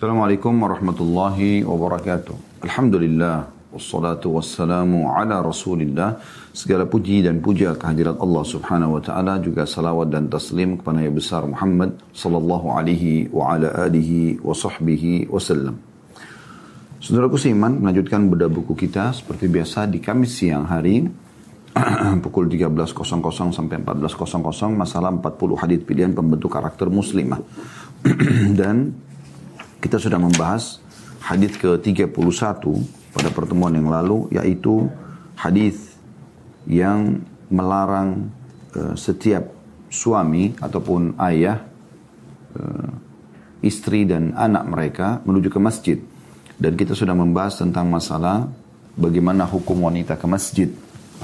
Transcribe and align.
Assalamualaikum 0.00 0.64
warahmatullahi 0.64 1.60
wabarakatuh. 1.60 2.64
Alhamdulillah 2.64 3.52
wassalatu 3.68 4.32
wassalamu 4.32 5.12
ala 5.12 5.44
Rasulillah. 5.44 6.16
Segala 6.56 6.88
puji 6.88 7.20
dan 7.20 7.44
puja 7.44 7.76
kehadirat 7.76 8.16
Allah 8.16 8.40
Subhanahu 8.40 8.96
wa 8.96 9.02
taala 9.04 9.36
juga 9.44 9.68
salawat 9.68 10.08
dan 10.08 10.32
taslim 10.32 10.80
kepada 10.80 11.04
Nabi 11.04 11.20
besar 11.20 11.44
Muhammad 11.44 12.00
sallallahu 12.16 12.72
alaihi 12.72 13.28
wa 13.28 13.52
ala 13.52 13.76
alihi 13.76 14.40
wa 14.40 14.56
sahbihi 14.56 15.28
wasallam. 15.28 15.76
Saudaraku 16.96 17.36
seiman 17.36 17.76
melanjutkan 17.76 18.24
bedah 18.24 18.48
buku 18.48 18.72
kita 18.72 19.12
seperti 19.12 19.52
biasa 19.52 19.84
di 19.84 20.00
Kamis 20.00 20.32
siang 20.32 20.64
hari 20.64 21.04
pukul 22.24 22.48
13.00 22.48 22.96
sampai 23.52 23.76
14.00 23.84 24.16
masalah 24.72 25.12
40 25.12 25.60
hadis 25.60 25.84
pilihan 25.84 26.16
pembentuk 26.16 26.56
karakter 26.56 26.88
muslimah. 26.88 27.44
Dan 28.64 29.09
kita 29.80 29.96
sudah 29.96 30.20
membahas 30.20 30.78
hadis 31.24 31.56
ke-31 31.56 32.12
pada 33.16 33.28
pertemuan 33.32 33.72
yang 33.72 33.88
lalu 33.88 34.28
yaitu 34.30 34.86
hadis 35.34 35.96
yang 36.68 37.24
melarang 37.48 38.30
uh, 38.76 38.94
setiap 38.94 39.50
suami 39.90 40.54
ataupun 40.60 41.18
ayah 41.18 41.64
uh, 42.54 42.90
istri 43.64 44.06
dan 44.06 44.36
anak 44.36 44.64
mereka 44.68 45.08
menuju 45.24 45.48
ke 45.50 45.60
masjid. 45.60 45.98
Dan 46.60 46.76
kita 46.76 46.92
sudah 46.92 47.16
membahas 47.16 47.56
tentang 47.56 47.88
masalah 47.88 48.46
bagaimana 48.94 49.48
hukum 49.48 49.80
wanita 49.80 50.20
ke 50.20 50.26
masjid. 50.28 50.68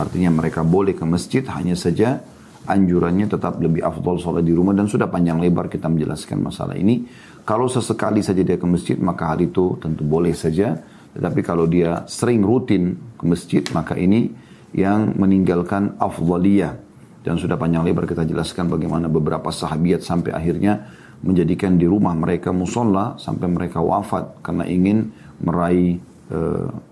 Artinya 0.00 0.32
mereka 0.32 0.64
boleh 0.64 0.96
ke 0.96 1.04
masjid 1.04 1.44
hanya 1.52 1.76
saja 1.76 2.24
anjurannya 2.66 3.30
tetap 3.30 3.62
lebih 3.62 3.80
afdol 3.86 4.18
sholat 4.18 4.42
di 4.42 4.50
rumah 4.50 4.74
dan 4.74 4.90
sudah 4.90 5.06
panjang 5.06 5.38
lebar 5.38 5.70
kita 5.70 5.86
menjelaskan 5.86 6.42
masalah 6.42 6.74
ini 6.74 7.06
kalau 7.46 7.70
sesekali 7.70 8.26
saja 8.26 8.42
dia 8.42 8.58
ke 8.58 8.66
masjid 8.66 8.98
maka 8.98 9.30
hal 9.30 9.38
itu 9.38 9.78
tentu 9.78 10.02
boleh 10.02 10.34
saja 10.34 10.82
tetapi 11.16 11.40
kalau 11.40 11.64
dia 11.64 12.04
sering 12.04 12.44
rutin 12.44 12.98
ke 13.16 13.24
masjid 13.24 13.64
maka 13.72 13.96
ini 13.96 14.28
yang 14.76 15.16
meninggalkan 15.16 15.96
afdaliyah. 15.96 16.76
Dan 17.24 17.40
sudah 17.40 17.56
panjang 17.56 17.82
lebar 17.82 18.04
kita 18.04 18.28
jelaskan 18.28 18.68
bagaimana 18.68 19.08
beberapa 19.08 19.48
sahabiat 19.48 20.04
sampai 20.04 20.36
akhirnya 20.36 20.86
menjadikan 21.24 21.80
di 21.80 21.88
rumah 21.88 22.12
mereka 22.12 22.52
musola 22.52 23.16
sampai 23.16 23.48
mereka 23.48 23.80
wafat 23.80 24.44
karena 24.44 24.68
ingin 24.68 25.10
meraih 25.42 25.96
e, 26.28 26.38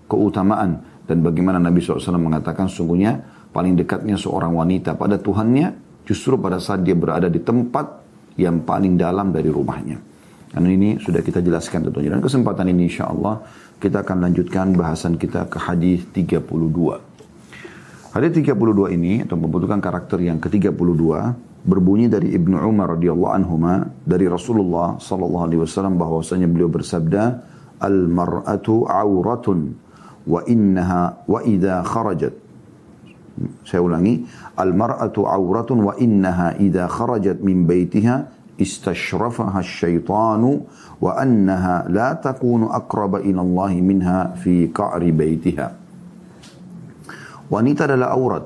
keutamaan. 0.09 0.81
Dan 1.05 1.21
bagaimana 1.21 1.61
Nabi 1.61 1.79
SAW 1.79 2.17
mengatakan 2.17 2.65
sungguhnya 2.65 3.21
paling 3.53 3.77
dekatnya 3.77 4.17
seorang 4.17 4.51
wanita 4.57 4.97
pada 4.97 5.21
Tuhannya 5.21 6.01
justru 6.03 6.35
pada 6.41 6.57
saat 6.57 6.81
dia 6.81 6.97
berada 6.97 7.29
di 7.29 7.39
tempat 7.39 8.01
yang 8.35 8.65
paling 8.65 8.97
dalam 8.97 9.31
dari 9.31 9.47
rumahnya. 9.47 10.14
Dan 10.55 10.71
ini 10.71 10.95
sudah 11.03 11.19
kita 11.19 11.43
jelaskan 11.43 11.83
tentunya. 11.91 12.15
Dan 12.15 12.23
kesempatan 12.23 12.71
ini 12.71 12.87
insya 12.87 13.11
Allah 13.11 13.43
kita 13.75 14.07
akan 14.07 14.23
lanjutkan 14.23 14.71
bahasan 14.71 15.19
kita 15.19 15.51
ke 15.51 15.59
hadis 15.59 16.07
32. 16.15 16.47
Hadis 18.15 18.31
32 18.31 18.95
ini 18.95 19.27
atau 19.27 19.35
pembentukan 19.35 19.83
karakter 19.83 20.23
yang 20.23 20.39
ke-32 20.39 21.03
berbunyi 21.67 22.07
dari 22.07 22.31
Ibnu 22.31 22.55
Umar 22.63 22.95
radhiyallahu 22.95 23.33
anhu 23.35 23.59
dari 24.07 24.31
Rasulullah 24.31 24.95
sallallahu 25.01 25.43
alaihi 25.49 25.61
wasallam 25.65 25.99
bahwasanya 25.99 26.47
beliau 26.47 26.71
bersabda 26.71 27.43
al 27.83 28.07
mar'atu 28.07 28.87
auratun 28.87 29.75
wa 30.23 30.39
innaha 30.47 31.25
wa 31.27 31.43
idza 31.43 31.83
kharajat 31.83 32.33
saya 33.67 33.83
ulangi 33.83 34.23
al 34.55 34.71
mar'atu 34.71 35.27
auratun 35.27 35.83
wa 35.83 35.93
innaha 35.99 36.55
idza 36.55 36.87
kharajat 36.87 37.43
min 37.43 37.67
baitiha 37.67 38.34
istashrafaha 38.55 39.59
asyaitanu 39.59 40.63
wa 40.99 41.11
annaha 41.19 41.87
la 41.91 42.15
takunu 42.15 42.71
aqraba 42.71 43.19
ila 43.23 43.41
Allah 43.43 43.71
minha 43.79 44.19
fi 44.39 44.71
qa'ri 44.71 45.11
baitiha 45.11 45.85
Wanita 47.45 47.85
adalah 47.85 48.09
aurat. 48.17 48.45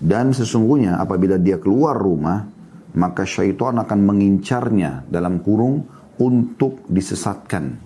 Dan 0.00 0.32
sesungguhnya 0.32 0.96
apabila 0.96 1.36
dia 1.36 1.60
keluar 1.60 1.92
rumah, 1.92 2.48
maka 2.96 3.28
syaitan 3.28 3.76
akan 3.76 4.00
mengincarnya 4.00 5.04
dalam 5.04 5.44
kurung 5.44 5.84
untuk 6.16 6.88
disesatkan. 6.88 7.76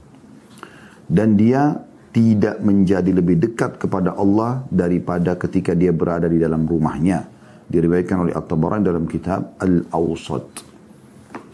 Dan 1.10 1.34
dia 1.34 1.74
tidak 2.14 2.62
menjadi 2.62 3.10
lebih 3.10 3.42
dekat 3.42 3.82
kepada 3.82 4.14
Allah 4.14 4.62
daripada 4.70 5.34
ketika 5.34 5.74
dia 5.74 5.90
berada 5.90 6.30
di 6.30 6.38
dalam 6.38 6.62
rumahnya. 6.62 7.26
Diriwayatkan 7.66 8.30
oleh 8.30 8.34
At-Tabarani 8.38 8.86
dalam 8.86 9.10
kitab 9.10 9.58
Al-Awsat. 9.58 10.73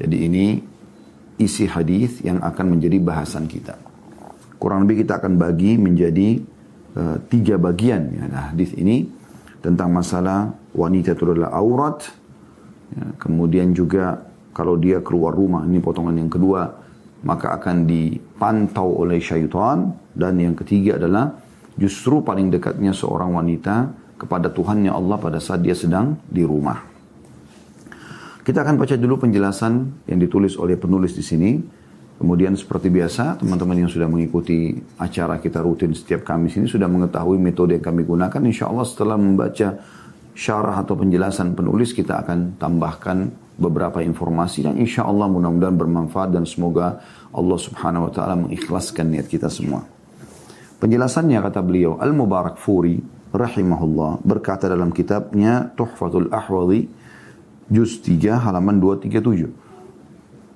Jadi 0.00 0.16
ini 0.24 0.46
isi 1.36 1.68
hadis 1.68 2.24
yang 2.24 2.40
akan 2.40 2.76
menjadi 2.76 2.96
bahasan 3.00 3.44
kita. 3.44 3.76
Kurang 4.56 4.84
lebih 4.84 5.04
kita 5.04 5.20
akan 5.20 5.36
bagi 5.36 5.76
menjadi 5.76 6.40
uh, 6.96 7.16
tiga 7.28 7.56
bagian 7.56 8.12
ya, 8.12 8.24
nah, 8.28 8.44
hadis 8.52 8.76
ini 8.76 9.08
tentang 9.60 9.92
masalah 9.92 10.52
wanita 10.72 11.12
itu 11.12 11.24
adalah 11.28 11.52
aurat. 11.56 12.04
Ya, 12.90 13.04
kemudian 13.20 13.72
juga 13.76 14.20
kalau 14.56 14.76
dia 14.76 15.00
keluar 15.00 15.32
rumah, 15.32 15.64
ini 15.64 15.78
potongan 15.78 16.16
yang 16.16 16.32
kedua, 16.32 16.68
maka 17.22 17.56
akan 17.56 17.86
dipantau 17.86 19.00
oleh 19.04 19.20
syaitan. 19.22 19.94
Dan 20.10 20.36
yang 20.42 20.58
ketiga 20.58 20.98
adalah 20.98 21.38
justru 21.78 22.20
paling 22.20 22.50
dekatnya 22.50 22.92
seorang 22.92 23.32
wanita 23.32 23.94
kepada 24.20 24.52
Tuhannya 24.52 24.92
Allah 24.92 25.16
pada 25.16 25.38
saat 25.40 25.64
dia 25.64 25.72
sedang 25.72 26.18
di 26.28 26.44
rumah. 26.44 26.89
Kita 28.40 28.64
akan 28.64 28.80
baca 28.80 28.96
dulu 28.96 29.28
penjelasan 29.28 30.04
yang 30.08 30.18
ditulis 30.20 30.56
oleh 30.56 30.80
penulis 30.80 31.12
di 31.12 31.24
sini. 31.24 31.50
Kemudian 32.20 32.52
seperti 32.52 32.92
biasa, 32.92 33.40
teman-teman 33.40 33.84
yang 33.84 33.90
sudah 33.92 34.04
mengikuti 34.04 34.76
acara 35.00 35.40
kita 35.40 35.64
rutin 35.64 35.96
setiap 35.96 36.20
Kamis 36.20 36.60
ini 36.60 36.68
sudah 36.68 36.84
mengetahui 36.84 37.40
metode 37.40 37.80
yang 37.80 37.84
kami 37.84 38.04
gunakan. 38.04 38.40
Insya 38.44 38.68
Allah 38.68 38.84
setelah 38.84 39.16
membaca 39.16 39.80
syarah 40.36 40.76
atau 40.84 41.00
penjelasan 41.00 41.56
penulis, 41.56 41.96
kita 41.96 42.20
akan 42.20 42.60
tambahkan 42.60 43.32
beberapa 43.60 44.04
informasi 44.04 44.68
dan 44.68 44.76
insya 44.80 45.04
Allah 45.04 45.28
mudah-mudahan 45.28 45.76
bermanfaat 45.76 46.32
dan 46.32 46.44
semoga 46.44 47.00
Allah 47.32 47.58
subhanahu 47.60 48.08
wa 48.08 48.12
ta'ala 48.12 48.36
mengikhlaskan 48.36 49.16
niat 49.16 49.28
kita 49.28 49.48
semua. 49.52 49.84
Penjelasannya 50.80 51.40
kata 51.44 51.60
beliau, 51.60 52.00
Al-Mubarak 52.00 52.56
Furi 52.56 53.00
rahimahullah 53.32 54.24
berkata 54.24 54.64
dalam 54.68 54.92
kitabnya 54.92 55.72
Tuhfatul 55.76 56.32
Ahwadi 56.32 56.99
juz 57.70 58.02
3 58.02 58.36
halaman 58.36 58.82
237 58.82 59.70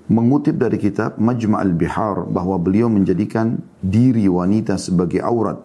mengutip 0.05 0.61
dari 0.61 0.77
kitab 0.77 1.17
Majma' 1.17 1.65
al-Bihar 1.65 2.29
bahwa 2.29 2.61
beliau 2.61 2.93
menjadikan 2.93 3.57
diri 3.81 4.29
wanita 4.29 4.77
sebagai 4.77 5.25
aurat. 5.25 5.65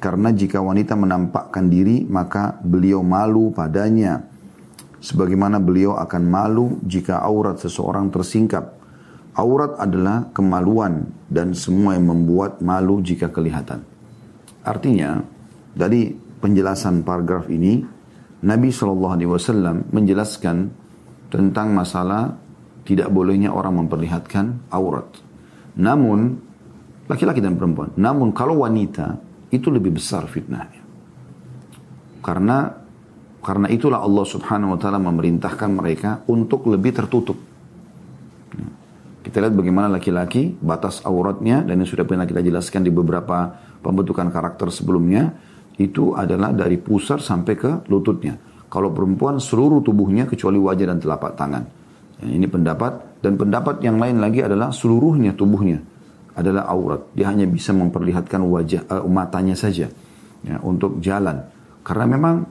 Karena 0.00 0.32
jika 0.32 0.62
wanita 0.62 0.94
menampakkan 0.96 1.66
diri 1.66 2.06
maka 2.06 2.56
beliau 2.62 3.02
malu 3.02 3.50
padanya. 3.50 4.22
Sebagaimana 5.00 5.58
beliau 5.58 5.96
akan 5.96 6.22
malu 6.28 6.66
jika 6.84 7.24
aurat 7.24 7.58
seseorang 7.58 8.12
tersingkap. 8.12 8.78
Aurat 9.34 9.80
adalah 9.80 10.28
kemaluan 10.36 11.08
dan 11.26 11.56
semua 11.56 11.96
yang 11.96 12.12
membuat 12.12 12.60
malu 12.60 13.00
jika 13.00 13.32
kelihatan. 13.32 13.80
Artinya 14.60 15.24
dari 15.72 16.12
penjelasan 16.14 17.00
paragraf 17.00 17.48
ini 17.48 17.80
Nabi 18.44 18.68
SAW 18.72 19.88
menjelaskan 19.92 20.79
tentang 21.30 21.72
masalah 21.72 22.36
tidak 22.84 23.08
bolehnya 23.08 23.54
orang 23.54 23.86
memperlihatkan 23.86 24.66
aurat. 24.74 25.06
Namun, 25.78 26.42
laki-laki 27.06 27.38
dan 27.38 27.54
perempuan. 27.54 27.94
Namun 27.94 28.34
kalau 28.34 28.66
wanita, 28.66 29.16
itu 29.54 29.70
lebih 29.70 29.94
besar 29.94 30.26
fitnahnya. 30.26 30.82
Karena 32.20 32.80
karena 33.40 33.72
itulah 33.72 34.04
Allah 34.04 34.26
subhanahu 34.28 34.76
wa 34.76 34.78
ta'ala 34.78 35.00
memerintahkan 35.00 35.70
mereka 35.72 36.20
untuk 36.28 36.68
lebih 36.68 36.92
tertutup. 36.92 37.40
Kita 39.24 39.36
lihat 39.40 39.56
bagaimana 39.56 39.88
laki-laki 39.88 40.60
batas 40.60 41.00
auratnya 41.08 41.64
dan 41.64 41.80
yang 41.80 41.88
sudah 41.88 42.04
pernah 42.04 42.28
kita 42.28 42.44
jelaskan 42.44 42.84
di 42.84 42.92
beberapa 42.92 43.52
pembentukan 43.80 44.28
karakter 44.28 44.68
sebelumnya 44.68 45.32
itu 45.80 46.12
adalah 46.12 46.52
dari 46.52 46.76
pusar 46.76 47.24
sampai 47.24 47.54
ke 47.56 47.70
lututnya. 47.88 48.36
Kalau 48.70 48.94
perempuan 48.94 49.42
seluruh 49.42 49.82
tubuhnya 49.82 50.30
kecuali 50.30 50.56
wajah 50.56 50.86
dan 50.94 50.98
telapak 51.02 51.34
tangan. 51.34 51.64
Ya, 52.22 52.26
ini 52.30 52.46
pendapat 52.46 53.18
dan 53.18 53.34
pendapat 53.34 53.82
yang 53.82 53.98
lain 53.98 54.22
lagi 54.22 54.46
adalah 54.46 54.70
seluruhnya 54.70 55.34
tubuhnya 55.34 55.82
adalah 56.38 56.70
aurat. 56.70 57.10
Dia 57.12 57.34
hanya 57.34 57.50
bisa 57.50 57.74
memperlihatkan 57.74 58.38
wajah 58.46 58.86
uh, 58.86 59.02
matanya 59.10 59.58
saja 59.58 59.90
ya, 60.46 60.56
untuk 60.62 61.02
jalan. 61.02 61.42
Karena 61.82 62.06
memang 62.06 62.46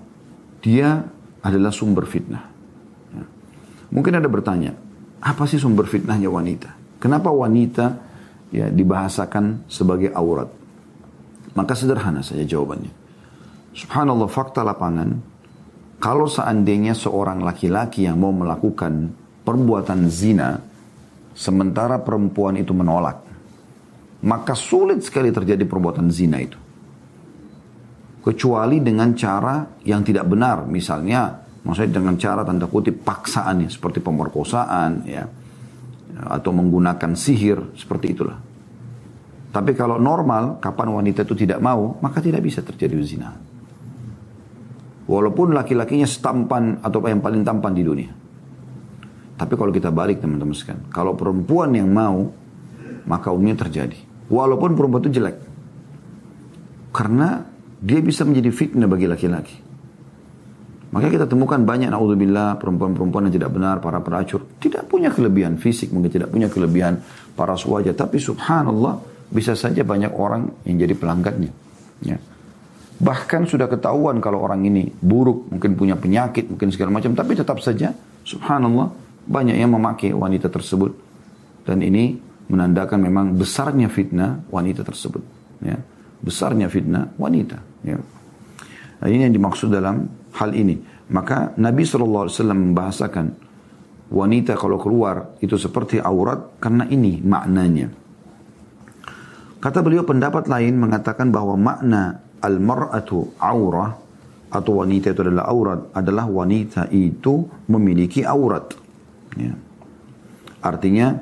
dia 0.60 1.00
adalah 1.40 1.72
sumber 1.72 2.04
fitnah. 2.04 2.44
Ya. 3.16 3.24
Mungkin 3.96 4.20
ada 4.20 4.28
bertanya, 4.28 4.76
apa 5.24 5.48
sih 5.48 5.56
sumber 5.56 5.88
fitnahnya 5.88 6.28
wanita? 6.28 7.00
Kenapa 7.00 7.32
wanita 7.32 7.96
ya 8.52 8.68
dibahasakan 8.68 9.72
sebagai 9.72 10.12
aurat? 10.12 10.52
Maka 11.56 11.74
sederhana 11.74 12.20
saja 12.20 12.44
jawabannya. 12.44 12.92
Subhanallah 13.72 14.28
fakta 14.28 14.62
lapangan, 14.68 15.39
kalau 16.00 16.26
seandainya 16.32 16.96
seorang 16.96 17.44
laki-laki 17.44 18.08
yang 18.08 18.18
mau 18.24 18.32
melakukan 18.32 19.12
perbuatan 19.44 20.08
zina 20.08 20.60
sementara 21.36 22.00
perempuan 22.00 22.56
itu 22.60 22.72
menolak. 22.72 23.28
maka 24.20 24.52
sulit 24.52 25.00
sekali 25.00 25.32
terjadi 25.32 25.64
perbuatan 25.64 26.12
zina 26.12 26.44
itu. 26.44 26.60
Kecuali 28.20 28.84
dengan 28.84 29.16
cara 29.16 29.80
yang 29.88 30.04
tidak 30.04 30.28
benar, 30.28 30.68
misalnya 30.68 31.40
maksudnya 31.64 32.04
dengan 32.04 32.20
cara 32.20 32.44
tanda 32.44 32.68
kutip 32.68 33.00
paksaan 33.00 33.64
ya, 33.64 33.70
seperti 33.72 34.04
pemerkosaan 34.04 35.08
ya, 35.08 35.24
atau 36.20 36.52
menggunakan 36.52 37.16
sihir, 37.16 37.80
seperti 37.80 38.12
itulah. 38.12 38.36
Tapi 39.50 39.72
kalau 39.72 39.96
normal, 39.96 40.60
kapan 40.60 40.92
wanita 40.94 41.24
itu 41.24 41.48
tidak 41.48 41.64
mau, 41.64 41.96
maka 42.04 42.20
tidak 42.20 42.44
bisa 42.44 42.60
terjadi 42.60 43.00
zina. 43.02 43.32
Walaupun 45.10 45.58
laki-lakinya 45.58 46.06
setampan 46.06 46.86
atau 46.86 47.02
yang 47.02 47.18
paling 47.18 47.42
tampan 47.42 47.74
di 47.74 47.82
dunia. 47.82 48.12
Tapi 49.34 49.54
kalau 49.58 49.74
kita 49.74 49.90
balik 49.90 50.22
teman-teman 50.22 50.54
sekalian, 50.54 50.86
kalau 50.94 51.18
perempuan 51.18 51.74
yang 51.74 51.90
mau, 51.90 52.30
maka 53.10 53.34
umumnya 53.34 53.66
terjadi. 53.66 53.98
Walaupun 54.30 54.78
perempuan 54.78 55.02
itu 55.02 55.18
jelek. 55.18 55.38
Karena 56.94 57.42
dia 57.82 58.00
bisa 58.06 58.22
menjadi 58.22 58.54
fitnah 58.54 58.86
bagi 58.86 59.10
laki-laki. 59.10 59.58
Maka 60.90 61.06
kita 61.10 61.26
temukan 61.30 61.62
banyak 61.62 61.90
naudzubillah 61.90 62.58
perempuan-perempuan 62.58 63.30
yang 63.30 63.34
tidak 63.34 63.52
benar, 63.54 63.78
para 63.78 64.02
pelacur, 64.02 64.46
tidak 64.58 64.90
punya 64.90 65.14
kelebihan 65.14 65.58
fisik, 65.62 65.94
mungkin 65.94 66.10
tidak 66.10 66.34
punya 66.34 66.50
kelebihan 66.50 67.02
para 67.38 67.54
wajah, 67.54 67.94
tapi 67.94 68.18
subhanallah 68.18 68.98
bisa 69.30 69.54
saja 69.54 69.86
banyak 69.86 70.10
orang 70.18 70.50
yang 70.66 70.82
jadi 70.82 70.98
pelanggannya. 70.98 71.52
Ya. 72.02 72.18
Bahkan 73.00 73.48
sudah 73.48 73.72
ketahuan 73.72 74.20
kalau 74.20 74.44
orang 74.44 74.68
ini 74.68 74.92
buruk, 74.92 75.48
mungkin 75.56 75.80
punya 75.80 75.96
penyakit, 75.96 76.52
mungkin 76.52 76.68
segala 76.68 76.92
macam, 76.92 77.16
tapi 77.16 77.32
tetap 77.32 77.64
saja, 77.64 77.96
subhanallah, 78.28 78.92
banyak 79.24 79.56
yang 79.56 79.72
memakai 79.72 80.12
wanita 80.12 80.52
tersebut. 80.52 80.92
Dan 81.64 81.80
ini 81.80 82.20
menandakan 82.52 83.00
memang 83.00 83.40
besarnya 83.40 83.88
fitnah 83.88 84.44
wanita 84.52 84.84
tersebut. 84.84 85.24
Ya. 85.64 85.80
Besarnya 86.20 86.68
fitnah 86.68 87.16
wanita. 87.16 87.58
Ya. 87.88 88.04
Nah, 89.00 89.08
ini 89.08 89.32
yang 89.32 89.36
dimaksud 89.38 89.72
dalam 89.72 90.12
hal 90.36 90.52
ini. 90.52 90.76
Maka 91.10 91.56
Nabi 91.56 91.88
SAW 91.88 92.28
membahasakan 92.52 93.26
wanita 94.12 94.58
kalau 94.58 94.82
keluar 94.82 95.40
itu 95.40 95.56
seperti 95.56 96.02
aurat 96.02 96.60
karena 96.60 96.84
ini 96.90 97.22
maknanya. 97.24 97.88
Kata 99.60 99.80
beliau 99.84 100.04
pendapat 100.08 100.48
lain 100.48 100.80
mengatakan 100.80 101.30
bahwa 101.30 101.56
makna 101.60 102.24
al-mar'atu 102.40 103.36
aurah 103.40 103.92
atau 104.50 104.82
wanita 104.82 105.14
itu 105.14 105.22
adalah 105.22 105.46
aurat 105.46 105.80
adalah 105.94 106.26
wanita 106.26 106.90
itu 106.90 107.46
memiliki 107.70 108.26
aurat. 108.26 108.74
Ya. 109.38 109.54
Artinya 110.66 111.14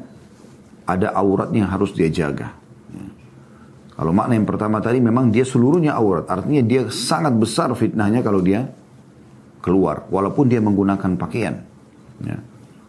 ada 0.87 1.11
aurat 1.11 1.51
yang 1.51 1.67
harus 1.67 1.91
dia 1.91 2.07
jaga. 2.07 2.55
Ya. 2.95 3.07
Kalau 3.99 4.15
makna 4.15 4.39
yang 4.39 4.47
pertama 4.47 4.79
tadi 4.79 5.03
memang 5.03 5.27
dia 5.27 5.43
seluruhnya 5.43 5.91
aurat. 5.99 6.23
Artinya 6.31 6.63
dia 6.63 6.87
sangat 6.87 7.35
besar 7.35 7.67
fitnahnya 7.75 8.23
kalau 8.23 8.39
dia 8.39 8.63
keluar. 9.59 10.07
Walaupun 10.07 10.47
dia 10.47 10.63
menggunakan 10.63 11.19
pakaian. 11.19 11.59
Ya. 12.23 12.39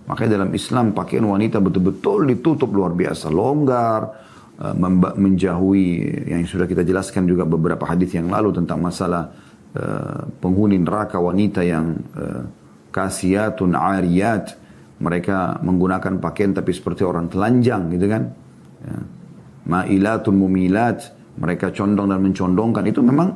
Makanya 0.08 0.40
dalam 0.40 0.50
Islam 0.54 0.96
pakaian 0.96 1.26
wanita 1.26 1.58
betul-betul 1.60 2.30
ditutup 2.30 2.70
luar 2.72 2.94
biasa. 2.94 3.28
Longgar, 3.28 4.27
menjauhi 4.58 6.02
yang 6.26 6.42
sudah 6.42 6.66
kita 6.66 6.82
jelaskan 6.82 7.30
juga 7.30 7.46
beberapa 7.46 7.86
hadis 7.86 8.10
yang 8.18 8.26
lalu 8.26 8.50
tentang 8.50 8.82
masalah 8.82 9.30
uh, 9.78 10.26
penghuni 10.42 10.82
neraka 10.82 11.22
wanita 11.22 11.62
yang 11.62 11.94
uh, 12.18 12.42
kasiatun 12.90 13.78
ariyat. 13.78 14.66
Mereka 14.98 15.62
menggunakan 15.62 16.18
pakaian 16.18 16.50
tapi 16.50 16.74
seperti 16.74 17.06
orang 17.06 17.30
telanjang 17.30 17.86
gitu 17.94 18.06
kan? 18.10 18.22
Ya. 18.82 18.98
ma'ilatun 19.70 20.34
mumilat. 20.34 21.14
Mereka 21.38 21.70
condong 21.70 22.10
dan 22.10 22.18
mencondongkan. 22.18 22.82
Itu 22.82 22.98
memang 22.98 23.28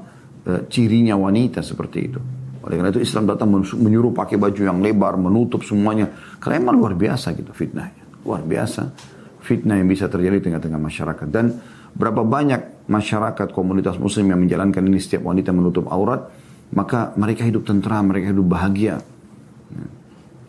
uh, 0.43 0.67
cirinya 0.67 1.15
wanita 1.15 1.63
seperti 1.63 1.99
itu. 2.03 2.19
Oleh 2.67 2.83
karena 2.83 2.91
itu 2.91 2.99
Islam 2.99 3.31
datang 3.31 3.55
menyuruh 3.55 4.11
pakai 4.11 4.43
baju 4.43 4.59
yang 4.59 4.83
lebar 4.83 5.15
menutup 5.15 5.63
semuanya. 5.63 6.11
Karena 6.43 6.67
emang 6.67 6.83
luar 6.83 6.99
biasa 6.99 7.31
gitu 7.39 7.55
fitnahnya. 7.55 8.27
Luar 8.27 8.43
biasa 8.43 9.12
fitnah 9.43 9.77
yang 9.77 9.91
bisa 9.91 10.07
terjadi 10.07 10.39
di 10.39 10.45
tengah-tengah 10.51 10.81
masyarakat. 10.81 11.27
Dan 11.29 11.59
berapa 11.93 12.23
banyak 12.23 12.89
masyarakat 12.89 13.51
komunitas 13.51 13.99
muslim 13.99 14.31
yang 14.31 14.41
menjalankan 14.41 14.83
ini 14.87 15.03
setiap 15.03 15.27
wanita 15.27 15.51
menutup 15.51 15.91
aurat, 15.91 16.31
maka 16.73 17.13
mereka 17.21 17.45
hidup 17.45 17.69
tentram, 17.69 18.09
mereka 18.09 18.33
hidup 18.33 18.47
bahagia. 18.49 19.03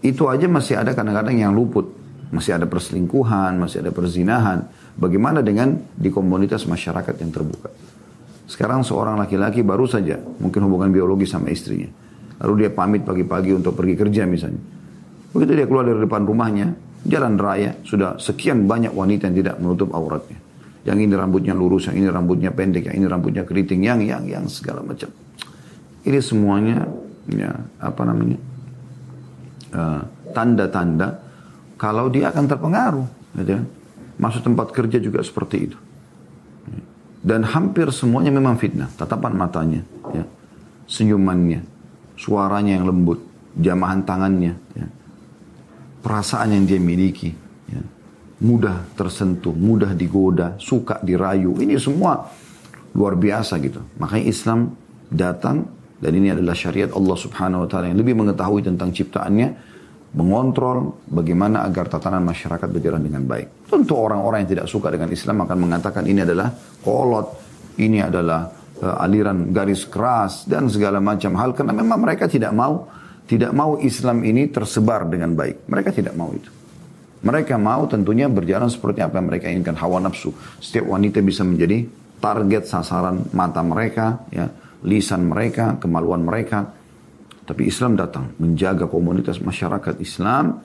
Itu 0.04 0.28
aja 0.30 0.48
masih 0.48 0.80
ada 0.80 0.96
kadang-kadang 0.96 1.36
yang 1.36 1.52
luput. 1.52 1.90
Masih 2.34 2.58
ada 2.58 2.66
perselingkuhan, 2.66 3.62
masih 3.62 3.86
ada 3.86 3.94
perzinahan. 3.94 4.66
Bagaimana 4.98 5.46
dengan 5.46 5.78
di 5.94 6.10
komunitas 6.10 6.66
masyarakat 6.66 7.14
yang 7.22 7.30
terbuka? 7.30 7.70
Sekarang 8.50 8.82
seorang 8.82 9.22
laki-laki 9.22 9.62
baru 9.62 9.86
saja 9.86 10.18
mungkin 10.42 10.66
hubungan 10.66 10.90
biologi 10.90 11.30
sama 11.30 11.54
istrinya. 11.54 11.88
Lalu 12.42 12.66
dia 12.66 12.70
pamit 12.74 13.06
pagi-pagi 13.06 13.54
untuk 13.54 13.78
pergi 13.78 13.96
kerja 13.96 14.26
misalnya. 14.26 14.60
Begitu 15.32 15.52
dia 15.62 15.68
keluar 15.70 15.86
dari 15.86 16.02
depan 16.02 16.26
rumahnya, 16.26 16.74
jalan 17.04 17.36
raya 17.36 17.76
sudah 17.84 18.16
sekian 18.16 18.64
banyak 18.64 18.96
wanita 18.96 19.28
yang 19.32 19.38
tidak 19.44 19.56
menutup 19.60 19.92
auratnya. 19.92 20.40
Yang 20.84 20.98
ini 21.08 21.14
rambutnya 21.16 21.54
lurus, 21.56 21.88
yang 21.88 21.96
ini 22.00 22.08
rambutnya 22.12 22.52
pendek, 22.52 22.92
yang 22.92 22.96
ini 23.04 23.08
rambutnya 23.08 23.44
keriting, 23.48 23.88
yang 23.88 24.04
yang 24.04 24.24
yang 24.28 24.44
segala 24.52 24.84
macam. 24.84 25.08
Ini 26.04 26.20
semuanya 26.20 26.84
ya 27.32 27.56
apa 27.80 28.02
namanya 28.04 28.36
eh, 29.72 30.02
tanda-tanda 30.36 31.08
uh, 31.08 31.16
kalau 31.80 32.12
dia 32.12 32.32
akan 32.32 32.44
terpengaruh. 32.48 33.08
Gitu. 33.40 33.52
Kan. 33.56 33.66
Masuk 34.20 34.42
tempat 34.44 34.76
kerja 34.76 35.00
juga 35.00 35.24
seperti 35.24 35.58
itu. 35.72 35.78
Dan 37.24 37.48
hampir 37.48 37.88
semuanya 37.96 38.36
memang 38.36 38.60
fitnah. 38.60 38.92
Tatapan 39.00 39.32
matanya, 39.32 39.80
ya. 40.12 40.28
senyumannya, 40.92 41.64
suaranya 42.20 42.76
yang 42.76 42.92
lembut, 42.92 43.24
jamahan 43.56 44.04
tangannya. 44.04 44.60
Ya 44.76 44.88
perasaan 46.04 46.52
yang 46.52 46.68
dia 46.68 46.78
miliki. 46.84 47.32
Ya. 47.72 47.82
Mudah 48.44 48.84
tersentuh, 49.00 49.56
mudah 49.56 49.96
digoda, 49.96 50.60
suka 50.60 51.00
dirayu. 51.00 51.56
Ini 51.64 51.80
semua 51.80 52.28
luar 52.92 53.16
biasa 53.16 53.58
gitu. 53.64 53.80
Makanya 53.98 54.26
Islam 54.28 54.60
datang 55.08 55.64
dan 56.04 56.12
ini 56.12 56.36
adalah 56.36 56.52
syariat 56.52 56.92
Allah 56.92 57.16
subhanahu 57.16 57.64
wa 57.64 57.68
ta'ala 57.72 57.88
yang 57.88 58.00
lebih 58.04 58.20
mengetahui 58.20 58.68
tentang 58.68 58.92
ciptaannya. 58.92 59.72
Mengontrol 60.14 61.02
bagaimana 61.10 61.66
agar 61.66 61.90
tatanan 61.90 62.22
masyarakat 62.22 62.70
berjalan 62.70 63.02
dengan 63.02 63.26
baik. 63.26 63.66
Tentu 63.66 63.98
orang-orang 63.98 64.46
yang 64.46 64.52
tidak 64.60 64.68
suka 64.70 64.94
dengan 64.94 65.10
Islam 65.10 65.42
akan 65.42 65.58
mengatakan 65.58 66.06
ini 66.06 66.22
adalah 66.22 66.54
kolot, 66.86 67.34
ini 67.82 67.98
adalah 67.98 68.46
uh, 68.78 69.02
aliran 69.02 69.50
garis 69.50 69.90
keras 69.90 70.46
dan 70.46 70.70
segala 70.70 71.02
macam 71.02 71.34
hal. 71.34 71.58
Karena 71.58 71.74
memang 71.74 71.98
mereka 71.98 72.30
tidak 72.30 72.54
mau 72.54 72.86
tidak 73.24 73.56
mau 73.56 73.80
Islam 73.80 74.22
ini 74.28 74.52
tersebar 74.52 75.08
dengan 75.08 75.32
baik. 75.34 75.68
Mereka 75.72 75.90
tidak 75.96 76.14
mau 76.20 76.30
itu. 76.36 76.52
Mereka 77.24 77.56
mau 77.56 77.88
tentunya 77.88 78.28
berjalan 78.28 78.68
seperti 78.68 79.00
apa 79.00 79.16
yang 79.16 79.28
mereka 79.32 79.48
inginkan 79.48 79.80
hawa 79.80 80.04
nafsu. 80.04 80.36
Setiap 80.60 80.92
wanita 80.92 81.24
bisa 81.24 81.48
menjadi 81.48 81.88
target 82.20 82.68
sasaran 82.68 83.32
mata 83.32 83.64
mereka, 83.64 84.28
ya, 84.28 84.52
lisan 84.84 85.32
mereka, 85.32 85.80
kemaluan 85.80 86.20
mereka. 86.20 86.68
Tapi 87.48 87.68
Islam 87.68 87.96
datang 87.96 88.36
menjaga 88.44 88.92
komunitas 88.92 89.40
masyarakat 89.40 90.04
Islam, 90.04 90.60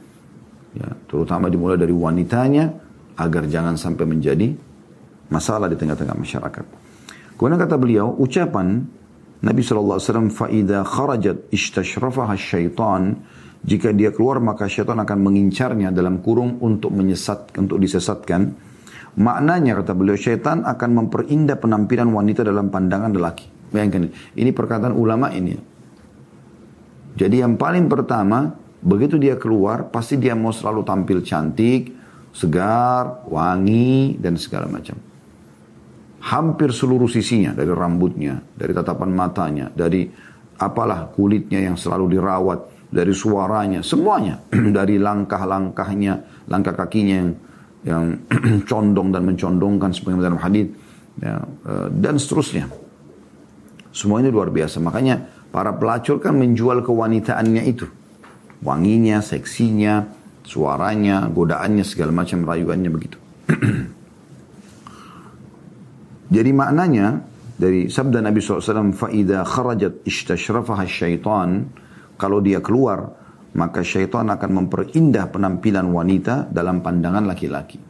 ya, 0.74 0.90
terutama 1.06 1.46
dimulai 1.46 1.78
dari 1.78 1.94
wanitanya, 1.94 2.74
agar 3.18 3.46
jangan 3.46 3.78
sampai 3.78 4.06
menjadi 4.06 4.50
masalah 5.30 5.70
di 5.70 5.78
tengah-tengah 5.78 6.18
masyarakat. 6.18 6.64
Kemudian 7.38 7.58
kata 7.58 7.78
beliau, 7.78 8.18
ucapan 8.18 8.82
Nabi 9.43 9.59
SAW, 9.59 10.31
فَإِذَا 10.31 10.87
خَرَجَتْ 10.87 11.51
إِشْتَشْرَفَهَا 11.51 12.33
الشَّيْطَانِ 12.39 13.03
Jika 13.63 13.95
dia 13.95 14.11
keluar 14.11 14.43
maka 14.43 14.67
syaitan 14.67 14.99
akan 14.99 15.19
mengincarnya 15.23 15.91
dalam 15.91 16.19
kurung 16.19 16.59
untuk 16.59 16.91
menyesat, 16.91 17.55
untuk 17.55 17.79
disesatkan. 17.79 18.51
Maknanya 19.19 19.79
kata 19.79 19.95
beliau, 19.95 20.19
syaitan 20.19 20.67
akan 20.67 20.89
memperindah 20.99 21.55
penampilan 21.59 22.11
wanita 22.11 22.43
dalam 22.43 22.67
pandangan 22.67 23.11
lelaki. 23.15 23.47
Bayangkan, 23.71 24.11
ini 24.35 24.51
perkataan 24.51 24.91
ulama 24.91 25.31
ini. 25.31 25.55
Jadi 27.15 27.39
yang 27.39 27.55
paling 27.55 27.87
pertama, 27.87 28.51
begitu 28.83 29.15
dia 29.15 29.39
keluar, 29.39 29.87
pasti 29.87 30.19
dia 30.19 30.35
mau 30.35 30.51
selalu 30.51 30.83
tampil 30.83 31.23
cantik, 31.23 31.93
segar, 32.35 33.23
wangi, 33.31 34.19
dan 34.19 34.35
segala 34.35 34.67
macam 34.67 35.06
hampir 36.28 36.70
seluruh 36.76 37.08
sisinya 37.08 37.56
dari 37.56 37.72
rambutnya, 37.72 38.44
dari 38.52 38.76
tatapan 38.76 39.10
matanya, 39.16 39.66
dari 39.72 40.04
apalah 40.60 41.08
kulitnya 41.08 41.64
yang 41.64 41.80
selalu 41.80 42.20
dirawat, 42.20 42.92
dari 42.92 43.16
suaranya, 43.16 43.80
semuanya, 43.80 44.44
dari 44.78 45.00
langkah-langkahnya, 45.00 46.44
langkah 46.52 46.76
kakinya 46.76 47.16
yang 47.16 47.30
yang 47.86 48.04
condong 48.70 49.08
dan 49.14 49.22
mencondongkan 49.24 49.90
sebagaimana 49.94 50.24
dalam 50.28 50.42
hadis 50.42 50.68
ya, 51.16 51.40
eh, 51.44 51.88
dan 51.96 52.20
seterusnya. 52.20 52.68
Semua 53.88 54.20
ini 54.20 54.28
luar 54.28 54.52
biasa. 54.52 54.78
Makanya 54.84 55.48
para 55.48 55.72
pelacur 55.74 56.20
kan 56.20 56.36
menjual 56.36 56.84
kewanitaannya 56.84 57.62
itu. 57.64 57.88
Wanginya, 58.60 59.22
seksinya, 59.22 60.06
suaranya, 60.44 61.30
godaannya, 61.30 61.86
segala 61.86 62.12
macam 62.12 62.44
rayuannya 62.44 62.90
begitu. 62.92 63.18
Jadi 66.28 66.50
maknanya 66.52 67.24
dari 67.58 67.90
sabda 67.90 68.22
Nabi 68.22 68.38
SAW, 68.38 68.94
faida 68.94 69.42
kharajat 69.42 70.06
istashrafaha 70.06 70.84
syaitan, 70.86 71.66
kalau 72.20 72.38
dia 72.38 72.62
keluar, 72.62 73.10
maka 73.56 73.82
syaitan 73.82 74.28
akan 74.30 74.64
memperindah 74.64 75.26
penampilan 75.32 75.88
wanita 75.90 76.46
dalam 76.52 76.84
pandangan 76.84 77.24
laki-laki. 77.26 77.80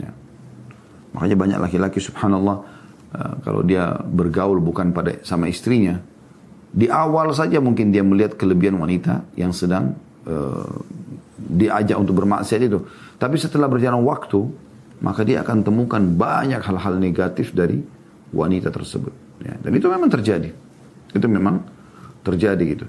Ya. 0.00 0.10
Makanya 1.12 1.36
banyak 1.36 1.58
laki-laki 1.60 1.98
subhanallah, 2.00 2.56
uh, 3.12 3.34
kalau 3.44 3.60
dia 3.60 3.92
bergaul 4.00 4.62
bukan 4.62 4.94
pada 4.96 5.20
sama 5.26 5.50
istrinya, 5.50 6.00
di 6.74 6.90
awal 6.90 7.30
saja 7.36 7.60
mungkin 7.62 7.94
dia 7.94 8.02
melihat 8.02 8.34
kelebihan 8.34 8.80
wanita 8.80 9.22
yang 9.38 9.54
sedang 9.54 9.94
uh, 10.26 10.80
diajak 11.38 11.94
untuk 12.00 12.18
bermaksiat 12.24 12.60
itu. 12.66 12.82
Tapi 13.20 13.36
setelah 13.38 13.70
berjalan 13.70 14.02
waktu, 14.02 14.48
maka 15.04 15.20
dia 15.20 15.44
akan 15.44 15.60
temukan 15.60 16.00
banyak 16.00 16.64
hal-hal 16.64 16.96
negatif 16.96 17.52
dari 17.52 17.84
wanita 18.32 18.72
tersebut. 18.72 19.12
Ya, 19.44 19.52
dan 19.60 19.76
itu 19.76 19.84
memang 19.84 20.08
terjadi. 20.08 20.48
Itu 21.12 21.28
memang 21.28 21.60
terjadi 22.24 22.64
gitu. 22.64 22.86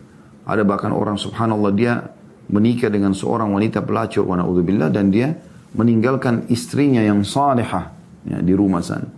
Ada 0.48 0.64
bahkan 0.64 0.96
orang 0.96 1.20
subhanallah 1.20 1.76
dia 1.76 2.00
menikah 2.48 2.88
dengan 2.88 3.12
seorang 3.12 3.52
wanita 3.52 3.84
pelacur 3.84 4.24
wa 4.24 4.40
naudzubillah 4.40 4.88
dan 4.96 5.12
dia 5.12 5.36
meninggalkan 5.76 6.48
istrinya 6.48 7.04
yang 7.04 7.28
salihah 7.28 7.92
ya, 8.24 8.40
di 8.40 8.54
rumah 8.56 8.80
sana. 8.80 9.12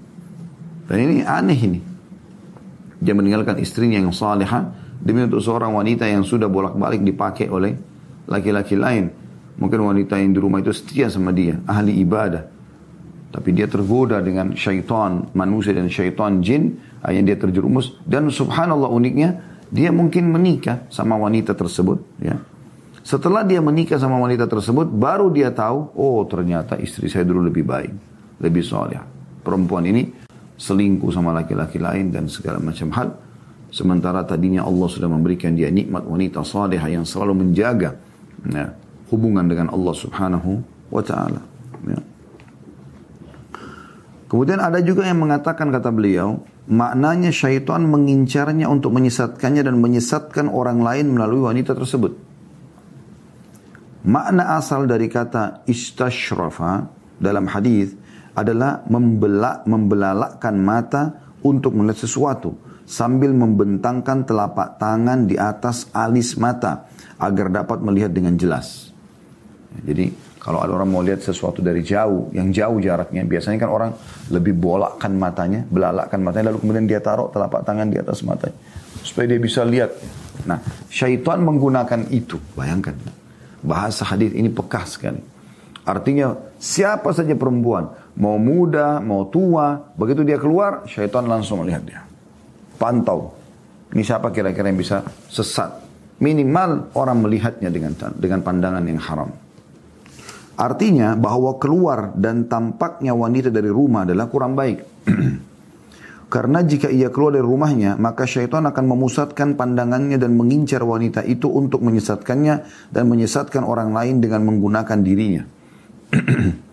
Dan 0.89 0.97
ini 0.97 1.21
aneh 1.21 1.59
ini. 1.59 1.79
Dia 2.97 3.13
meninggalkan 3.13 3.61
istrinya 3.61 4.01
yang 4.01 4.09
salihah 4.09 4.73
demi 4.97 5.21
untuk 5.21 5.37
seorang 5.37 5.69
wanita 5.77 6.09
yang 6.09 6.25
sudah 6.25 6.49
bolak-balik 6.49 7.05
dipakai 7.05 7.45
oleh 7.45 7.77
laki-laki 8.25 8.73
lain. 8.73 9.13
Mungkin 9.61 9.79
wanita 9.85 10.17
yang 10.17 10.33
di 10.33 10.39
rumah 10.41 10.65
itu 10.65 10.73
setia 10.73 11.05
sama 11.13 11.29
dia, 11.29 11.61
ahli 11.69 11.93
ibadah. 12.01 12.56
Tapi 13.27 13.49
dia 13.51 13.67
tergoda 13.67 14.23
dengan 14.23 14.55
syaitan 14.55 15.27
manusia 15.35 15.75
dan 15.75 15.91
syaitan 15.91 16.39
jin, 16.39 16.79
akhirnya 17.03 17.35
dia 17.35 17.37
terjerumus. 17.37 17.99
Dan 18.07 18.31
subhanallah 18.31 18.87
uniknya, 18.87 19.35
dia 19.67 19.91
mungkin 19.91 20.31
menikah 20.31 20.87
sama 20.87 21.19
wanita 21.19 21.51
tersebut. 21.51 21.99
Ya. 22.23 22.39
Setelah 23.03 23.43
dia 23.47 23.63
menikah 23.63 23.99
sama 23.99 24.19
wanita 24.19 24.47
tersebut, 24.47 24.87
baru 24.91 25.31
dia 25.31 25.51
tahu, 25.51 25.95
oh 25.95 26.23
ternyata 26.27 26.75
istri 26.79 27.07
saya 27.07 27.23
dulu 27.27 27.47
lebih 27.47 27.63
baik, 27.63 27.91
lebih 28.43 28.63
soleh. 28.63 28.99
Perempuan 29.43 29.87
ini 29.87 30.07
selingkuh 30.59 31.11
sama 31.13 31.31
laki-laki 31.31 31.79
lain 31.79 32.11
dan 32.11 32.27
segala 32.27 32.59
macam 32.59 32.91
hal. 32.95 33.07
Sementara 33.71 34.23
tadinya 34.23 34.63
Allah 34.63 34.87
sudah 34.87 35.11
memberikan 35.11 35.55
dia 35.55 35.67
nikmat 35.67 36.03
wanita 36.07 36.43
saleh 36.43 36.79
yang 36.79 37.03
selalu 37.03 37.47
menjaga 37.47 37.95
ya, 38.47 38.71
hubungan 39.11 39.43
dengan 39.47 39.71
Allah 39.71 39.95
Subhanahu 39.95 40.51
wa 40.91 41.03
taala. 41.03 41.39
Ya. 41.87 41.99
Kemudian 44.27 44.59
ada 44.59 44.83
juga 44.83 45.07
yang 45.07 45.23
mengatakan 45.23 45.71
kata 45.71 45.87
beliau, 45.87 46.43
maknanya 46.67 47.31
syaitan 47.31 47.87
mengincarnya 47.87 48.67
untuk 48.67 48.91
menyesatkannya 48.91 49.63
dan 49.63 49.79
menyesatkan 49.79 50.51
orang 50.51 50.83
lain 50.83 51.15
melalui 51.15 51.47
wanita 51.47 51.71
tersebut. 51.71 52.11
Makna 54.07 54.59
asal 54.59 54.83
dari 54.83 55.07
kata 55.07 55.63
istashrafa 55.67 56.91
dalam 57.19 57.47
hadis 57.47 57.95
adalah 58.35 58.83
membelak 58.91 59.63
membelalakkan 59.63 60.55
mata 60.59 61.03
untuk 61.41 61.75
melihat 61.75 62.03
sesuatu 62.03 62.55
sambil 62.87 63.35
membentangkan 63.35 64.23
telapak 64.23 64.79
tangan 64.79 65.27
di 65.27 65.35
atas 65.35 65.91
alis 65.91 66.39
mata 66.39 66.87
agar 67.19 67.51
dapat 67.51 67.83
melihat 67.83 68.11
dengan 68.15 68.39
jelas. 68.39 68.91
Jadi 69.83 70.26
kalau 70.47 70.63
ada 70.63 70.71
orang 70.79 70.87
mau 70.87 71.03
lihat 71.03 71.19
sesuatu 71.19 71.59
dari 71.59 71.83
jauh, 71.83 72.31
yang 72.31 72.55
jauh 72.55 72.79
jaraknya, 72.79 73.27
biasanya 73.27 73.59
kan 73.59 73.67
orang 73.67 73.91
lebih 74.31 74.55
bolakkan 74.55 75.11
matanya, 75.19 75.67
belalakkan 75.67 76.23
matanya, 76.23 76.55
lalu 76.55 76.63
kemudian 76.63 76.87
dia 76.87 77.03
taruh 77.03 77.27
telapak 77.27 77.67
tangan 77.67 77.91
di 77.91 77.99
atas 77.99 78.23
matanya. 78.23 78.55
Supaya 79.03 79.27
dia 79.27 79.43
bisa 79.43 79.67
lihat. 79.67 79.91
Nah, 80.47 80.63
syaitan 80.87 81.43
menggunakan 81.43 82.07
itu. 82.15 82.39
Bayangkan. 82.55 82.95
Bahasa 83.59 84.07
hadis 84.07 84.31
ini 84.31 84.47
pekah 84.47 84.87
sekali. 84.87 85.19
Artinya, 85.83 86.31
siapa 86.55 87.11
saja 87.11 87.35
perempuan, 87.35 88.15
mau 88.15 88.39
muda, 88.39 89.03
mau 89.03 89.27
tua, 89.27 89.75
begitu 89.99 90.23
dia 90.23 90.39
keluar, 90.39 90.87
syaitan 90.87 91.27
langsung 91.27 91.59
melihat 91.59 91.83
dia. 91.83 92.01
Pantau. 92.79 93.35
Ini 93.91 93.99
siapa 93.99 94.31
kira-kira 94.31 94.71
yang 94.71 94.79
bisa 94.79 95.03
sesat 95.27 95.87
Minimal 96.17 96.97
orang 96.97 97.21
melihatnya 97.21 97.69
dengan 97.69 97.93
dengan 98.17 98.41
pandangan 98.41 98.81
yang 98.89 98.97
haram. 98.97 99.29
Artinya 100.57 101.13
bahwa 101.13 101.61
keluar 101.61 102.17
dan 102.17 102.49
tampaknya 102.49 103.13
wanita 103.13 103.53
dari 103.53 103.69
rumah 103.69 104.09
adalah 104.09 104.25
kurang 104.25 104.57
baik. 104.57 105.05
Karena 106.33 106.59
jika 106.59 106.91
ia 106.91 107.07
keluar 107.13 107.37
dari 107.37 107.45
rumahnya, 107.45 107.95
maka 107.95 108.27
syaitan 108.27 108.65
akan 108.67 108.85
memusatkan 108.89 109.55
pandangannya 109.55 110.19
dan 110.19 110.35
mengincar 110.35 110.83
wanita 110.83 111.23
itu 111.23 111.47
untuk 111.47 111.85
menyesatkannya 111.85 112.55
dan 112.91 113.03
menyesatkan 113.07 113.63
orang 113.63 113.95
lain 113.95 114.19
dengan 114.19 114.43
menggunakan 114.43 114.99
dirinya. 115.05 115.47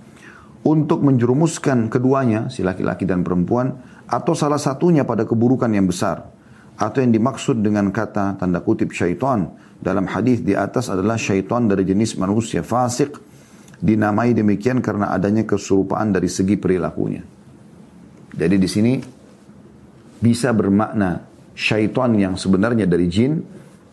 untuk 0.65 1.05
menjerumuskan 1.05 1.93
keduanya, 1.93 2.49
si 2.49 2.65
laki-laki 2.65 3.05
dan 3.05 3.21
perempuan, 3.21 3.79
atau 4.09 4.33
salah 4.33 4.59
satunya 4.59 5.05
pada 5.05 5.29
keburukan 5.29 5.69
yang 5.69 5.85
besar 5.85 6.25
atau 6.75 6.99
yang 6.99 7.15
dimaksud 7.15 7.63
dengan 7.63 7.95
kata 7.95 8.35
tanda 8.35 8.59
kutip 8.59 8.91
syaitan 8.91 9.55
dalam 9.79 10.11
hadis 10.11 10.43
di 10.43 10.59
atas 10.59 10.91
adalah 10.91 11.15
syaitan 11.15 11.71
dari 11.71 11.87
jenis 11.87 12.19
manusia 12.19 12.67
fasik 12.67 13.15
dinamai 13.81 14.35
demikian 14.37 14.79
karena 14.85 15.11
adanya 15.11 15.47
keserupaan 15.47 16.15
dari 16.15 16.31
segi 16.31 16.55
perilakunya. 16.59 17.23
Jadi 18.35 18.57
di 18.59 18.69
sini 18.69 18.93
bisa 20.19 20.51
bermakna 20.51 21.23
syaitan 21.55 22.11
yang 22.19 22.35
sebenarnya 22.35 22.89
dari 22.89 23.07
jin 23.07 23.39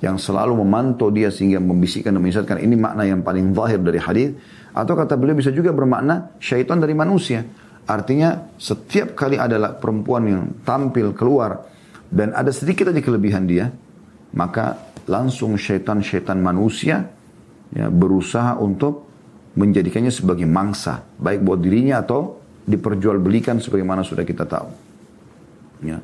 yang 0.01 0.17
selalu 0.17 0.65
memantau 0.65 1.13
dia 1.13 1.29
sehingga 1.29 1.61
membisikkan 1.61 2.17
dan 2.17 2.21
menyesatkan 2.25 2.57
ini 2.57 2.73
makna 2.73 3.05
yang 3.05 3.21
paling 3.21 3.53
zahir 3.53 3.77
dari 3.77 4.01
hadis 4.01 4.29
atau 4.73 4.97
kata 4.97 5.13
beliau 5.13 5.37
bisa 5.37 5.53
juga 5.53 5.69
bermakna 5.69 6.33
syaitan 6.41 6.81
dari 6.81 6.97
manusia. 6.97 7.45
Artinya 7.85 8.49
setiap 8.57 9.13
kali 9.13 9.37
ada 9.37 9.77
perempuan 9.77 10.23
yang 10.25 10.41
tampil 10.65 11.13
keluar 11.13 11.69
dan 12.09 12.33
ada 12.33 12.49
sedikit 12.49 12.89
aja 12.89 13.01
kelebihan 13.03 13.45
dia, 13.45 13.69
maka 14.33 14.79
langsung 15.05 15.59
syaitan-syaitan 15.59 16.39
manusia 16.39 17.13
ya, 17.75 17.91
berusaha 17.91 18.57
untuk 18.57 19.10
menjadikannya 19.57 20.13
sebagai 20.13 20.47
mangsa, 20.47 21.03
baik 21.19 21.43
buat 21.43 21.59
dirinya 21.59 21.99
atau 22.03 22.39
diperjualbelikan 22.63 23.59
sebagaimana 23.59 24.05
sudah 24.05 24.23
kita 24.23 24.47
tahu. 24.47 24.69
Ya. 25.83 25.99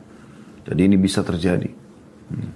Jadi 0.68 0.82
ini 0.84 0.98
bisa 1.00 1.24
terjadi. 1.24 1.70
Hmm. 2.34 2.51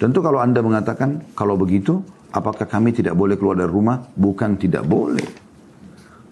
Tentu 0.00 0.18
kalau 0.24 0.40
Anda 0.42 0.64
mengatakan, 0.64 1.36
kalau 1.36 1.54
begitu, 1.54 2.02
apakah 2.34 2.66
kami 2.66 2.90
tidak 2.90 3.14
boleh 3.14 3.36
keluar 3.36 3.54
dari 3.54 3.70
rumah? 3.70 4.00
Bukan 4.16 4.58
tidak 4.58 4.82
boleh. 4.88 5.28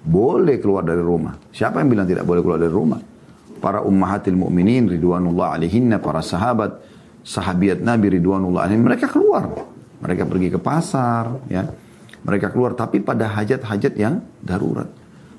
Boleh 0.02 0.56
keluar 0.58 0.82
dari 0.82 1.04
rumah. 1.04 1.36
Siapa 1.52 1.84
yang 1.84 1.92
bilang 1.92 2.08
tidak 2.08 2.24
boleh 2.24 2.40
keluar 2.40 2.58
dari 2.58 2.72
rumah? 2.72 2.98
para 3.58 3.82
ummahatil 3.82 4.38
mu'minin 4.38 4.86
ridwanullah 4.88 5.58
alaihinna, 5.58 5.98
para 5.98 6.22
sahabat, 6.22 6.78
sahabiat 7.26 7.82
Nabi 7.82 8.16
ridwanullah 8.18 8.70
alaihin, 8.70 8.86
mereka 8.86 9.10
keluar. 9.10 9.50
Mereka 9.98 10.30
pergi 10.30 10.48
ke 10.54 10.58
pasar, 10.62 11.42
ya. 11.50 11.66
Mereka 12.26 12.50
keluar 12.50 12.74
tapi 12.74 12.98
pada 12.98 13.30
hajat-hajat 13.30 13.94
yang 13.94 14.24
darurat. 14.42 14.90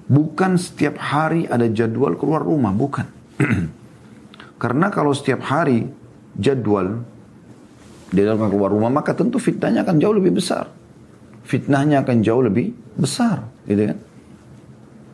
Bukan 0.10 0.58
setiap 0.58 0.98
hari 0.98 1.46
ada 1.46 1.70
jadwal 1.70 2.18
keluar 2.18 2.42
rumah, 2.42 2.74
bukan. 2.74 3.06
Karena 4.62 4.90
kalau 4.90 5.14
setiap 5.14 5.46
hari 5.46 5.86
jadwal 6.34 7.06
dia 8.10 8.26
dalam 8.26 8.50
keluar 8.50 8.74
rumah, 8.74 8.90
maka 8.90 9.14
tentu 9.14 9.38
fitnahnya 9.38 9.86
akan 9.86 10.02
jauh 10.02 10.16
lebih 10.18 10.34
besar. 10.34 10.66
Fitnahnya 11.46 12.02
akan 12.02 12.26
jauh 12.26 12.42
lebih 12.42 12.74
besar, 12.98 13.46
gitu 13.70 13.94
kan? 13.94 13.98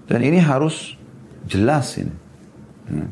Dan 0.08 0.20
ini 0.24 0.40
harus 0.40 0.96
jelas 1.44 2.00
ini. 2.00 2.16
Hmm. 2.88 3.10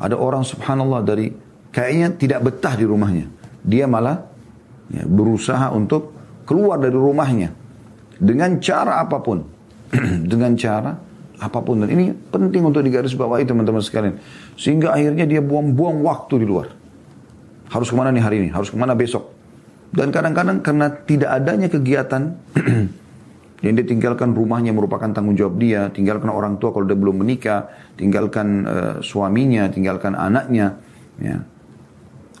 Ada 0.00 0.16
orang 0.16 0.42
subhanallah 0.48 1.04
dari 1.04 1.28
kayaknya 1.74 2.08
tidak 2.16 2.40
betah 2.40 2.74
di 2.78 2.84
rumahnya. 2.88 3.26
Dia 3.64 3.84
malah 3.84 4.22
ya, 4.88 5.04
berusaha 5.04 5.70
untuk 5.76 6.13
keluar 6.44 6.80
dari 6.80 6.96
rumahnya 6.96 7.50
dengan 8.20 8.60
cara 8.60 9.02
apa 9.02 9.18
pun. 9.20 9.38
dengan 10.32 10.54
cara 10.56 10.92
apa 11.38 11.58
pun. 11.60 11.82
Dan 11.84 11.88
ini 11.92 12.10
penting 12.12 12.62
untuk 12.64 12.82
digarisbawahi 12.84 13.44
teman-teman 13.44 13.82
sekalian. 13.82 14.16
Sehingga 14.54 14.94
akhirnya 14.94 15.26
dia 15.26 15.42
buang-buang 15.42 16.00
waktu 16.04 16.44
di 16.44 16.46
luar. 16.46 16.70
Harus 17.70 17.90
ke 17.90 17.96
mana 17.96 18.14
nih 18.14 18.22
hari 18.22 18.36
ini? 18.46 18.48
Harus 18.54 18.70
ke 18.70 18.76
mana 18.78 18.94
besok? 18.94 19.34
Dan 19.94 20.10
kadang-kadang 20.10 20.58
karena 20.62 20.90
tidak 20.90 21.30
adanya 21.30 21.68
kegiatan 21.70 22.34
yang 23.64 23.72
dia 23.78 23.86
tinggalkan 23.86 24.34
rumahnya 24.34 24.74
merupakan 24.74 25.06
tanggung 25.14 25.38
jawab 25.38 25.56
dia, 25.62 25.88
tinggalkan 25.94 26.28
orang 26.28 26.58
tua 26.58 26.74
kalau 26.74 26.84
dia 26.84 26.98
belum 26.98 27.22
menikah, 27.22 27.70
tinggalkan 27.94 28.66
uh, 28.66 28.94
suaminya, 29.00 29.70
tinggalkan 29.70 30.18
anaknya. 30.18 30.82
Ya. 31.22 31.46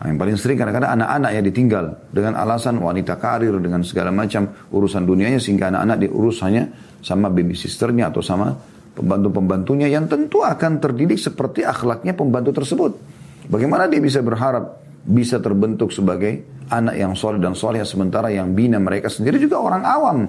Nah, 0.04 0.12
yang 0.12 0.20
paling 0.20 0.36
sering 0.36 0.60
kadang-kadang 0.60 1.00
anak-anak 1.00 1.30
ya 1.32 1.40
ditinggal 1.40 2.12
dengan 2.12 2.36
alasan 2.36 2.76
wanita 2.76 3.16
karir 3.16 3.56
dengan 3.56 3.80
segala 3.80 4.12
macam 4.12 4.52
urusan 4.68 5.00
dunianya 5.00 5.40
sehingga 5.40 5.72
anak-anak 5.72 5.96
diurus 6.04 6.44
hanya 6.44 6.68
sama 7.00 7.32
baby 7.32 7.56
sisternya 7.56 8.12
atau 8.12 8.20
sama 8.20 8.52
pembantu-pembantunya 8.92 9.88
yang 9.88 10.04
tentu 10.04 10.44
akan 10.44 10.76
terdidik 10.76 11.16
seperti 11.16 11.64
akhlaknya 11.64 12.12
pembantu 12.12 12.52
tersebut. 12.52 13.00
Bagaimana 13.48 13.88
dia 13.88 13.96
bisa 13.96 14.20
berharap 14.20 14.84
bisa 15.08 15.40
terbentuk 15.40 15.88
sebagai 15.88 16.44
anak 16.68 17.00
yang 17.00 17.16
soleh 17.16 17.40
dan 17.40 17.56
soleh 17.56 17.80
sementara 17.88 18.28
yang 18.28 18.52
bina 18.52 18.76
mereka 18.76 19.08
sendiri 19.08 19.40
juga 19.40 19.56
orang 19.56 19.88
awam 19.88 20.28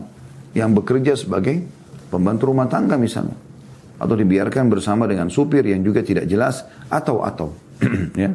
yang 0.55 0.71
bekerja 0.71 1.19
sebagai 1.19 1.59
pembantu 2.07 2.47
rumah 2.55 2.71
tangga 2.71 2.95
misalnya. 2.95 3.35
Atau 3.99 4.15
dibiarkan 4.15 4.71
bersama 4.71 5.03
dengan 5.03 5.27
supir 5.27 5.67
yang 5.67 5.83
juga 5.83 5.99
tidak 5.99 6.31
jelas 6.31 6.63
atau 6.87 7.27
atau 7.27 7.51
ya 8.23 8.31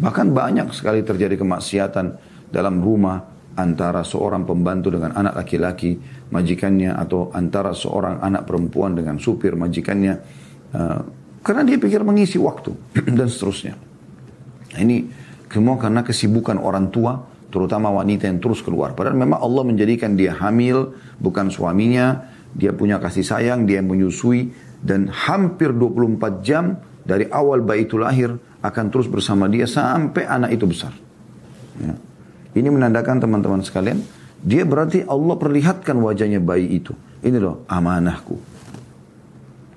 bahkan 0.00 0.30
banyak 0.30 0.70
sekali 0.74 1.02
terjadi 1.06 1.38
kemaksiatan 1.38 2.06
dalam 2.50 2.82
rumah 2.82 3.22
antara 3.54 4.02
seorang 4.02 4.42
pembantu 4.42 4.90
dengan 4.90 5.14
anak 5.14 5.46
laki-laki 5.46 5.94
majikannya 6.34 6.90
atau 6.94 7.30
antara 7.30 7.70
seorang 7.70 8.18
anak 8.18 8.42
perempuan 8.46 8.98
dengan 8.98 9.14
supir 9.22 9.54
majikannya 9.54 10.14
uh, 10.74 11.00
karena 11.38 11.62
dia 11.62 11.78
pikir 11.78 12.02
mengisi 12.02 12.34
waktu 12.42 12.74
dan 13.18 13.30
seterusnya 13.30 13.78
ini 14.74 15.06
semua 15.54 15.78
karena 15.78 16.02
kesibukan 16.02 16.58
orang 16.58 16.90
tua, 16.90 17.14
terutama 17.46 17.86
wanita 17.94 18.26
yang 18.26 18.42
terus 18.42 18.58
keluar. 18.58 18.90
Padahal 18.98 19.14
memang 19.14 19.38
Allah 19.38 19.62
menjadikan 19.62 20.18
dia 20.18 20.34
hamil, 20.34 20.98
bukan 21.22 21.46
suaminya. 21.46 22.26
Dia 22.50 22.74
punya 22.74 22.98
kasih 22.98 23.22
sayang, 23.22 23.62
dia 23.62 23.78
menyusui. 23.78 24.50
Dan 24.82 25.06
hampir 25.14 25.70
24 25.70 26.42
jam 26.42 26.74
dari 27.06 27.30
awal 27.30 27.62
bayi 27.62 27.86
itu 27.86 28.02
lahir 28.02 28.34
akan 28.64 28.84
terus 28.88 29.04
bersama 29.12 29.44
dia 29.44 29.68
sampai 29.68 30.24
anak 30.24 30.56
itu 30.56 30.64
besar. 30.64 30.96
Ya. 31.76 31.94
Ini 32.56 32.72
menandakan 32.72 33.20
teman-teman 33.20 33.60
sekalian, 33.60 34.00
dia 34.40 34.64
berarti 34.64 35.04
Allah 35.04 35.36
perlihatkan 35.36 36.00
wajahnya 36.00 36.40
bayi 36.40 36.80
itu. 36.80 36.96
Ini 37.20 37.36
loh 37.36 37.68
amanahku. 37.68 38.40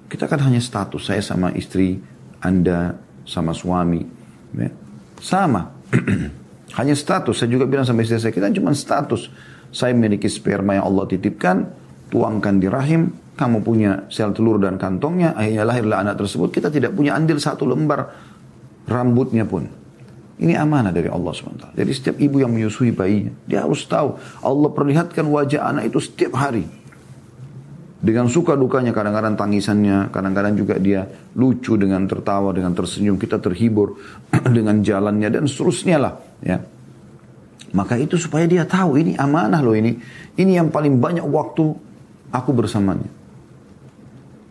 Kita 0.07 0.23
kan 0.31 0.39
hanya 0.47 0.63
status, 0.63 1.03
saya 1.03 1.19
sama 1.19 1.51
istri, 1.51 1.99
Anda 2.39 2.95
sama 3.27 3.51
suami. 3.51 4.07
Ya. 4.55 4.71
Sama. 5.19 5.67
Hanya 6.77 6.93
status. 6.93 7.41
Saya 7.41 7.49
juga 7.49 7.65
bilang 7.65 7.83
sama 7.83 8.05
istri 8.05 8.21
saya, 8.21 8.29
kita 8.29 8.53
cuma 8.53 8.69
status. 8.71 9.33
Saya 9.73 9.97
memiliki 9.97 10.29
sperma 10.29 10.77
yang 10.77 10.85
Allah 10.93 11.09
titipkan, 11.09 11.65
tuangkan 12.13 12.61
di 12.61 12.69
rahim, 12.69 13.09
kamu 13.37 13.61
punya 13.61 14.05
sel 14.09 14.33
telur 14.33 14.57
dan 14.57 14.81
kantongnya, 14.81 15.37
akhirnya 15.37 15.63
lahirlah 15.65 15.97
anak 16.01 16.15
tersebut, 16.21 16.49
kita 16.53 16.73
tidak 16.73 16.97
punya 16.97 17.13
andil 17.13 17.37
satu 17.37 17.69
lembar 17.69 18.26
rambutnya 18.87 19.43
pun. 19.43 19.67
Ini 20.37 20.53
amanah 20.53 20.93
dari 20.93 21.09
Allah 21.09 21.33
SWT. 21.33 21.73
Jadi 21.73 21.91
setiap 21.91 22.15
ibu 22.21 22.37
yang 22.37 22.53
menyusui 22.53 22.93
bayinya, 22.93 23.33
dia 23.49 23.65
harus 23.65 23.81
tahu 23.89 24.21
Allah 24.45 24.69
perlihatkan 24.69 25.25
wajah 25.25 25.65
anak 25.65 25.89
itu 25.89 25.97
setiap 25.97 26.37
hari. 26.37 26.65
Dengan 27.97 28.29
suka 28.29 28.53
dukanya, 28.53 28.93
kadang-kadang 28.93 29.33
tangisannya, 29.33 30.13
kadang-kadang 30.13 30.53
juga 30.53 30.77
dia 30.77 31.09
lucu 31.33 31.73
dengan 31.81 32.05
tertawa, 32.05 32.53
dengan 32.53 32.77
tersenyum, 32.77 33.17
kita 33.17 33.41
terhibur 33.41 33.97
dengan 34.57 34.85
jalannya 34.85 35.25
dan 35.33 35.49
seterusnya 35.49 35.97
lah. 35.97 36.13
Ya. 36.45 36.61
Maka 37.73 37.97
itu 37.97 38.15
supaya 38.21 38.45
dia 38.45 38.69
tahu 38.69 39.01
ini 39.01 39.17
amanah 39.17 39.65
loh 39.65 39.73
ini. 39.73 39.97
Ini 40.37 40.61
yang 40.61 40.69
paling 40.69 41.01
banyak 41.01 41.25
waktu 41.25 41.65
aku 42.29 42.51
bersamanya. 42.53 43.09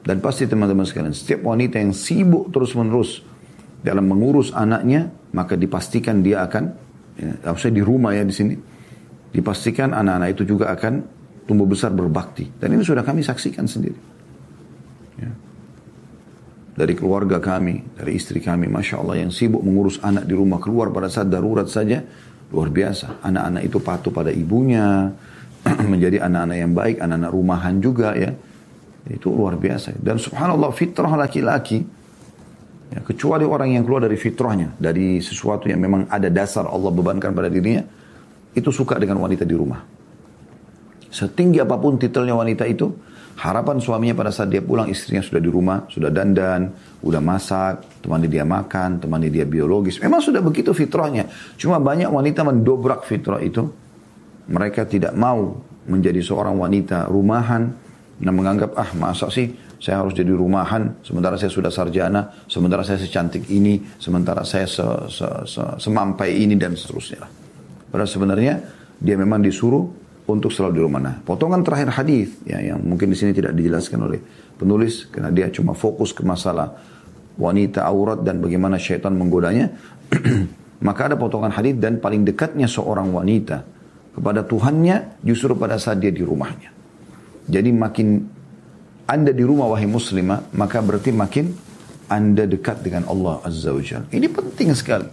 Dan 0.02 0.19
pasti 0.19 0.50
teman-teman 0.50 0.83
sekalian, 0.83 1.14
setiap 1.14 1.47
wanita 1.47 1.78
yang 1.78 1.95
sibuk 1.95 2.50
terus-menerus 2.50 3.23
dalam 3.87 4.11
mengurus 4.11 4.50
anaknya, 4.50 5.07
maka 5.31 5.55
dipastikan 5.55 6.19
dia 6.19 6.43
akan, 6.43 6.64
ya, 7.14 7.55
saya 7.55 7.71
di 7.71 7.87
rumah 7.87 8.11
ya 8.19 8.26
di 8.26 8.35
sini, 8.35 8.59
dipastikan 9.31 9.95
anak-anak 9.95 10.35
itu 10.35 10.43
juga 10.43 10.75
akan 10.75 11.07
tumbuh 11.47 11.71
besar 11.71 11.95
berbakti. 11.95 12.50
Dan 12.59 12.75
ini 12.75 12.83
sudah 12.83 13.07
kami 13.07 13.23
saksikan 13.23 13.71
sendiri. 13.71 14.00
Ya. 15.23 15.31
Dari 16.76 16.99
keluarga 16.99 17.38
kami, 17.38 17.95
dari 17.95 18.19
istri 18.19 18.43
kami, 18.43 18.66
Masya 18.66 18.99
Allah 18.99 19.23
yang 19.23 19.31
sibuk 19.31 19.62
mengurus 19.62 20.03
anak 20.03 20.27
di 20.27 20.35
rumah 20.35 20.59
keluar 20.59 20.90
pada 20.90 21.07
saat 21.07 21.31
darurat 21.31 21.70
saja, 21.70 22.03
luar 22.51 22.68
biasa. 22.75 23.22
Anak-anak 23.22 23.62
itu 23.62 23.79
patuh 23.79 24.11
pada 24.11 24.35
ibunya, 24.35 25.14
menjadi 25.94 26.27
anak-anak 26.27 26.57
yang 26.59 26.72
baik, 26.75 26.96
anak-anak 26.99 27.31
rumahan 27.31 27.79
juga 27.79 28.18
ya. 28.18 28.35
Itu 29.07 29.31
luar 29.31 29.55
biasa. 29.55 29.94
Dan 30.03 30.18
subhanallah 30.18 30.75
fitrah 30.75 31.14
laki-laki, 31.14 31.87
ya, 32.92 33.01
kecuali 33.03 33.44
orang 33.46 33.75
yang 33.75 33.83
keluar 33.83 34.07
dari 34.07 34.18
fitrahnya, 34.18 34.77
dari 34.79 35.18
sesuatu 35.18 35.66
yang 35.66 35.81
memang 35.83 36.07
ada 36.11 36.31
dasar 36.31 36.68
Allah 36.68 36.90
bebankan 36.92 37.33
pada 37.35 37.51
dirinya, 37.51 37.83
itu 38.57 38.70
suka 38.72 38.96
dengan 38.96 39.20
wanita 39.20 39.44
di 39.44 39.55
rumah. 39.57 39.81
Setinggi 41.11 41.62
apa 41.62 41.77
pun 41.81 41.96
titelnya 41.96 42.37
wanita 42.37 42.68
itu, 42.68 42.92
harapan 43.37 43.77
suaminya 43.81 44.16
pada 44.16 44.33
saat 44.33 44.49
dia 44.49 44.64
pulang 44.64 44.88
istrinya 44.88 45.20
sudah 45.20 45.40
di 45.40 45.51
rumah, 45.53 45.85
sudah 45.88 46.09
dandan, 46.09 46.72
sudah 47.01 47.20
masak, 47.20 47.85
temani 48.01 48.27
dia 48.29 48.44
makan, 48.49 49.01
temani 49.01 49.29
dia 49.29 49.44
biologis. 49.44 50.01
Memang 50.01 50.25
sudah 50.25 50.40
begitu 50.40 50.72
fitrahnya. 50.72 51.29
Cuma 51.61 51.77
banyak 51.81 52.09
wanita 52.09 52.44
mendobrak 52.44 53.05
fitrah 53.05 53.40
itu. 53.40 53.64
Mereka 54.46 54.88
tidak 54.88 55.12
mau 55.18 55.59
menjadi 55.87 56.22
seorang 56.22 56.55
wanita 56.57 57.11
rumahan 57.11 57.66
dan 58.16 58.33
menganggap 58.33 58.72
ah 58.79 58.90
masa 58.96 59.29
sih 59.29 59.53
saya 59.76 60.00
harus 60.00 60.16
jadi 60.16 60.32
rumahan 60.32 61.04
sementara 61.04 61.36
saya 61.36 61.52
sudah 61.52 61.68
sarjana, 61.68 62.32
sementara 62.48 62.80
saya 62.80 62.96
secantik 62.96 63.44
ini, 63.52 63.80
sementara 64.00 64.40
saya 64.42 64.64
se, 64.64 64.84
se, 65.12 65.28
se, 65.44 65.62
semampai 65.80 66.32
ini 66.32 66.56
dan 66.56 66.72
seterusnya. 66.72 67.28
Padahal 67.92 68.08
sebenarnya 68.08 68.54
dia 68.96 69.16
memang 69.20 69.44
disuruh 69.44 69.84
untuk 70.26 70.50
selalu 70.50 70.72
di 70.74 70.82
rumah. 70.82 71.00
Nah, 71.00 71.14
potongan 71.22 71.62
terakhir 71.62 71.92
hadis 71.94 72.34
ya 72.42 72.58
yang 72.58 72.82
mungkin 72.82 73.12
di 73.12 73.16
sini 73.16 73.30
tidak 73.30 73.54
dijelaskan 73.54 74.10
oleh 74.10 74.20
penulis 74.58 75.06
karena 75.12 75.30
dia 75.30 75.52
cuma 75.52 75.76
fokus 75.76 76.10
ke 76.10 76.26
masalah 76.26 76.74
wanita 77.36 77.84
aurat 77.84 78.24
dan 78.24 78.42
bagaimana 78.42 78.80
syaitan 78.80 79.14
menggodanya. 79.14 79.70
Maka 80.86 81.12
ada 81.12 81.16
potongan 81.16 81.52
hadis 81.52 81.76
dan 81.80 82.02
paling 82.02 82.24
dekatnya 82.26 82.68
seorang 82.68 83.08
wanita 83.08 83.64
kepada 84.12 84.44
Tuhannya 84.44 85.24
justru 85.24 85.56
pada 85.56 85.80
saat 85.80 86.00
dia 86.00 86.12
di 86.12 86.20
rumahnya. 86.20 86.72
Jadi 87.46 87.70
makin 87.72 88.36
anda 89.07 89.31
di 89.31 89.47
rumah 89.47 89.71
wahai 89.71 89.87
muslimah, 89.87 90.51
maka 90.59 90.83
berarti 90.83 91.14
makin 91.14 91.55
anda 92.11 92.47
dekat 92.47 92.83
dengan 92.83 93.07
Allah 93.07 93.38
Azza 93.47 93.71
wa. 93.71 93.83
Ini 93.83 94.27
penting 94.31 94.75
sekali. 94.75 95.07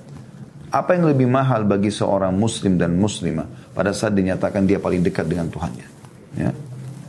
Apa 0.74 0.98
yang 0.98 1.06
lebih 1.06 1.30
mahal 1.30 1.70
bagi 1.70 1.94
seorang 1.94 2.34
muslim 2.34 2.82
dan 2.82 2.98
muslimah 2.98 3.46
pada 3.78 3.94
saat 3.94 4.18
dinyatakan 4.18 4.66
dia 4.66 4.82
paling 4.82 5.06
dekat 5.06 5.30
dengan 5.30 5.46
Tuhannya? 5.54 5.88
Ya. 6.34 6.50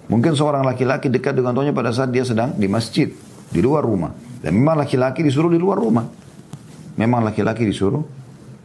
Mungkin 0.04 0.36
seorang 0.36 0.68
laki-laki 0.68 1.08
dekat 1.08 1.32
dengan 1.32 1.56
Tuhannya 1.56 1.72
pada 1.72 1.88
saat 1.88 2.12
dia 2.12 2.28
sedang 2.28 2.52
di 2.52 2.68
masjid, 2.68 3.08
di 3.48 3.60
luar 3.64 3.80
rumah. 3.80 4.12
Dan 4.44 4.60
memang 4.60 4.76
laki-laki 4.76 5.24
disuruh 5.24 5.48
di 5.48 5.56
luar 5.56 5.80
rumah. 5.80 6.04
Memang 7.00 7.24
laki-laki 7.24 7.64
disuruh 7.64 8.04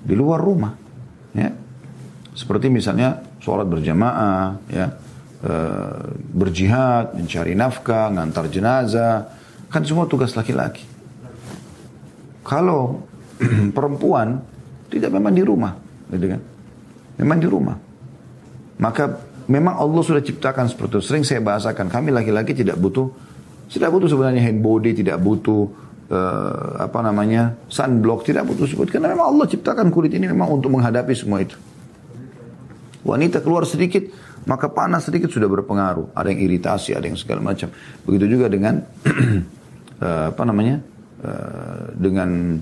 di 0.03 0.15
luar 0.19 0.43
rumah. 0.43 0.75
Ya. 1.31 1.55
Seperti 2.35 2.67
misalnya 2.67 3.23
sholat 3.39 3.71
berjamaah, 3.71 4.59
ya, 4.67 4.91
e, 5.39 5.53
berjihad, 6.33 7.15
mencari 7.15 7.53
nafkah, 7.55 8.11
ngantar 8.13 8.45
jenazah, 8.47 9.31
kan 9.67 9.81
semua 9.83 10.05
tugas 10.05 10.35
laki-laki. 10.35 10.83
Kalau 12.43 13.07
perempuan 13.77 14.41
tidak 14.89 15.13
memang 15.13 15.33
di 15.35 15.43
rumah, 15.43 15.73
gitu 16.09 16.27
kan? 16.27 16.41
Memang 17.19 17.37
di 17.37 17.47
rumah. 17.47 17.77
Maka 18.79 19.19
memang 19.51 19.75
Allah 19.75 20.01
sudah 20.01 20.23
ciptakan 20.23 20.71
seperti 20.71 20.97
itu. 20.97 20.99
Sering 21.03 21.23
saya 21.27 21.43
bahasakan, 21.43 21.91
kami 21.91 22.15
laki-laki 22.15 22.55
tidak 22.55 22.79
butuh, 22.79 23.11
tidak 23.67 23.89
butuh 23.91 24.07
sebenarnya 24.07 24.41
hand 24.45 24.63
body, 24.63 24.95
tidak 24.95 25.19
butuh 25.19 25.67
uh, 26.09 26.83
apa 26.83 26.99
namanya 27.05 27.55
sunblock, 27.69 28.25
tidak 28.25 28.49
butuh 28.49 28.65
sebut 28.65 28.89
karena 28.89 29.13
memang 29.13 29.35
Allah 29.35 29.45
ciptakan 29.45 29.93
kulit 29.93 30.11
ini 30.13 30.29
memang 30.29 30.59
untuk 30.59 30.73
menghadapi 30.73 31.13
semua 31.13 31.41
itu. 31.45 31.55
Wanita 33.05 33.39
keluar 33.39 33.63
sedikit, 33.63 34.03
maka 34.47 34.71
panas 34.71 35.09
sedikit 35.09 35.33
sudah 35.33 35.49
berpengaruh. 35.49 36.15
Ada 36.15 36.31
yang 36.31 36.41
iritasi, 36.45 36.95
ada 36.95 37.09
yang 37.09 37.19
segala 37.19 37.43
macam. 37.43 37.73
Begitu 38.05 38.37
juga 38.37 38.47
dengan 38.47 38.79
uh, 39.99 40.27
apa 40.31 40.43
namanya 40.47 40.79
uh, 41.23 41.91
dengan 41.97 42.61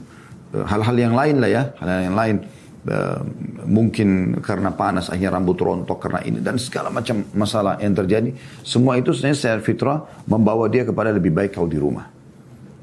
Eh, 0.55 0.63
hal-hal 0.63 0.95
yang 0.95 1.13
lain 1.15 1.35
lah 1.43 1.49
ya, 1.51 1.63
hal-hal 1.79 2.01
yang 2.07 2.17
lain. 2.17 2.37
Mungkin 3.67 4.39
karena 4.39 4.71
panas 4.71 5.11
akhirnya 5.11 5.35
rambut 5.35 5.59
rontok 5.59 6.07
karena 6.07 6.23
ini 6.23 6.39
dan 6.39 6.55
segala 6.55 6.87
macam 6.87 7.19
masalah 7.35 7.75
yang 7.83 7.91
terjadi 7.91 8.31
semua 8.63 8.95
itu 8.95 9.11
sebenarnya 9.11 9.35
secara 9.35 9.59
fitrah 9.59 9.99
membawa 10.23 10.71
dia 10.71 10.87
kepada 10.87 11.11
lebih 11.11 11.35
baik 11.35 11.51
kau 11.59 11.67
di 11.67 11.75
rumah 11.75 12.07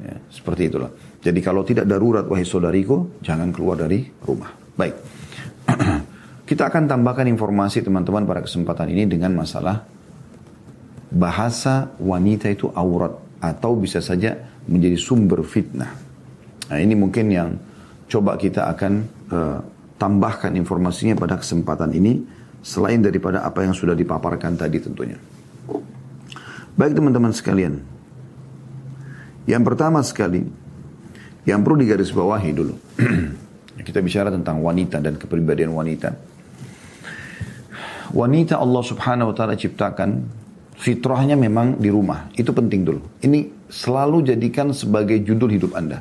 ya, 0.04 0.12
seperti 0.28 0.68
itulah 0.68 0.92
jadi 1.24 1.40
kalau 1.40 1.64
tidak 1.64 1.88
darurat 1.88 2.28
wahai 2.28 2.44
saudariku 2.44 3.16
jangan 3.24 3.48
keluar 3.48 3.80
dari 3.80 4.04
rumah 4.28 4.52
baik 4.76 4.92
kita 6.54 6.70
akan 6.70 6.86
tambahkan 6.86 7.26
informasi 7.26 7.82
teman-teman 7.82 8.22
pada 8.22 8.46
kesempatan 8.46 8.86
ini 8.94 9.10
dengan 9.10 9.34
masalah 9.34 9.82
bahasa 11.10 11.90
wanita 11.98 12.46
itu 12.46 12.70
aurat 12.70 13.10
atau 13.42 13.74
bisa 13.74 13.98
saja 13.98 14.38
menjadi 14.70 14.94
sumber 14.94 15.42
fitnah 15.42 16.04
Nah 16.70 16.78
ini 16.80 16.96
mungkin 16.96 17.28
yang 17.28 17.50
coba 18.08 18.40
kita 18.40 18.72
akan 18.72 18.92
uh, 19.28 19.58
tambahkan 20.00 20.56
informasinya 20.56 21.16
pada 21.16 21.36
kesempatan 21.36 21.92
ini 21.92 22.24
selain 22.64 23.04
daripada 23.04 23.44
apa 23.44 23.64
yang 23.64 23.76
sudah 23.76 23.92
dipaparkan 23.92 24.56
tadi 24.56 24.80
tentunya. 24.80 25.20
Baik 26.74 26.96
teman-teman 26.96 27.30
sekalian. 27.30 27.78
Yang 29.44 29.62
pertama 29.68 30.00
sekali, 30.00 30.40
yang 31.44 31.60
perlu 31.60 31.84
digarisbawahi 31.84 32.50
dulu. 32.56 32.74
Kita 33.86 34.00
bicara 34.00 34.32
tentang 34.32 34.64
wanita 34.64 35.04
dan 35.04 35.20
kepribadian 35.20 35.76
wanita. 35.76 36.33
Wanita 38.14 38.62
Allah 38.62 38.82
subhanahu 38.86 39.30
wa 39.30 39.34
ta'ala 39.34 39.58
ciptakan, 39.58 40.22
fitrahnya 40.78 41.34
memang 41.34 41.82
di 41.82 41.90
rumah. 41.90 42.30
Itu 42.38 42.54
penting 42.54 42.86
dulu. 42.86 43.02
Ini 43.26 43.66
selalu 43.66 44.30
jadikan 44.30 44.70
sebagai 44.70 45.18
judul 45.18 45.50
hidup 45.50 45.74
Anda. 45.74 45.98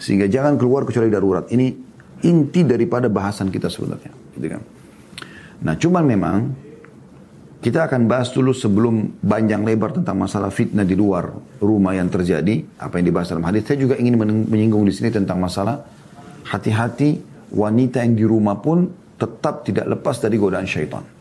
Sehingga 0.00 0.32
jangan 0.32 0.56
keluar 0.56 0.88
kecuali 0.88 1.12
darurat. 1.12 1.44
Ini 1.52 1.66
inti 2.24 2.64
daripada 2.64 3.12
bahasan 3.12 3.52
kita 3.52 3.68
sebenarnya. 3.68 4.12
Gitu 4.32 4.46
kan? 4.48 4.62
Nah 5.60 5.76
cuman 5.76 6.04
memang 6.08 6.36
kita 7.60 7.84
akan 7.84 8.08
bahas 8.08 8.32
dulu 8.32 8.56
sebelum 8.56 9.20
panjang 9.20 9.60
lebar 9.60 9.92
tentang 9.92 10.16
masalah 10.16 10.48
fitnah 10.48 10.88
di 10.88 10.96
luar 10.96 11.36
rumah 11.60 11.92
yang 11.96 12.08
terjadi, 12.08 12.80
apa 12.80 12.96
yang 13.00 13.12
dibahas 13.12 13.32
dalam 13.32 13.44
hadis. 13.44 13.64
Saya 13.68 13.80
juga 13.80 14.00
ingin 14.00 14.16
menyinggung 14.48 14.88
di 14.88 14.92
sini 14.92 15.12
tentang 15.12 15.40
masalah 15.40 15.84
hati-hati 16.48 17.20
wanita 17.52 18.04
yang 18.04 18.16
di 18.16 18.24
rumah 18.24 18.56
pun 18.60 18.88
tetap 19.16 19.64
tidak 19.64 19.88
lepas 19.88 20.20
dari 20.20 20.36
godaan 20.36 20.68
syaitan. 20.68 21.15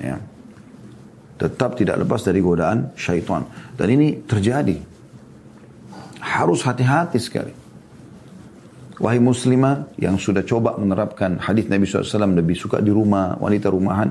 Ya. 0.00 0.20
Tetap 1.36 1.76
tidak 1.76 2.00
lepas 2.00 2.24
dari 2.24 2.40
godaan 2.40 2.96
syaitan. 2.96 3.44
Dan 3.76 3.88
ini 3.92 4.24
terjadi. 4.24 4.76
Harus 6.20 6.64
hati-hati 6.64 7.20
sekali. 7.20 7.52
Wahai 8.96 9.20
muslimah 9.20 9.92
yang 10.00 10.16
sudah 10.16 10.40
coba 10.40 10.80
menerapkan 10.80 11.36
hadis 11.36 11.68
Nabi 11.68 11.84
SAW 11.84 12.32
lebih 12.32 12.56
suka 12.56 12.80
di 12.80 12.88
rumah, 12.88 13.36
wanita 13.36 13.68
rumahan, 13.68 14.08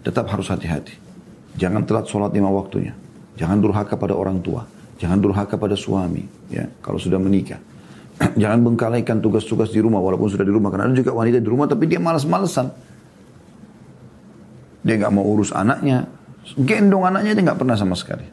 tetap 0.00 0.32
harus 0.32 0.48
hati-hati. 0.48 0.96
Jangan 1.60 1.84
telat 1.84 2.08
sholat 2.08 2.32
lima 2.32 2.48
waktunya. 2.48 2.96
Jangan 3.36 3.60
durhaka 3.60 4.00
pada 4.00 4.16
orang 4.16 4.40
tua. 4.40 4.64
Jangan 4.96 5.20
durhaka 5.20 5.60
pada 5.60 5.76
suami. 5.76 6.24
Ya, 6.48 6.64
kalau 6.80 6.96
sudah 6.96 7.20
menikah. 7.20 7.60
Jangan 8.42 8.62
bengkalaikan 8.64 9.20
tugas-tugas 9.20 9.74
di 9.74 9.82
rumah 9.84 10.00
walaupun 10.00 10.32
sudah 10.32 10.46
di 10.46 10.54
rumah. 10.54 10.72
Karena 10.72 10.88
ada 10.88 10.96
juga 10.96 11.12
wanita 11.12 11.38
di 11.42 11.48
rumah 11.50 11.66
tapi 11.68 11.84
dia 11.84 12.00
malas-malesan. 12.00 12.72
Dia 14.84 15.00
nggak 15.00 15.12
mau 15.16 15.24
urus 15.24 15.50
anaknya. 15.50 16.04
Gendong 16.60 17.08
anaknya 17.08 17.32
dia 17.32 17.42
nggak 17.50 17.58
pernah 17.58 17.74
sama 17.74 17.96
sekali. 17.96 18.28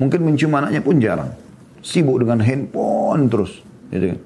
Mungkin 0.00 0.20
mencium 0.24 0.56
anaknya 0.56 0.80
pun 0.80 0.96
jarang. 0.98 1.30
Sibuk 1.84 2.16
dengan 2.24 2.40
handphone 2.40 3.28
terus. 3.28 3.60
Gitu 3.92 4.16
kan. 4.16 4.20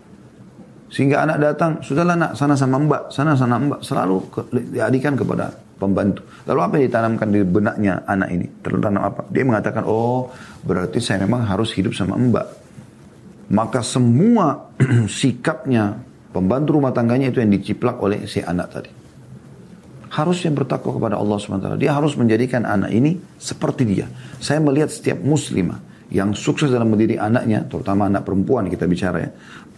Sehingga 0.88 1.28
anak 1.28 1.36
datang, 1.36 1.70
sudahlah 1.84 2.16
nak, 2.16 2.32
sana 2.32 2.56
sama 2.56 2.80
mbak, 2.80 3.12
sana 3.12 3.36
sama 3.36 3.60
mbak. 3.60 3.80
Selalu 3.84 4.16
ke, 4.32 4.40
diadikan 4.72 5.12
kepada 5.18 5.52
pembantu. 5.76 6.24
Lalu 6.48 6.60
apa 6.64 6.72
yang 6.80 6.84
ditanamkan 6.88 7.28
di 7.28 7.40
benaknya 7.44 7.94
anak 8.08 8.28
ini? 8.32 8.46
Tertanam 8.64 9.02
apa? 9.04 9.28
Dia 9.28 9.44
mengatakan, 9.44 9.84
oh 9.84 10.32
berarti 10.64 10.96
saya 11.04 11.28
memang 11.28 11.44
harus 11.44 11.76
hidup 11.76 11.92
sama 11.92 12.16
mbak. 12.16 12.46
Maka 13.52 13.84
semua 13.84 14.72
sikapnya 15.20 16.00
pembantu 16.32 16.80
rumah 16.80 16.96
tangganya 16.96 17.28
itu 17.28 17.44
yang 17.44 17.52
diciplak 17.52 18.00
oleh 18.00 18.24
si 18.24 18.40
anak 18.40 18.68
tadi. 18.72 18.90
Harus 20.08 20.40
yang 20.44 20.56
bertakwa 20.56 20.96
kepada 20.96 21.20
Allah 21.20 21.36
SWT. 21.36 21.76
Dia 21.76 21.92
harus 21.92 22.16
menjadikan 22.16 22.64
anak 22.64 22.90
ini 22.92 23.20
seperti 23.36 23.84
dia. 23.84 24.06
Saya 24.40 24.58
melihat 24.58 24.88
setiap 24.88 25.20
muslimah 25.20 25.80
yang 26.08 26.32
sukses 26.32 26.72
dalam 26.72 26.88
mendidik 26.88 27.20
anaknya, 27.20 27.68
terutama 27.68 28.08
anak 28.08 28.24
perempuan 28.24 28.72
kita 28.72 28.88
bicara 28.88 29.28
ya. 29.28 29.30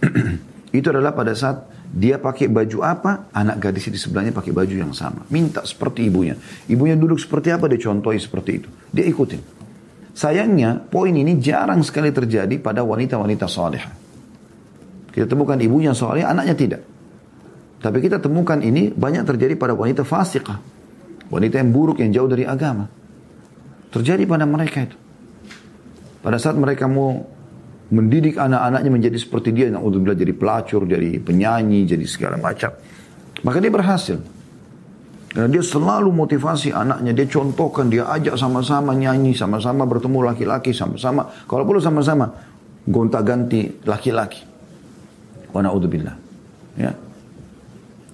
Itu 0.79 0.95
adalah 0.95 1.11
pada 1.11 1.35
saat 1.35 1.67
dia 1.91 2.23
pakai 2.23 2.47
baju 2.47 2.87
apa, 2.87 3.27
anak 3.35 3.59
gadis 3.59 3.91
di 3.91 3.99
sebelahnya 3.99 4.31
pakai 4.31 4.55
baju 4.55 4.71
yang 4.71 4.95
sama. 4.95 5.27
Minta 5.35 5.67
seperti 5.67 6.07
ibunya. 6.07 6.39
Ibunya 6.71 6.95
duduk 6.95 7.19
seperti 7.19 7.51
apa, 7.51 7.67
dia 7.67 7.83
contohi 7.83 8.23
seperti 8.23 8.63
itu. 8.63 8.69
Dia 8.95 9.03
ikutin. 9.11 9.43
Sayangnya, 10.15 10.79
poin 10.79 11.11
ini 11.11 11.43
jarang 11.43 11.83
sekali 11.83 12.15
terjadi 12.15 12.63
pada 12.63 12.87
wanita-wanita 12.87 13.51
soleh. 13.51 13.83
Kita 15.11 15.27
temukan 15.27 15.59
ibunya 15.59 15.91
soleh, 15.91 16.23
anaknya 16.23 16.55
tidak. 16.55 16.81
Tapi 17.81 17.99
kita 18.05 18.21
temukan 18.21 18.61
ini 18.61 18.93
banyak 18.93 19.25
terjadi 19.25 19.57
pada 19.57 19.73
wanita 19.73 20.05
fasikah. 20.05 20.61
Wanita 21.33 21.57
yang 21.57 21.73
buruk, 21.73 22.05
yang 22.05 22.13
jauh 22.13 22.29
dari 22.29 22.45
agama. 22.45 22.85
Terjadi 23.89 24.29
pada 24.29 24.45
mereka 24.45 24.85
itu. 24.85 24.97
Pada 26.21 26.37
saat 26.37 26.61
mereka 26.61 26.85
mau 26.85 27.17
mendidik 27.91 28.37
anak-anaknya 28.37 28.91
menjadi 28.93 29.17
seperti 29.19 29.51
dia, 29.57 29.73
yang 29.73 29.81
untuk 29.81 30.05
jadi 30.05 30.31
pelacur, 30.37 30.85
jadi 30.85 31.19
penyanyi, 31.25 31.89
jadi 31.89 32.05
segala 32.05 32.37
macam. 32.37 32.71
Maka 33.41 33.57
dia 33.59 33.73
berhasil. 33.73 34.19
Karena 35.31 35.47
dia 35.47 35.63
selalu 35.63 36.11
motivasi 36.11 36.75
anaknya, 36.75 37.15
dia 37.15 37.27
contohkan, 37.31 37.87
dia 37.87 38.05
ajak 38.11 38.35
sama-sama 38.35 38.93
nyanyi, 38.93 39.31
sama-sama 39.33 39.87
bertemu 39.87 40.27
laki-laki, 40.27 40.75
sama-sama, 40.75 41.31
kalau 41.47 41.63
perlu 41.63 41.79
sama-sama, 41.79 42.35
gonta-ganti 42.85 43.87
laki-laki. 43.87 44.43
Wa 45.55 45.63
na'udzubillah. 45.63 46.15
Ya. 46.79 46.93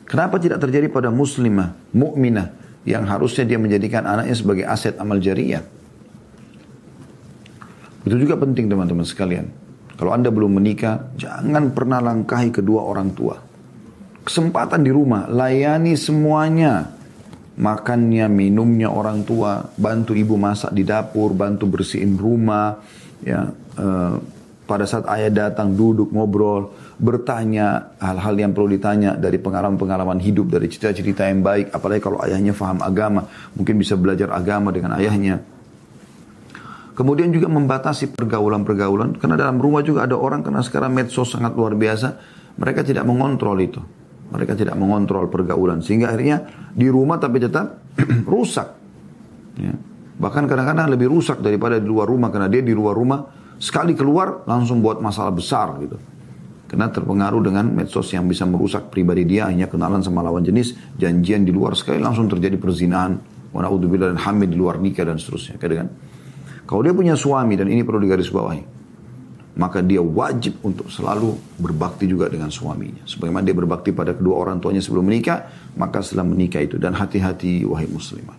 Kenapa 0.07 0.39
tidak 0.39 0.63
terjadi 0.63 0.87
pada 0.87 1.11
muslimah, 1.11 1.75
mukminah 1.91 2.55
yang 2.87 3.03
harusnya 3.11 3.43
dia 3.43 3.59
menjadikan 3.59 4.07
anaknya 4.07 4.39
sebagai 4.39 4.63
aset 4.63 4.95
amal 5.03 5.19
jariah? 5.19 5.67
Itu 8.07 8.15
juga 8.15 8.39
penting 8.39 8.71
teman-teman 8.71 9.03
sekalian. 9.03 9.51
Kalau 9.99 10.15
Anda 10.15 10.31
belum 10.31 10.63
menikah, 10.63 11.11
jangan 11.19 11.75
pernah 11.75 11.99
langkahi 11.99 12.55
kedua 12.55 12.87
orang 12.87 13.11
tua. 13.19 13.35
Kesempatan 14.23 14.87
di 14.87 14.95
rumah, 14.95 15.27
layani 15.27 15.99
semuanya. 15.99 16.95
Makannya, 17.57 18.29
minumnya 18.31 18.93
orang 18.93 19.25
tua, 19.27 19.65
bantu 19.75 20.13
ibu 20.13 20.37
masak 20.39 20.77
di 20.77 20.85
dapur, 20.85 21.35
bantu 21.35 21.67
bersihin 21.67 22.15
rumah. 22.15 22.79
Ya, 23.25 23.49
eh, 23.81 24.15
pada 24.69 24.85
saat 24.85 25.09
ayah 25.17 25.49
datang 25.49 25.73
duduk 25.73 26.13
ngobrol, 26.13 26.77
bertanya 26.97 27.93
hal-hal 28.01 28.35
yang 28.37 28.53
perlu 28.57 28.73
ditanya 28.73 29.15
dari 29.17 29.37
pengalaman-pengalaman 29.37 30.17
hidup, 30.21 30.49
dari 30.49 30.73
cerita-cerita 30.73 31.29
yang 31.29 31.45
baik. 31.45 31.73
Apalagi 31.73 32.01
kalau 32.01 32.19
ayahnya 32.25 32.57
faham 32.57 32.81
agama, 32.81 33.29
mungkin 33.53 33.77
bisa 33.77 33.95
belajar 34.01 34.33
agama 34.33 34.73
dengan 34.73 34.97
ayahnya 34.97 35.57
Kemudian 36.97 37.29
juga 37.29 37.53
membatasi 37.53 38.17
pergaulan-pergaulan. 38.17 39.21
Karena 39.21 39.37
dalam 39.37 39.61
rumah 39.61 39.85
juga 39.85 40.09
ada 40.09 40.17
orang, 40.17 40.41
karena 40.41 40.65
sekarang 40.65 40.97
medsos 40.97 41.29
sangat 41.29 41.53
luar 41.53 41.77
biasa. 41.77 42.17
Mereka 42.57 42.89
tidak 42.89 43.05
mengontrol 43.05 43.61
itu. 43.61 43.85
Mereka 44.33 44.57
tidak 44.57 44.81
mengontrol 44.81 45.29
pergaulan. 45.29 45.85
Sehingga 45.85 46.09
akhirnya 46.09 46.49
di 46.73 46.89
rumah 46.89 47.21
tapi 47.21 47.37
tetap 47.37 47.85
rusak. 48.33 48.69
Ya. 49.61 49.77
Bahkan 50.17 50.49
kadang-kadang 50.49 50.89
lebih 50.89 51.13
rusak 51.13 51.45
daripada 51.45 51.77
di 51.77 51.85
luar 51.85 52.09
rumah. 52.09 52.33
Karena 52.33 52.49
dia 52.49 52.65
di 52.65 52.73
luar 52.73 52.97
rumah, 52.97 53.29
sekali 53.61 53.93
keluar 53.93 54.49
langsung 54.49 54.81
buat 54.81 54.97
masalah 54.97 55.37
besar 55.37 55.77
gitu. 55.85 56.01
Karena 56.67 56.91
terpengaruh 56.91 57.43
dengan 57.47 57.71
medsos 57.71 58.11
yang 58.11 58.27
bisa 58.27 58.43
merusak 58.43 58.91
pribadi 58.91 59.23
dia. 59.23 59.47
Hanya 59.47 59.71
kenalan 59.71 60.03
sama 60.03 60.23
lawan 60.23 60.43
jenis, 60.43 60.75
janjian 60.99 61.47
di 61.47 61.55
luar 61.55 61.79
sekali 61.79 62.03
langsung 62.03 62.27
terjadi 62.27 62.59
perzinahan. 62.59 63.15
Wana'udzubillah 63.55 64.13
dan 64.13 64.21
hamil 64.21 64.51
di 64.51 64.59
luar 64.59 64.83
nikah 64.83 65.07
dan 65.07 65.17
seterusnya. 65.17 65.57
Kadang-kadang 65.57 65.95
kalau 66.67 66.83
dia 66.83 66.93
punya 66.93 67.15
suami 67.15 67.55
dan 67.55 67.71
ini 67.71 67.87
perlu 67.87 68.03
digarisbawahi, 68.03 68.63
maka 69.57 69.79
dia 69.87 70.03
wajib 70.03 70.59
untuk 70.67 70.91
selalu 70.91 71.39
berbakti 71.63 72.11
juga 72.11 72.27
dengan 72.27 72.51
suaminya. 72.51 73.07
Sebagaimana 73.07 73.47
dia 73.47 73.55
berbakti 73.55 73.95
pada 73.95 74.13
kedua 74.19 74.43
orang 74.43 74.59
tuanya 74.59 74.83
sebelum 74.83 75.07
menikah, 75.07 75.47
maka 75.79 76.03
setelah 76.03 76.27
menikah 76.27 76.61
itu. 76.61 76.77
Dan 76.77 76.99
hati-hati 76.99 77.63
wahai 77.63 77.87
muslimah. 77.87 78.35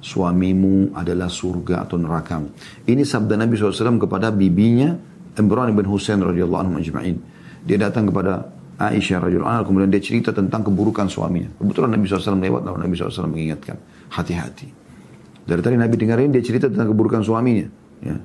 Suamimu 0.00 0.96
adalah 0.96 1.28
surga 1.28 1.84
atau 1.84 2.00
neraka. 2.00 2.40
Ini 2.88 3.04
sabda 3.04 3.36
Nabi 3.36 3.60
SAW 3.60 4.00
kepada 4.00 4.32
bibinya 4.32 4.96
Imran 5.36 5.76
bin 5.76 5.84
Husain 5.84 6.18
radhiyallahu 6.24 6.62
anhu 6.64 6.74
ajma'in. 6.80 7.16
Dia 7.64 7.76
datang 7.76 8.08
kepada 8.08 8.46
Aisyah 8.80 9.28
radhiyallahu 9.28 9.52
anha 9.52 9.62
kemudian 9.64 9.92
dia 9.92 10.00
cerita 10.00 10.32
tentang 10.32 10.64
keburukan 10.64 11.04
suaminya. 11.04 11.52
Kebetulan 11.60 11.92
Nabi 11.92 12.08
SAW 12.08 12.40
lewat 12.40 12.62
lalu 12.64 12.78
Nabi 12.80 12.94
SAW 12.96 13.28
mengingatkan 13.28 13.76
hati-hati. 14.08 14.68
Dari 15.44 15.60
tadi 15.60 15.76
Nabi 15.76 15.94
dengarin 16.00 16.32
dia 16.32 16.40
cerita 16.40 16.72
tentang 16.72 16.88
keburukan 16.88 17.20
suaminya. 17.20 17.68
Ya. 18.00 18.16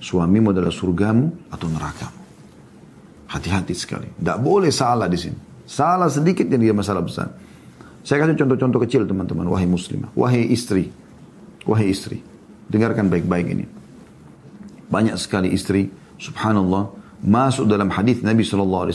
Suamimu 0.00 0.56
adalah 0.56 0.72
surgamu 0.72 1.52
atau 1.52 1.68
nerakamu. 1.68 2.18
Hati-hati 3.28 3.74
sekali. 3.76 4.08
Tidak 4.08 4.38
boleh 4.40 4.72
salah 4.72 5.04
di 5.04 5.20
sini. 5.20 5.36
Salah 5.68 6.08
sedikit 6.08 6.48
yang 6.48 6.64
dia 6.64 6.72
masalah 6.72 7.04
besar. 7.04 7.28
Saya 8.00 8.24
kasih 8.24 8.40
contoh-contoh 8.40 8.80
kecil 8.88 9.04
teman-teman. 9.04 9.44
Wahai 9.52 9.68
muslimah. 9.68 10.08
Wahai 10.16 10.48
istri. 10.48 10.88
Wahai 11.68 11.92
istri. 11.92 12.24
Dengarkan 12.72 13.12
baik-baik 13.12 13.46
ini. 13.52 13.68
Banyak 14.88 15.20
sekali 15.20 15.52
istri. 15.52 15.92
Subhanallah. 16.16 16.88
Masuk 17.24 17.66
dalam 17.66 17.90
hadis 17.90 18.22
Nabi 18.22 18.46
SAW. 18.46 18.90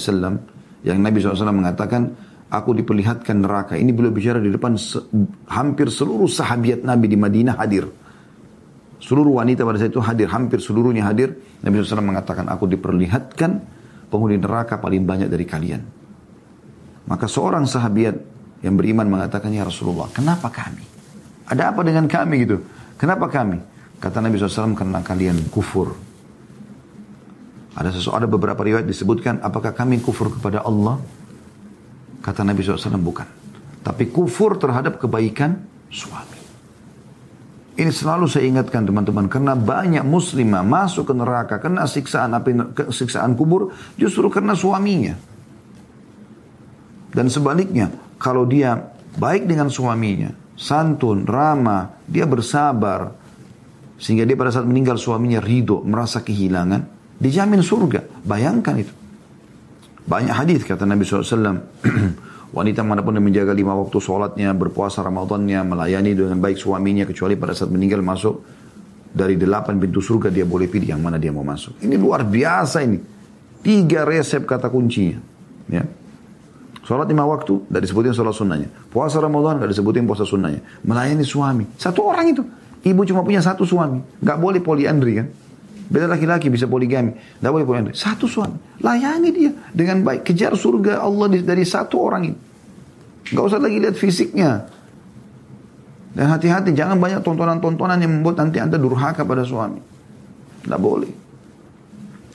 Yang 0.83 0.97
Nabi 0.99 1.17
SAW 1.19 1.51
mengatakan 1.51 2.15
aku 2.47 2.77
diperlihatkan 2.77 3.41
neraka. 3.43 3.73
Ini 3.75 3.91
beliau 3.91 4.13
bicara 4.13 4.39
di 4.39 4.53
depan 4.53 4.79
se 4.79 4.99
hampir 5.51 5.89
seluruh 5.89 6.29
sahabiat 6.29 6.85
Nabi 6.85 7.11
di 7.11 7.17
Madinah 7.19 7.55
hadir. 7.59 7.89
Seluruh 9.03 9.43
wanita 9.43 9.67
pada 9.67 9.75
saat 9.75 9.91
itu 9.91 9.99
hadir, 9.99 10.31
hampir 10.31 10.63
seluruhnya 10.63 11.03
hadir. 11.03 11.35
Nabi 11.59 11.83
SAW 11.83 11.99
mengatakan, 11.99 12.47
aku 12.47 12.71
diperlihatkan 12.71 13.51
penghuni 14.07 14.39
neraka 14.39 14.79
paling 14.79 15.03
banyak 15.03 15.27
dari 15.27 15.43
kalian. 15.43 15.81
Maka 17.03 17.27
seorang 17.27 17.67
sahabiat 17.67 18.15
yang 18.63 18.79
beriman 18.79 19.11
mengatakan, 19.11 19.51
Ya 19.51 19.67
Rasulullah, 19.67 20.07
kenapa 20.15 20.47
kami? 20.47 20.87
Ada 21.51 21.75
apa 21.75 21.83
dengan 21.83 22.07
kami 22.07 22.47
gitu? 22.47 22.63
Kenapa 22.95 23.27
kami? 23.27 23.59
Kata 23.99 24.23
Nabi 24.23 24.39
SAW, 24.39 24.71
karena 24.71 25.03
kalian 25.03 25.51
kufur. 25.51 26.12
Ada 27.73 27.89
sesuatu, 27.89 28.21
ada 28.21 28.27
beberapa 28.29 28.61
riwayat 28.61 28.85
disebutkan, 28.85 29.41
apakah 29.41 29.73
kami 29.73 29.97
kufur 29.97 30.29
kepada 30.29 30.61
Allah? 30.61 31.01
Kata 32.21 32.45
Nabi 32.45 32.61
SAW, 32.61 33.01
bukan. 33.01 33.25
Tapi 33.81 34.13
kufur 34.13 34.55
terhadap 34.61 35.01
kebaikan 35.01 35.57
suami. 35.89 36.39
Ini 37.73 37.89
selalu 37.89 38.29
saya 38.29 38.45
ingatkan 38.45 38.85
teman-teman, 38.85 39.25
karena 39.25 39.57
banyak 39.57 40.05
muslimah 40.05 40.61
masuk 40.61 41.09
ke 41.09 41.13
neraka, 41.17 41.57
kena 41.57 41.89
siksaan 41.89 42.37
api, 42.37 42.77
siksaan 42.93 43.33
kubur, 43.33 43.73
justru 43.97 44.29
karena 44.29 44.53
suaminya. 44.53 45.17
Dan 47.09 47.33
sebaliknya, 47.33 47.89
kalau 48.21 48.45
dia 48.45 48.77
baik 49.17 49.49
dengan 49.49 49.73
suaminya, 49.73 50.29
santun, 50.53 51.25
ramah, 51.25 51.97
dia 52.05 52.29
bersabar, 52.29 53.17
sehingga 53.97 54.29
dia 54.29 54.37
pada 54.37 54.53
saat 54.53 54.69
meninggal 54.69 55.01
suaminya 55.01 55.41
ridho, 55.41 55.81
merasa 55.81 56.21
kehilangan, 56.21 57.02
dijamin 57.17 57.61
surga. 57.61 58.23
Bayangkan 58.23 58.75
itu. 58.79 58.93
Banyak 60.03 60.35
hadis 60.35 60.61
kata 60.67 60.83
Nabi 60.83 61.03
SAW. 61.07 61.31
Wanita 62.57 62.85
mana 62.85 63.01
pun 63.01 63.17
yang 63.17 63.25
menjaga 63.25 63.49
lima 63.49 63.73
waktu 63.73 63.97
sholatnya, 63.97 64.53
berpuasa 64.53 65.01
Ramadannya, 65.01 65.65
melayani 65.65 66.13
dengan 66.13 66.37
baik 66.37 66.61
suaminya, 66.61 67.01
kecuali 67.09 67.33
pada 67.33 67.57
saat 67.57 67.73
meninggal 67.73 68.05
masuk 68.05 68.45
dari 69.09 69.37
delapan 69.37 69.81
pintu 69.81 70.01
surga 70.01 70.29
dia 70.29 70.45
boleh 70.45 70.69
pilih 70.69 70.93
yang 70.93 71.01
mana 71.01 71.17
dia 71.17 71.33
mau 71.33 71.41
masuk. 71.41 71.81
Ini 71.81 71.97
luar 71.97 72.25
biasa 72.25 72.85
ini. 72.85 73.01
Tiga 73.63 74.05
resep 74.05 74.45
kata 74.45 74.69
kuncinya. 74.69 75.17
Ya. 75.65 75.81
Sholat 76.83 77.07
lima 77.07 77.23
waktu, 77.23 77.63
tidak 77.71 77.81
disebutin 77.87 78.11
sholat 78.11 78.35
sunnahnya. 78.35 78.69
Puasa 78.91 79.17
Ramadan, 79.23 79.63
tidak 79.63 79.71
disebutin 79.71 80.03
puasa 80.03 80.27
sunnahnya. 80.27 80.59
Melayani 80.83 81.23
suami. 81.23 81.63
Satu 81.79 82.05
orang 82.05 82.37
itu. 82.37 82.43
Ibu 82.83 83.07
cuma 83.07 83.23
punya 83.23 83.39
satu 83.39 83.63
suami. 83.63 84.03
Gak 84.19 84.35
boleh 84.35 84.59
poliandri 84.59 85.23
kan. 85.23 85.27
Beda 85.89 86.07
laki-laki 86.07 86.47
bisa 86.47 86.69
poligami. 86.69 87.11
Tidak 87.15 87.51
boleh 87.51 87.65
poligami. 87.67 87.91
Satu 87.95 88.29
suami. 88.29 88.79
Layani 88.79 89.29
dia 89.33 89.51
dengan 89.73 90.03
baik. 90.05 90.23
Kejar 90.23 90.55
surga 90.55 91.03
Allah 91.03 91.27
dari 91.41 91.63
satu 91.67 91.95
orang 91.99 92.21
ini. 92.29 92.37
Gak 93.33 93.43
usah 93.43 93.59
lagi 93.59 93.77
lihat 93.79 93.95
fisiknya. 93.95 94.67
Dan 96.13 96.29
hati-hati 96.29 96.77
jangan 96.77 97.01
banyak 97.01 97.25
tontonan-tontonan 97.25 97.97
yang 97.97 98.21
membuat 98.21 98.37
nanti 98.37 98.61
anda 98.61 98.77
durhaka 98.77 99.25
pada 99.25 99.41
suami. 99.41 99.81
Tidak 100.63 100.79
boleh. 100.79 101.11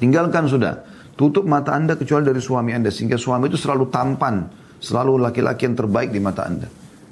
Tinggalkan 0.02 0.50
sudah. 0.50 0.74
Tutup 1.14 1.46
mata 1.46 1.74
anda 1.74 1.94
kecuali 1.94 2.26
dari 2.26 2.42
suami 2.42 2.74
anda. 2.74 2.90
Sehingga 2.90 3.14
suami 3.14 3.46
itu 3.46 3.58
selalu 3.58 3.86
tampan. 3.88 4.50
Selalu 4.78 5.18
laki-laki 5.22 5.66
yang 5.66 5.78
terbaik 5.78 6.10
di 6.10 6.18
mata 6.18 6.46
anda. 6.46 6.66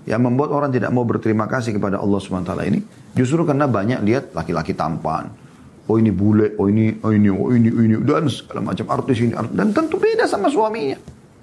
Yang 0.07 0.21
membuat 0.23 0.51
orang 0.55 0.71
tidak 0.71 0.91
mau 0.95 1.03
berterima 1.03 1.51
kasih 1.51 1.75
kepada 1.75 1.99
Allah 1.99 2.19
SWT 2.19 2.51
ini. 2.67 2.79
Justru 3.15 3.43
karena 3.43 3.67
banyak 3.67 4.03
lihat 4.07 4.25
laki-laki 4.35 4.75
tampan 4.75 5.46
oh 5.87 5.97
ini 5.97 6.11
bule, 6.11 6.59
oh 6.59 6.67
ini, 6.67 6.99
oh 7.03 7.15
ini, 7.15 7.31
oh 7.31 7.51
ini, 7.55 7.71
oh 7.71 7.83
ini, 7.83 7.95
dan 8.03 8.27
segala 8.27 8.75
macam 8.75 8.87
artis 8.91 9.23
ini, 9.23 9.33
artis. 9.33 9.55
dan 9.55 9.71
tentu 9.71 10.03
beda 10.03 10.27
sama 10.27 10.51
suaminya, 10.51 10.99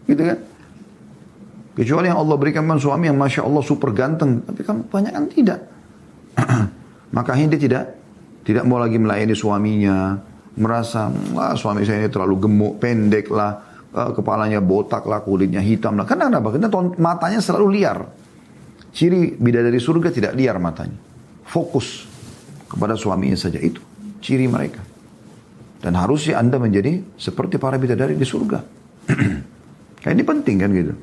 gitu 0.08 0.20
kan? 0.20 0.40
Kecuali 1.74 2.06
yang 2.06 2.22
Allah 2.22 2.36
berikan 2.38 2.62
memang 2.68 2.78
suami 2.78 3.10
yang 3.10 3.18
masya 3.18 3.48
Allah 3.48 3.64
super 3.66 3.90
ganteng, 3.96 4.46
tapi 4.46 4.62
kan 4.62 4.86
banyak 4.86 5.10
kan 5.10 5.26
tidak. 5.32 5.60
Maka 7.16 7.34
dia 7.34 7.58
tidak 7.58 7.84
tidak 8.46 8.64
mau 8.68 8.78
lagi 8.78 9.00
melayani 9.00 9.34
suaminya, 9.34 10.20
merasa 10.60 11.10
wah 11.34 11.58
suami 11.58 11.82
saya 11.88 12.06
ini 12.06 12.12
terlalu 12.14 12.46
gemuk, 12.46 12.78
pendek 12.78 13.32
lah, 13.34 13.58
uh, 13.90 14.12
kepalanya 14.14 14.62
botak 14.62 15.08
lah, 15.10 15.26
kulitnya 15.26 15.64
hitam 15.64 15.98
lah. 15.98 16.06
Karena 16.06 16.30
apa? 16.30 16.54
Karena 16.54 16.70
matanya 17.00 17.40
selalu 17.42 17.68
liar. 17.74 18.00
Ciri 18.94 19.34
bidadari 19.34 19.82
surga 19.82 20.14
tidak 20.14 20.38
liar 20.38 20.62
matanya. 20.62 21.00
Fokus 21.50 22.06
kepada 22.70 22.94
suaminya 22.94 23.34
saja 23.34 23.58
itu 23.58 23.93
ciri 24.24 24.48
mereka. 24.48 24.80
Dan 25.84 26.00
harusnya 26.00 26.40
Anda 26.40 26.56
menjadi 26.56 27.04
seperti 27.20 27.60
para 27.60 27.76
bidadari 27.76 28.16
di 28.16 28.24
surga. 28.24 28.64
Kayak 30.00 30.14
ini 30.16 30.24
penting 30.24 30.56
kan 30.56 30.70
gitu. 30.72 30.94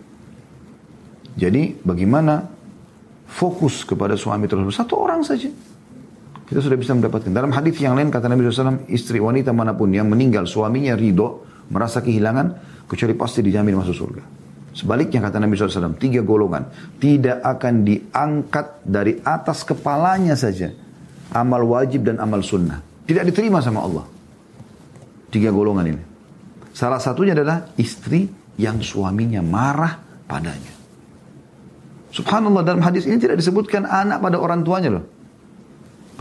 Jadi 1.37 1.77
bagaimana 1.85 2.49
fokus 3.29 3.85
kepada 3.85 4.17
suami 4.17 4.49
tersebut 4.49 4.73
satu 4.73 4.97
orang 4.97 5.21
saja. 5.21 5.53
Kita 6.49 6.59
sudah 6.59 6.75
bisa 6.81 6.97
mendapatkan. 6.97 7.31
Dalam 7.31 7.55
hadis 7.55 7.79
yang 7.79 7.95
lain 7.95 8.11
kata 8.11 8.27
Nabi 8.27 8.51
SAW, 8.51 8.91
istri 8.91 9.23
wanita 9.23 9.55
mana 9.55 9.77
pun 9.77 9.95
yang 9.95 10.11
meninggal 10.11 10.51
suaminya 10.51 10.99
ridho, 10.99 11.47
merasa 11.71 12.03
kehilangan, 12.03 12.59
kecuali 12.91 13.15
pasti 13.15 13.39
dijamin 13.39 13.79
masuk 13.79 13.95
surga. 13.95 14.23
Sebaliknya 14.75 15.23
kata 15.23 15.39
Nabi 15.39 15.55
SAW, 15.55 15.95
tiga 15.95 16.27
golongan 16.27 16.67
tidak 16.99 17.39
akan 17.47 17.87
diangkat 17.87 18.83
dari 18.83 19.23
atas 19.23 19.63
kepalanya 19.63 20.35
saja 20.35 20.75
amal 21.31 21.63
wajib 21.71 22.11
dan 22.11 22.19
amal 22.19 22.43
sunnah. 22.43 22.90
Tidak 23.11 23.27
diterima 23.27 23.59
sama 23.59 23.83
Allah. 23.83 24.07
Tiga 25.35 25.51
golongan 25.51 25.83
ini. 25.91 26.03
Salah 26.71 27.03
satunya 27.03 27.35
adalah 27.35 27.75
istri 27.75 28.31
yang 28.55 28.79
suaminya 28.79 29.43
marah 29.43 29.99
padanya. 30.31 30.71
Subhanallah 32.15 32.63
dalam 32.63 32.87
hadis 32.87 33.11
ini 33.11 33.19
tidak 33.19 33.43
disebutkan 33.43 33.83
anak 33.83 34.23
pada 34.23 34.39
orang 34.39 34.63
tuanya 34.63 34.95
loh. 34.95 35.05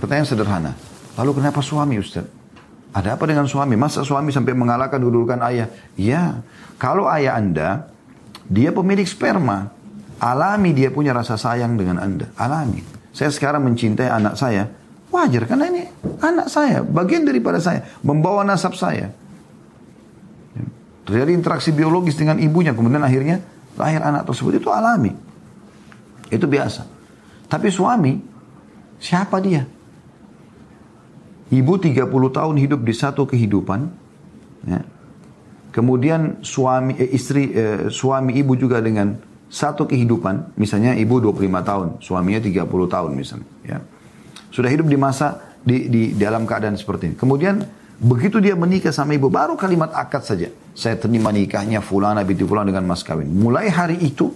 Pertanyaan 0.01 0.25
sederhana. 0.25 0.73
Lalu 1.13 1.37
kenapa 1.37 1.61
suami 1.61 2.01
Ustaz? 2.01 2.25
Ada 2.89 3.21
apa 3.21 3.29
dengan 3.29 3.45
suami? 3.45 3.77
Masa 3.77 4.01
suami 4.01 4.33
sampai 4.33 4.57
mengalahkan 4.57 4.97
kedudukan 4.97 5.45
ayah? 5.45 5.69
Ya, 5.93 6.41
kalau 6.81 7.05
ayah 7.05 7.37
anda, 7.37 7.93
dia 8.49 8.73
pemilik 8.73 9.05
sperma. 9.05 9.69
Alami 10.17 10.73
dia 10.73 10.89
punya 10.89 11.13
rasa 11.13 11.37
sayang 11.37 11.77
dengan 11.77 12.01
anda. 12.01 12.33
Alami. 12.33 12.81
Saya 13.13 13.29
sekarang 13.29 13.61
mencintai 13.61 14.09
anak 14.09 14.41
saya. 14.41 14.78
Wajar 15.09 15.49
karena 15.49 15.65
ini 15.73 15.89
anak 16.21 16.53
saya, 16.53 16.85
bagian 16.85 17.25
daripada 17.25 17.57
saya, 17.57 17.81
membawa 18.05 18.45
nasab 18.45 18.77
saya. 18.77 19.09
Terjadi 21.01 21.33
interaksi 21.33 21.73
biologis 21.73 22.13
dengan 22.13 22.37
ibunya, 22.37 22.77
kemudian 22.77 23.01
akhirnya 23.01 23.41
lahir 23.73 24.05
anak 24.05 24.29
tersebut 24.29 24.61
itu 24.61 24.69
alami. 24.69 25.09
Itu 26.29 26.45
biasa. 26.45 26.85
Tapi 27.49 27.73
suami, 27.73 28.21
siapa 29.01 29.41
dia? 29.41 29.65
Ibu 31.49 31.73
30 31.81 32.05
tahun 32.29 32.55
hidup 32.61 32.85
di 32.85 32.93
satu 32.93 33.25
kehidupan, 33.25 33.89
ya. 34.69 34.85
kemudian 35.73 36.45
suami 36.45 36.93
eh, 37.01 37.09
istri 37.17 37.49
eh, 37.49 37.89
suami 37.89 38.37
ibu 38.37 38.53
juga 38.53 38.77
dengan 38.77 39.17
satu 39.49 39.89
kehidupan, 39.89 40.53
misalnya 40.61 40.93
ibu 40.93 41.17
25 41.17 41.49
tahun, 41.65 41.87
suaminya 42.05 42.37
30 42.37 42.69
tahun 42.69 43.11
misalnya, 43.17 43.49
ya 43.65 43.81
sudah 44.49 44.69
hidup 44.69 44.85
di 44.89 44.97
masa 44.97 45.55
di, 45.61 45.89
di 45.89 46.01
dalam 46.17 46.45
keadaan 46.45 46.75
seperti 46.75 47.13
ini. 47.13 47.15
Kemudian 47.17 47.61
begitu 47.99 48.39
dia 48.39 48.55
menikah 48.55 48.93
sama 48.93 49.15
ibu, 49.15 49.27
baru 49.27 49.55
kalimat 49.59 49.93
akad 49.93 50.23
saja. 50.25 50.49
Saya 50.73 50.95
terima 50.95 51.29
nikahnya 51.33 51.83
fulana 51.83 52.23
binti 52.23 52.45
fulana 52.47 52.71
dengan 52.71 52.87
mas 52.87 53.03
kawin. 53.03 53.27
Mulai 53.27 53.67
hari 53.67 53.97
itu 53.99 54.31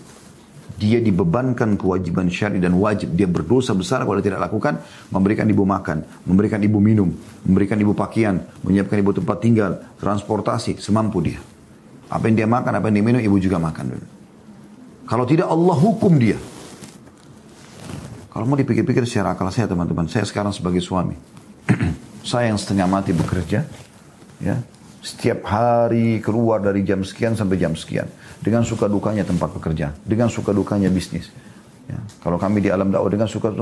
dia 0.73 0.99
dibebankan 0.99 1.80
kewajiban 1.80 2.28
syari 2.28 2.60
dan 2.60 2.76
wajib. 2.76 3.13
Dia 3.13 3.30
berdosa 3.30 3.71
besar 3.78 4.04
kalau 4.04 4.19
tidak 4.19 4.41
lakukan. 4.41 4.82
Memberikan 5.13 5.47
ibu 5.47 5.63
makan, 5.63 6.04
memberikan 6.28 6.60
ibu 6.60 6.82
minum, 6.82 7.13
memberikan 7.45 7.78
ibu 7.80 7.93
pakaian, 7.95 8.41
menyiapkan 8.65 8.97
ibu 8.99 9.12
tempat 9.15 9.38
tinggal, 9.39 9.71
transportasi, 10.02 10.82
semampu 10.82 11.23
dia. 11.23 11.39
Apa 12.12 12.28
yang 12.28 12.36
dia 12.36 12.49
makan, 12.49 12.78
apa 12.78 12.86
yang 12.91 12.95
dia 12.99 13.06
minum, 13.06 13.21
ibu 13.21 13.38
juga 13.39 13.62
makan. 13.62 14.02
Kalau 15.08 15.26
tidak 15.30 15.47
Allah 15.47 15.78
hukum 15.78 16.19
dia. 16.19 16.36
Kalau 18.34 18.50
mau 18.50 18.58
dipikir-pikir 18.58 19.06
secara 19.06 19.38
akal 19.38 19.46
saya 19.54 19.69
teman-teman, 19.69 20.10
saya 20.10 20.26
sekarang 20.26 20.50
sebagai 20.50 20.82
suami, 20.82 21.13
saya 22.26 22.50
yang 22.50 22.58
setengah 22.58 22.89
mati 22.89 23.13
bekerja, 23.13 23.62
ya, 24.41 24.56
setiap 25.06 25.46
hari 25.46 26.17
keluar 26.17 26.58
dari 26.58 26.82
jam 26.82 27.06
sekian 27.06 27.38
sampai 27.38 27.62
jam 27.62 27.78
sekian, 27.78 28.10
dengan 28.41 28.65
suka 28.65 28.89
dukanya 28.89 29.22
tempat 29.22 29.54
pekerjaan, 29.54 29.93
dengan 30.02 30.34
suka 30.34 30.50
dukanya 30.50 30.89
bisnis. 30.89 31.30
Ya, 31.86 32.02
kalau 32.26 32.41
kami 32.41 32.65
di 32.65 32.74
alam 32.74 32.89
dakwah 32.89 33.12
dengan 33.13 33.30
suka 33.30 33.54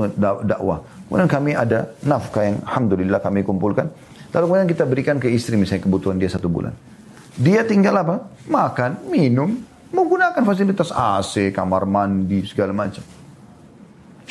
dakwah, 0.48 0.80
kemudian 1.04 1.28
kami 1.28 1.52
ada 1.52 1.92
nafkah 2.08 2.48
yang 2.48 2.56
alhamdulillah 2.64 3.20
kami 3.20 3.44
kumpulkan, 3.44 3.92
lalu 4.32 4.44
kemudian 4.48 4.68
kita 4.72 4.84
berikan 4.88 5.16
ke 5.20 5.28
istri 5.28 5.60
misalnya 5.60 5.84
kebutuhan 5.84 6.16
dia 6.16 6.32
satu 6.32 6.48
bulan. 6.48 6.72
Dia 7.36 7.68
tinggal 7.68 8.00
apa? 8.00 8.24
Makan, 8.48 9.12
minum, 9.12 9.52
menggunakan 9.92 10.40
fasilitas 10.48 10.88
AC, 10.96 11.52
kamar 11.52 11.84
mandi, 11.84 12.40
segala 12.48 12.72
macam. 12.72 13.04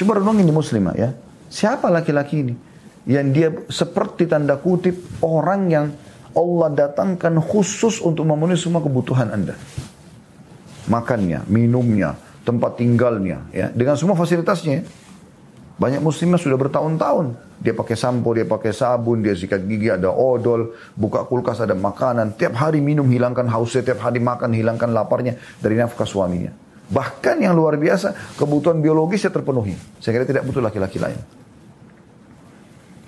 Coba 0.02 0.18
renungin 0.18 0.50
di 0.50 0.54
muslimah 0.54 0.98
ya. 0.98 1.14
Siapa 1.46 1.86
laki-laki 1.94 2.42
ini? 2.42 2.58
Yang 3.06 3.28
dia 3.38 3.50
seperti 3.70 4.26
tanda 4.26 4.58
kutip 4.58 4.98
orang 5.22 5.70
yang 5.70 5.86
Allah 6.34 6.74
datangkan 6.74 7.38
khusus 7.38 8.02
untuk 8.02 8.26
memenuhi 8.26 8.58
semua 8.58 8.82
kebutuhan 8.82 9.30
Anda. 9.30 9.54
Makannya, 10.90 11.46
minumnya, 11.46 12.18
tempat 12.42 12.82
tinggalnya, 12.82 13.46
ya, 13.54 13.70
dengan 13.70 13.94
semua 13.94 14.18
fasilitasnya. 14.18 14.82
Banyak 15.78 16.02
muslimah 16.02 16.42
sudah 16.42 16.58
bertahun-tahun. 16.58 17.38
Dia 17.62 17.78
pakai 17.78 17.94
sampo, 17.94 18.34
dia 18.34 18.50
pakai 18.50 18.74
sabun, 18.74 19.22
dia 19.22 19.38
sikat 19.38 19.70
gigi, 19.70 19.94
ada 19.94 20.10
odol, 20.10 20.74
buka 20.98 21.30
kulkas, 21.30 21.62
ada 21.62 21.78
makanan. 21.78 22.34
Tiap 22.42 22.58
hari 22.58 22.82
minum, 22.82 23.06
hilangkan 23.06 23.46
hausnya, 23.46 23.86
tiap 23.86 24.02
hari 24.02 24.18
makan, 24.18 24.50
hilangkan 24.50 24.90
laparnya 24.90 25.38
dari 25.62 25.78
nafkah 25.78 26.10
suaminya. 26.10 26.71
Bahkan 26.92 27.40
yang 27.40 27.56
luar 27.56 27.80
biasa, 27.80 28.36
kebutuhan 28.36 28.84
biologisnya 28.84 29.32
terpenuhi. 29.32 29.80
Saya 30.04 30.20
kira 30.20 30.28
tidak 30.28 30.44
butuh 30.44 30.60
laki-laki 30.60 31.00
lain. 31.00 31.18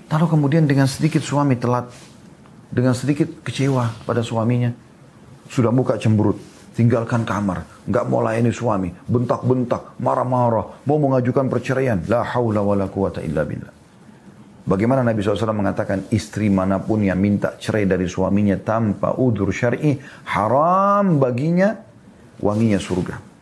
Lalu 0.07 0.25
kemudian 0.29 0.63
dengan 0.63 0.87
sedikit 0.87 1.19
suami 1.19 1.59
telat 1.59 1.91
dengan 2.71 2.95
sedikit 2.95 3.43
kecewa 3.43 4.07
pada 4.07 4.23
suaminya. 4.23 4.71
Sudah 5.51 5.69
muka 5.69 5.99
cemberut, 5.99 6.39
tinggalkan 6.73 7.27
kamar, 7.27 7.85
nggak 7.85 8.05
mau 8.09 8.23
layani 8.23 8.49
suami, 8.49 8.89
bentak-bentak, 9.05 9.99
marah-marah, 10.01 10.81
mau 10.87 10.97
mengajukan 10.97 11.51
perceraian. 11.51 12.01
La 12.07 12.23
haula 12.23 12.63
wa 12.63 12.73
la 12.73 12.87
quwata 12.89 13.19
illa 13.21 13.43
billah. 13.43 13.73
Bagaimana 14.63 15.03
Nabi 15.03 15.19
SAW 15.19 15.51
mengatakan 15.51 16.07
istri 16.15 16.47
mana 16.47 16.79
pun 16.79 17.03
yang 17.03 17.19
minta 17.19 17.59
cerai 17.59 17.83
dari 17.83 18.07
suaminya 18.07 18.55
tanpa 18.55 19.11
udur 19.19 19.51
syar'i 19.51 19.99
haram 20.31 21.19
baginya 21.19 21.75
wanginya 22.39 22.79
surga. 22.79 23.32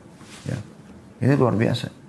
Ini 1.21 1.33
luar 1.37 1.53
biasa. 1.53 2.01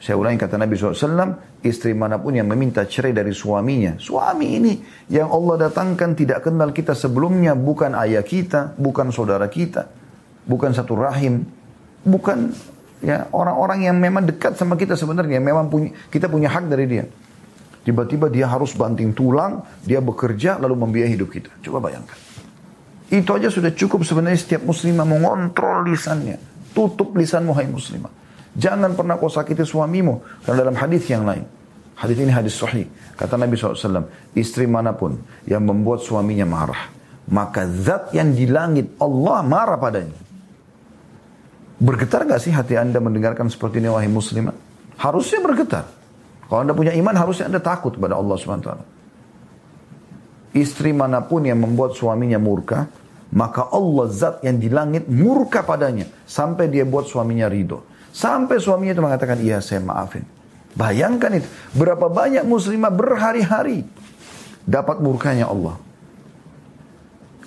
Saya 0.00 0.16
ulangi 0.16 0.40
kata 0.40 0.56
Nabi 0.56 0.80
SAW, 0.80 1.60
istri 1.60 1.92
mana 1.92 2.16
pun 2.16 2.32
yang 2.32 2.48
meminta 2.48 2.88
cerai 2.88 3.12
dari 3.12 3.36
suaminya. 3.36 4.00
Suami 4.00 4.56
ini 4.56 4.72
yang 5.12 5.28
Allah 5.28 5.68
datangkan 5.68 6.16
tidak 6.16 6.48
kenal 6.48 6.72
kita 6.72 6.96
sebelumnya, 6.96 7.52
bukan 7.52 7.92
ayah 7.92 8.24
kita, 8.24 8.72
bukan 8.80 9.12
saudara 9.12 9.44
kita, 9.52 9.92
bukan 10.48 10.72
satu 10.72 10.96
rahim, 10.96 11.44
bukan 12.00 12.48
ya 13.04 13.28
orang-orang 13.28 13.92
yang 13.92 14.00
memang 14.00 14.24
dekat 14.24 14.56
sama 14.56 14.80
kita 14.80 14.96
sebenarnya, 14.96 15.36
memang 15.36 15.68
punya, 15.68 15.92
kita 16.08 16.32
punya 16.32 16.48
hak 16.48 16.64
dari 16.72 16.88
dia. 16.88 17.04
Tiba-tiba 17.84 18.32
dia 18.32 18.48
harus 18.48 18.72
banting 18.72 19.12
tulang, 19.12 19.64
dia 19.84 20.00
bekerja 20.00 20.56
lalu 20.56 20.80
membiayai 20.80 21.12
hidup 21.12 21.28
kita. 21.28 21.52
Coba 21.60 21.92
bayangkan. 21.92 22.16
Itu 23.10 23.36
aja 23.36 23.52
sudah 23.52 23.74
cukup 23.74 24.06
sebenarnya 24.06 24.38
setiap 24.38 24.62
muslimah 24.64 25.04
mengontrol 25.04 25.84
lisannya. 25.84 26.40
Tutup 26.72 27.12
lisan 27.18 27.50
hai 27.50 27.66
muslimah. 27.66 28.19
Jangan 28.56 28.98
pernah 28.98 29.14
kau 29.20 29.30
sakiti 29.30 29.62
suamimu. 29.62 30.42
Karena 30.42 30.66
dalam 30.66 30.76
hadis 30.76 31.06
yang 31.06 31.22
lain. 31.22 31.44
Hadis 32.00 32.16
ini 32.16 32.32
hadis 32.32 32.56
sahih. 32.56 32.88
Kata 33.14 33.36
Nabi 33.36 33.60
SAW, 33.60 34.08
istri 34.32 34.64
mana 34.64 34.96
pun 34.96 35.20
yang 35.44 35.60
membuat 35.68 36.00
suaminya 36.00 36.48
marah. 36.48 36.88
Maka 37.30 37.68
zat 37.68 38.16
yang 38.16 38.32
di 38.32 38.48
langit 38.48 38.96
Allah 38.96 39.44
marah 39.44 39.76
padanya. 39.76 40.16
Bergetar 41.80 42.24
gak 42.24 42.40
sih 42.40 42.52
hati 42.52 42.76
anda 42.76 43.00
mendengarkan 43.00 43.52
seperti 43.52 43.84
ini 43.84 43.92
wahai 43.92 44.08
muslimah? 44.08 44.56
Harusnya 44.96 45.40
bergetar. 45.44 45.84
Kalau 46.48 46.60
anda 46.64 46.74
punya 46.74 46.92
iman 46.96 47.14
harusnya 47.14 47.52
anda 47.52 47.60
takut 47.60 47.94
kepada 47.94 48.16
Allah 48.16 48.36
SWT. 48.36 48.70
Istri 50.50 50.90
mana 50.90 51.22
pun 51.22 51.46
yang 51.46 51.62
membuat 51.62 51.94
suaminya 51.94 52.36
murka, 52.42 52.90
maka 53.30 53.70
Allah 53.70 54.10
zat 54.10 54.42
yang 54.42 54.58
di 54.58 54.66
langit 54.66 55.06
murka 55.06 55.62
padanya. 55.62 56.10
Sampai 56.26 56.66
dia 56.66 56.82
buat 56.82 57.06
suaminya 57.06 57.46
ridho. 57.46 57.89
Sampai 58.10 58.58
suaminya 58.58 58.92
itu 58.94 59.02
mengatakan, 59.02 59.38
iya 59.40 59.62
saya 59.62 59.78
maafin. 59.82 60.26
Bayangkan 60.74 61.42
itu. 61.42 61.48
Berapa 61.74 62.10
banyak 62.10 62.46
muslimah 62.46 62.90
berhari-hari 62.90 63.86
dapat 64.66 65.02
murkanya 65.02 65.50
Allah. 65.50 65.78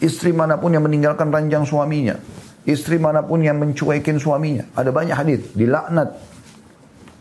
Istri 0.04 0.36
mana 0.36 0.60
pun 0.60 0.76
yang 0.76 0.84
meninggalkan 0.84 1.32
ranjang 1.32 1.63
suaminya. 1.63 2.19
Istri 2.63 2.99
mana 2.99 3.23
pun 3.23 3.43
yang 3.43 3.60
mencuekin 3.60 4.19
suaminya. 4.19 4.67
Ada 4.76 4.91
banyak 4.91 5.15
hadis 5.15 5.39
dilaknat 5.56 6.15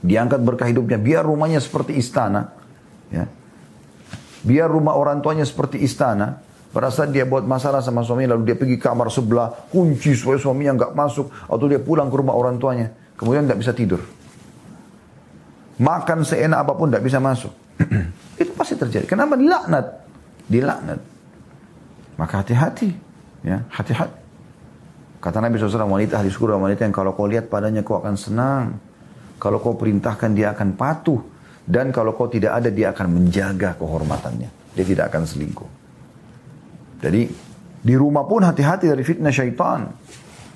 diangkat 0.02 0.42
berkah 0.42 0.66
hidupnya, 0.66 0.98
biar 0.98 1.22
rumahnya 1.22 1.62
seperti 1.62 1.94
istana, 1.94 2.50
ya. 3.08 3.30
Biar 4.42 4.66
rumah 4.66 4.98
orang 4.98 5.22
tuanya 5.22 5.46
seperti 5.46 5.78
istana, 5.78 6.42
pada 6.74 6.90
saat 6.90 7.14
dia 7.14 7.22
buat 7.22 7.46
masalah 7.46 7.78
sama 7.78 8.02
suaminya, 8.02 8.34
lalu 8.34 8.50
dia 8.50 8.58
pergi 8.58 8.74
kamar 8.82 9.06
sebelah, 9.14 9.70
kunci 9.70 10.18
supaya 10.18 10.42
suaminya 10.42 10.74
nggak 10.74 10.92
masuk, 10.98 11.30
atau 11.46 11.66
dia 11.70 11.78
pulang 11.78 12.10
ke 12.10 12.16
rumah 12.18 12.34
orang 12.34 12.58
tuanya, 12.58 12.90
kemudian 13.22 13.46
nggak 13.46 13.60
bisa 13.62 13.70
tidur. 13.70 14.02
Makan 15.78 16.26
seenak 16.26 16.66
apa 16.66 16.74
pun 16.74 16.90
nggak 16.90 17.06
bisa 17.06 17.22
masuk. 17.22 17.54
Itu 18.42 18.50
pasti 18.58 18.74
terjadi. 18.74 19.06
Kenapa 19.06 19.38
dilaknat? 19.38 19.86
Dilaknat. 20.50 21.00
Maka 22.18 22.42
hati-hati, 22.42 22.90
ya 23.46 23.62
hati-hati. 23.70 24.18
Kata 25.22 25.38
Nabi 25.38 25.54
SAW, 25.54 25.86
wanita 25.86 26.18
ahli 26.18 26.34
surga, 26.34 26.58
wanita 26.58 26.82
yang 26.82 26.90
kalau 26.90 27.14
kau 27.14 27.30
lihat 27.30 27.46
padanya 27.46 27.86
kau 27.86 27.94
akan 27.94 28.18
senang. 28.18 28.74
Kalau 29.38 29.62
kau 29.62 29.78
perintahkan 29.78 30.34
dia 30.34 30.50
akan 30.50 30.74
patuh. 30.74 31.22
Dan 31.62 31.94
kalau 31.94 32.18
kau 32.18 32.26
tidak 32.26 32.58
ada 32.58 32.74
dia 32.74 32.90
akan 32.90 33.22
menjaga 33.22 33.78
kehormatannya. 33.78 34.74
Dia 34.74 34.82
tidak 34.82 35.14
akan 35.14 35.22
selingkuh. 35.22 35.70
Jadi 37.06 37.22
di 37.82 37.94
rumah 37.94 38.26
pun 38.26 38.42
hati-hati 38.42 38.90
dari 38.90 39.06
fitnah 39.06 39.30
syaitan. 39.30 39.94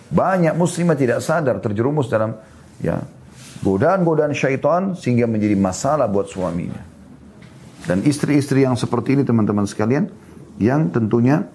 Banyak 0.07 0.59
muslimah 0.59 0.99
tidak 0.99 1.23
sadar 1.23 1.63
terjerumus 1.63 2.11
dalam 2.11 2.35
ya 2.81 3.01
godaan-godaan 3.65 4.37
syaitan 4.37 4.95
sehingga 4.95 5.25
menjadi 5.25 5.57
masalah 5.57 6.07
buat 6.07 6.29
suaminya. 6.29 6.83
Dan 7.87 8.03
istri-istri 8.03 8.67
yang 8.67 8.75
seperti 8.75 9.15
ini 9.15 9.23
teman-teman 9.23 9.65
sekalian 9.65 10.11
yang 10.59 10.91
tentunya 10.91 11.47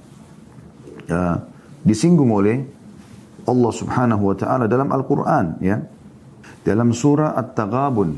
ya, 1.06 1.44
disinggung 1.84 2.32
oleh 2.32 2.64
Allah 3.46 3.72
Subhanahu 3.74 4.32
wa 4.32 4.36
taala 4.38 4.66
dalam 4.70 4.88
Al-Qur'an 4.94 5.60
ya 5.60 5.82
dalam 6.62 6.94
surah 6.96 7.36
At-Taghabun. 7.36 8.10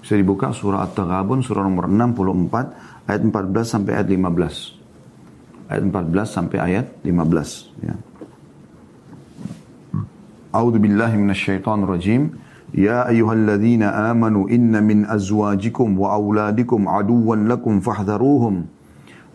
Bisa 0.00 0.14
dibuka 0.16 0.54
surah 0.54 0.88
At-Taghabun 0.88 1.44
surah 1.44 1.66
nomor 1.66 1.90
64 1.90 3.10
ayat 3.10 3.22
14 3.28 3.66
sampai 3.66 3.92
ayat 3.98 4.08
15. 4.08 5.68
Ayat 5.68 5.82
14 5.84 6.24
sampai 6.24 6.58
ayat 6.64 6.86
15 7.04 7.84
ya. 7.84 7.94
A'udzu 10.58 10.82
billahi 10.82 11.14
minasyaitonir 11.14 11.86
rajim. 11.86 12.34
Ya 12.74 13.06
ayyuhalladzina 13.06 14.10
amanu 14.10 14.50
inna 14.50 14.82
min 14.82 15.06
azwajikum 15.06 15.94
wa 15.94 16.18
auladikum 16.18 16.90
aduwwan 16.90 17.46
lakum 17.46 17.78
fahdharuhum. 17.78 18.66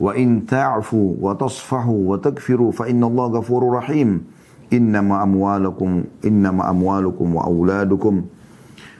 Wa 0.03 0.11
in 0.19 0.43
ta'fu 0.43 1.15
wa 1.23 1.31
wa 1.31 2.19
takfiru 2.19 2.75
fa 2.75 2.91
inna 2.91 3.07
Allah 3.07 3.39
ghafurur 3.39 3.79
rahim. 3.79 4.33
innama 4.73 5.21
amwalukum 5.21 6.09
innama 6.25 6.65
amwalukum 6.65 7.37
wa 7.37 7.45
auladukum 7.45 8.25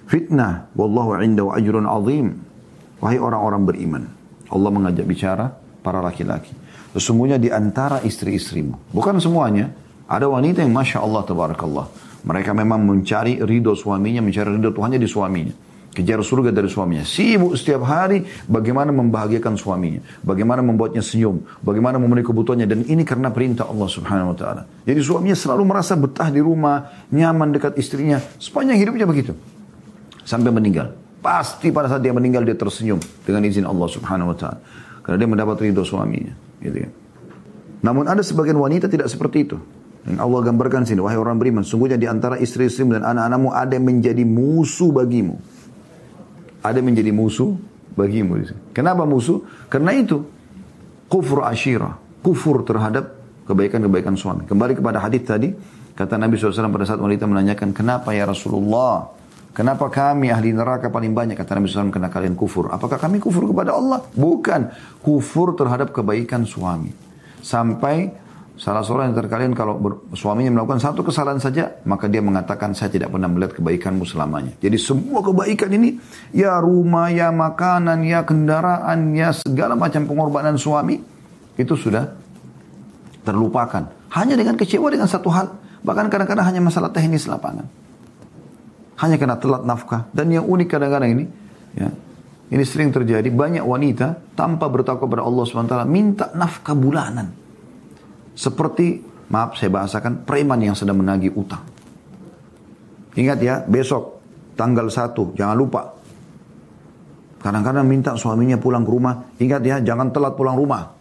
fitnah 0.06 0.70
wallahu 0.78 1.18
indahu 1.18 1.50
ajrun 1.58 1.90
wahai 3.02 3.18
orang-orang 3.18 3.64
beriman 3.66 4.04
Allah 4.54 4.70
mengajak 4.70 5.06
bicara 5.10 5.50
para 5.82 6.00
laki-laki 6.06 6.54
sesungguhnya 6.94 7.42
di 7.42 7.50
antara 7.50 8.06
istri-istrimu 8.06 8.94
bukan 8.94 9.18
semuanya 9.18 9.74
ada 10.06 10.30
wanita 10.30 10.62
yang 10.62 10.72
masya 10.72 11.02
Allah 11.02 11.26
tabarakallah 11.26 11.90
mereka 12.24 12.56
memang 12.56 12.84
mencari 12.88 13.44
ridho 13.44 13.76
suaminya 13.76 14.24
mencari 14.24 14.50
ridho 14.56 14.72
Tuhannya 14.72 15.00
di 15.00 15.10
suaminya 15.10 15.54
Kejar 15.94 16.26
surga 16.26 16.50
dari 16.50 16.66
suaminya. 16.66 17.06
Sibuk 17.06 17.54
setiap 17.54 17.86
hari 17.86 18.26
bagaimana 18.50 18.90
membahagiakan 18.90 19.54
suaminya. 19.54 20.02
Bagaimana 20.26 20.66
membuatnya 20.66 21.06
senyum. 21.06 21.46
Bagaimana 21.62 22.02
memenuhi 22.02 22.26
kebutuhannya. 22.26 22.66
Dan 22.66 22.82
ini 22.90 23.06
karena 23.06 23.30
perintah 23.30 23.70
Allah 23.70 23.86
subhanahu 23.86 24.34
wa 24.34 24.38
ta'ala. 24.38 24.62
Jadi 24.90 25.00
suaminya 25.06 25.38
selalu 25.38 25.64
merasa 25.70 25.94
betah 25.94 26.34
di 26.34 26.42
rumah. 26.42 27.06
Nyaman 27.14 27.54
dekat 27.54 27.78
istrinya. 27.78 28.18
Sepanjang 28.42 28.82
hidupnya 28.82 29.06
begitu. 29.06 29.38
Sampai 30.26 30.50
meninggal. 30.50 30.98
Pasti 31.22 31.70
pada 31.70 31.86
saat 31.86 32.02
dia 32.02 32.10
meninggal 32.10 32.42
dia 32.42 32.58
tersenyum. 32.58 32.98
Dengan 33.22 33.46
izin 33.46 33.70
Allah 33.70 33.86
subhanahu 33.86 34.34
wa 34.34 34.38
ta'ala. 34.38 34.60
Karena 35.06 35.18
dia 35.22 35.30
mendapat 35.30 35.62
ridho 35.62 35.86
suaminya. 35.86 36.34
Gitu 36.58 36.90
kan. 36.90 36.92
Namun 37.86 38.10
ada 38.10 38.26
sebagian 38.26 38.58
wanita 38.58 38.90
tidak 38.90 39.14
seperti 39.14 39.46
itu. 39.46 39.62
Yang 40.04 40.20
Allah 40.20 40.40
gambarkan 40.44 40.84
sini, 40.84 41.00
wahai 41.00 41.16
orang 41.16 41.40
beriman, 41.40 41.64
sungguhnya 41.64 41.96
di 41.96 42.12
antara 42.12 42.36
istri-istrimu 42.36 43.00
dan 43.00 43.08
anak-anakmu 43.08 43.50
ada 43.56 43.72
yang 43.80 43.88
menjadi 43.88 44.24
musuh 44.28 44.92
bagimu 44.92 45.40
ada 46.64 46.80
menjadi 46.80 47.12
musuh 47.12 47.60
bagimu. 47.94 48.40
Kenapa 48.72 49.04
musuh? 49.04 49.44
Karena 49.68 49.92
itu 49.94 50.24
kufur 51.12 51.44
ashira, 51.44 52.00
kufur 52.24 52.64
terhadap 52.64 53.20
kebaikan-kebaikan 53.44 54.16
suami. 54.16 54.48
Kembali 54.48 54.80
kepada 54.80 55.04
hadis 55.04 55.28
tadi, 55.28 55.52
kata 55.94 56.16
Nabi 56.16 56.40
SAW 56.40 56.72
pada 56.72 56.88
saat 56.88 57.04
wanita 57.04 57.28
menanyakan, 57.28 57.76
kenapa 57.76 58.16
ya 58.16 58.24
Rasulullah? 58.24 59.12
Kenapa 59.54 59.86
kami 59.92 60.34
ahli 60.34 60.50
neraka 60.50 60.90
paling 60.90 61.14
banyak? 61.14 61.38
Kata 61.38 61.60
Nabi 61.60 61.70
SAW, 61.70 61.94
karena 61.94 62.10
kalian 62.10 62.34
kufur. 62.34 62.74
Apakah 62.74 62.98
kami 62.98 63.22
kufur 63.22 63.46
kepada 63.46 63.78
Allah? 63.78 64.02
Bukan. 64.18 64.74
Kufur 65.04 65.54
terhadap 65.54 65.94
kebaikan 65.94 66.48
suami. 66.48 66.90
Sampai 67.44 68.10
Salah 68.64 68.80
seorang 68.80 69.12
yang 69.12 69.20
terkalian 69.20 69.52
kalau 69.52 69.76
suaminya 70.16 70.56
melakukan 70.56 70.80
satu 70.80 71.04
kesalahan 71.04 71.36
saja, 71.36 71.84
maka 71.84 72.08
dia 72.08 72.24
mengatakan 72.24 72.72
saya 72.72 72.88
tidak 72.96 73.12
pernah 73.12 73.28
melihat 73.28 73.60
kebaikanmu 73.60 74.08
selamanya. 74.08 74.56
Jadi 74.56 74.80
semua 74.80 75.20
kebaikan 75.20 75.68
ini, 75.68 76.00
ya 76.32 76.64
rumah, 76.64 77.12
ya 77.12 77.28
makanan, 77.28 78.08
ya 78.08 78.24
kendaraan, 78.24 79.12
ya 79.20 79.36
segala 79.36 79.76
macam 79.76 80.08
pengorbanan 80.08 80.56
suami, 80.56 80.96
itu 81.60 81.76
sudah 81.76 82.08
terlupakan. 83.28 83.84
Hanya 84.16 84.40
dengan 84.40 84.56
kecewa 84.56 84.88
dengan 84.88 85.12
satu 85.12 85.28
hal. 85.28 85.52
Bahkan 85.84 86.08
kadang-kadang 86.08 86.48
hanya 86.48 86.64
masalah 86.64 86.88
teknis 86.88 87.28
lapangan. 87.28 87.68
Hanya 88.96 89.20
karena 89.20 89.36
telat 89.44 89.68
nafkah. 89.68 90.08
Dan 90.16 90.32
yang 90.32 90.48
unik 90.48 90.72
kadang-kadang 90.72 91.12
ini, 91.12 91.28
ya, 91.76 91.92
ini 92.48 92.64
sering 92.64 92.96
terjadi, 92.96 93.28
banyak 93.28 93.68
wanita 93.68 94.40
tanpa 94.40 94.72
bertakwa 94.72 95.04
kepada 95.04 95.28
Allah 95.28 95.44
SWT 95.44 95.76
minta 95.84 96.32
nafkah 96.32 96.80
bulanan. 96.80 97.43
Seperti, 98.34 99.02
maaf 99.30 99.56
saya 99.58 99.70
bahasakan, 99.70 100.26
preman 100.26 100.60
yang 100.62 100.74
sedang 100.74 100.98
menagih 101.00 101.34
utang. 101.38 101.62
Ingat 103.14 103.40
ya, 103.42 103.56
besok 103.66 104.22
tanggal 104.58 104.90
1, 104.90 105.38
jangan 105.38 105.58
lupa. 105.58 105.94
Kadang-kadang 107.44 107.86
minta 107.86 108.16
suaminya 108.16 108.58
pulang 108.58 108.88
ke 108.88 108.92
rumah, 108.92 109.16
ingat 109.38 109.62
ya, 109.62 109.78
jangan 109.84 110.10
telat 110.10 110.34
pulang 110.34 110.56
rumah. 110.56 110.96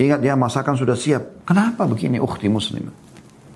Ingat 0.00 0.20
ya 0.24 0.34
masakan 0.34 0.74
sudah 0.74 0.96
siap. 0.96 1.44
Kenapa 1.44 1.84
begini 1.84 2.16
ukhti 2.16 2.48
muslim? 2.48 2.88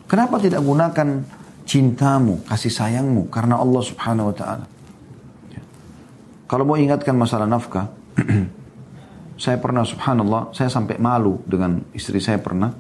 Kenapa 0.07 0.37
tidak 0.39 0.63
gunakan 0.63 1.25
cintamu, 1.67 2.45
kasih 2.47 2.71
sayangmu 2.71 3.33
karena 3.33 3.59
Allah 3.59 3.83
subhanahu 3.83 4.31
wa 4.31 4.37
ta'ala? 4.37 4.67
Kalau 6.47 6.63
mau 6.63 6.79
ingatkan 6.79 7.19
masalah 7.19 7.51
nafkah, 7.51 7.91
saya 9.37 9.61
pernah 9.61 9.85
subhanallah, 9.85 10.57
saya 10.57 10.73
sampai 10.73 10.97
malu 10.97 11.45
dengan 11.45 11.85
istri 11.93 12.21
saya 12.25 12.41
pernah. 12.41 12.73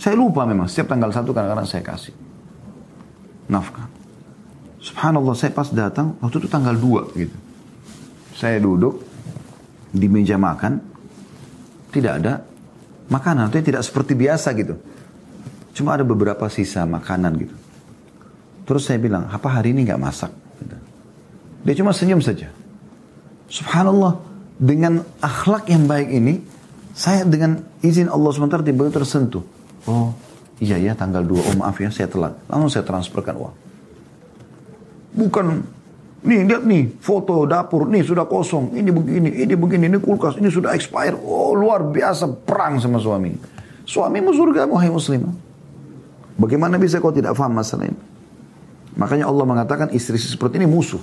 Saya 0.00 0.16
lupa 0.16 0.48
memang, 0.48 0.64
setiap 0.64 0.96
tanggal 0.96 1.12
satu 1.12 1.36
kadang-kadang 1.36 1.68
saya 1.68 1.84
kasih 1.84 2.16
nafkah. 3.48 3.88
Subhanallah 4.78 5.34
saya 5.36 5.52
pas 5.52 5.68
datang, 5.68 6.16
waktu 6.24 6.40
itu 6.40 6.48
tanggal 6.48 6.72
2 6.72 7.18
gitu. 7.18 7.36
Saya 8.32 8.62
duduk 8.62 9.04
di 9.90 10.06
meja 10.06 10.38
makan, 10.38 10.80
tidak 11.90 12.12
ada 12.22 12.40
makanan, 13.10 13.50
itu 13.50 13.74
tidak 13.74 13.82
seperti 13.82 14.14
biasa 14.14 14.54
gitu. 14.54 14.78
Cuma 15.74 15.98
ada 15.98 16.06
beberapa 16.06 16.46
sisa 16.46 16.86
makanan 16.86 17.32
gitu. 17.42 17.56
Terus 18.68 18.84
saya 18.84 19.00
bilang, 19.00 19.26
apa 19.28 19.48
hari 19.48 19.72
ini 19.72 19.88
nggak 19.88 20.00
masak? 20.00 20.32
Gitu. 20.60 20.76
Dia 21.64 21.74
cuma 21.82 21.90
senyum 21.90 22.20
saja. 22.20 22.52
Subhanallah, 23.48 24.27
dengan 24.58 25.06
akhlak 25.22 25.70
yang 25.70 25.86
baik 25.86 26.10
ini, 26.10 26.42
saya 26.92 27.22
dengan 27.22 27.62
izin 27.80 28.10
Allah 28.10 28.30
SWT 28.34 28.66
tiba-tiba 28.66 28.90
tersentuh. 28.90 29.46
Oh, 29.86 30.12
iya 30.58 30.76
ya 30.76 30.92
tanggal 30.98 31.22
2, 31.22 31.38
oh 31.38 31.54
maaf 31.62 31.78
ya 31.78 31.88
saya 31.88 32.10
telat. 32.10 32.34
Langsung 32.50 32.68
saya 32.68 32.84
transferkan 32.84 33.38
uang. 33.38 33.54
Bukan 35.14 35.46
Nih 36.18 36.42
lihat 36.42 36.66
nih 36.66 36.98
foto 36.98 37.46
dapur 37.46 37.86
nih 37.86 38.02
sudah 38.02 38.26
kosong. 38.26 38.74
Ini 38.74 38.90
begini, 38.90 39.30
ini 39.38 39.54
begini, 39.54 39.84
ini 39.86 39.98
kulkas, 40.02 40.34
ini 40.42 40.50
sudah 40.50 40.74
expire. 40.74 41.14
Oh 41.14 41.54
luar 41.54 41.86
biasa 41.86 42.26
perang 42.42 42.82
sama 42.82 42.98
suami. 42.98 43.38
Suamimu 43.86 44.34
surga 44.34 44.66
wahai 44.66 44.90
muslim. 44.90 45.30
Bagaimana 46.34 46.74
bisa 46.74 46.98
kau 46.98 47.14
tidak 47.14 47.38
faham 47.38 47.54
masalah 47.54 47.86
ini? 47.86 47.98
Makanya 48.98 49.30
Allah 49.30 49.46
mengatakan 49.46 49.94
istri 49.94 50.18
seperti 50.18 50.58
ini 50.58 50.66
musuh. 50.66 50.98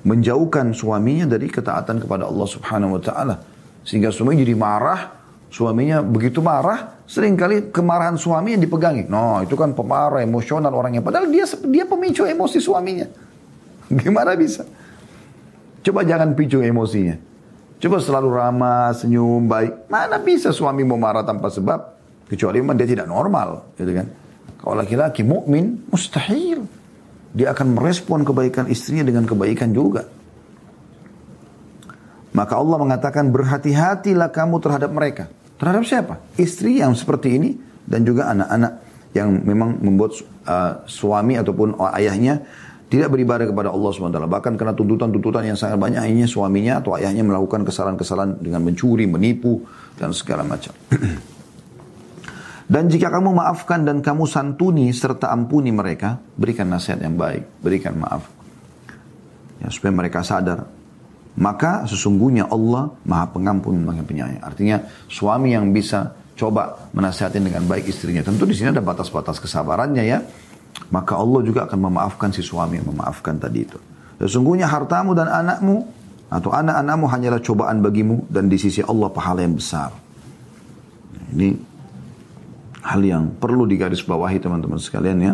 Menjauhkan 0.00 0.72
suaminya 0.72 1.28
dari 1.28 1.50
ketaatan 1.52 2.00
kepada 2.00 2.24
Allah 2.28 2.48
subhanahu 2.48 2.96
wa 2.96 3.02
ta'ala. 3.02 3.34
Sehingga 3.84 4.08
suaminya 4.08 4.40
jadi 4.40 4.56
marah. 4.56 5.00
Suaminya 5.50 6.00
begitu 6.00 6.40
marah. 6.40 7.02
Seringkali 7.04 7.74
kemarahan 7.74 8.14
suami 8.16 8.54
yang 8.54 8.62
dipegangi. 8.62 9.10
No 9.10 9.42
itu 9.42 9.58
kan 9.58 9.74
pemarah, 9.74 10.22
emosional 10.22 10.70
orangnya. 10.70 11.02
Padahal 11.02 11.26
dia 11.28 11.44
dia 11.68 11.84
pemicu 11.84 12.22
emosi 12.24 12.58
suaminya. 12.62 13.06
Gimana 14.00 14.38
bisa? 14.38 14.62
Coba 15.80 16.04
jangan 16.04 16.36
picu 16.36 16.60
emosinya. 16.60 17.16
Coba 17.80 17.96
selalu 17.96 18.28
ramah, 18.36 18.92
senyum, 18.92 19.48
baik. 19.48 19.88
Mana 19.88 20.20
bisa 20.20 20.52
suami 20.52 20.84
mau 20.84 21.00
marah 21.00 21.24
tanpa 21.24 21.48
sebab? 21.48 21.96
Kecuali 22.28 22.60
memang 22.60 22.76
dia 22.76 22.86
tidak 22.86 23.08
normal, 23.08 23.72
gitu 23.80 23.90
kan? 23.96 24.06
Kalau 24.60 24.74
laki-laki 24.76 25.24
mukmin 25.24 25.80
mustahil. 25.88 26.68
Dia 27.30 27.54
akan 27.54 27.78
merespon 27.78 28.26
kebaikan 28.26 28.66
istrinya 28.66 29.06
dengan 29.06 29.24
kebaikan 29.26 29.70
juga. 29.70 30.06
Maka 32.30 32.54
Allah 32.58 32.78
mengatakan 32.78 33.30
berhati-hatilah 33.30 34.30
kamu 34.30 34.56
terhadap 34.62 34.90
mereka. 34.94 35.24
Terhadap 35.58 35.82
siapa? 35.82 36.14
Istri 36.38 36.82
yang 36.82 36.94
seperti 36.94 37.36
ini 37.36 37.50
dan 37.86 38.06
juga 38.06 38.30
anak-anak 38.30 38.72
yang 39.10 39.28
memang 39.42 39.82
membuat 39.82 40.14
uh, 40.46 40.86
suami 40.86 41.34
ataupun 41.34 41.74
ayahnya 41.98 42.46
tidak 42.90 43.14
beribadah 43.14 43.46
kepada 43.46 43.70
Allah 43.70 43.90
SWT. 43.94 44.18
Bahkan 44.26 44.52
karena 44.58 44.74
tuntutan-tuntutan 44.74 45.46
yang 45.46 45.58
sangat 45.58 45.78
banyak, 45.78 46.02
akhirnya 46.02 46.26
suaminya 46.26 46.82
atau 46.82 46.98
ayahnya 46.98 47.22
melakukan 47.22 47.62
kesalahan-kesalahan 47.62 48.42
dengan 48.42 48.66
mencuri, 48.66 49.06
menipu, 49.06 49.62
dan 49.94 50.10
segala 50.10 50.42
macam. 50.42 50.74
dan 52.70 52.86
jika 52.86 53.10
kamu 53.10 53.34
maafkan 53.34 53.82
dan 53.82 53.98
kamu 53.98 54.30
santuni 54.30 54.94
serta 54.94 55.34
ampuni 55.34 55.74
mereka, 55.74 56.22
berikan 56.38 56.70
nasihat 56.70 57.02
yang 57.02 57.18
baik, 57.18 57.58
berikan 57.58 57.98
maaf. 57.98 58.30
Ya, 59.58 59.68
supaya 59.74 59.90
mereka 59.90 60.22
sadar. 60.22 60.70
Maka 61.34 61.84
sesungguhnya 61.90 62.46
Allah 62.46 62.94
maha 63.02 63.26
pengampun, 63.34 63.74
maha 63.82 64.06
penyayang. 64.06 64.42
Artinya 64.46 64.86
suami 65.10 65.50
yang 65.50 65.74
bisa 65.74 66.14
coba 66.38 66.88
menasihatin 66.94 67.42
dengan 67.42 67.66
baik 67.66 67.90
istrinya. 67.90 68.22
Tentu 68.22 68.46
di 68.46 68.54
sini 68.54 68.70
ada 68.70 68.80
batas-batas 68.80 69.42
kesabarannya 69.42 70.04
ya 70.06 70.22
maka 70.88 71.14
Allah 71.18 71.40
juga 71.44 71.68
akan 71.68 71.92
memaafkan 71.92 72.32
si 72.32 72.40
suami 72.40 72.80
yang 72.80 72.88
memaafkan 72.90 73.36
tadi 73.36 73.68
itu. 73.68 73.78
Sesungguhnya 74.20 74.64
hartamu 74.64 75.12
dan 75.12 75.28
anakmu 75.28 75.84
atau 76.32 76.50
anak-anakmu 76.52 77.06
hanyalah 77.08 77.40
cobaan 77.44 77.84
bagimu 77.84 78.26
dan 78.32 78.48
di 78.48 78.56
sisi 78.56 78.80
Allah 78.84 79.08
pahala 79.12 79.44
yang 79.44 79.56
besar. 79.56 79.92
Ini 81.30 81.69
hal 82.84 83.00
yang 83.04 83.36
perlu 83.36 83.68
digarisbawahi 83.68 84.40
teman-teman 84.40 84.80
sekalian 84.80 85.18
ya. 85.20 85.32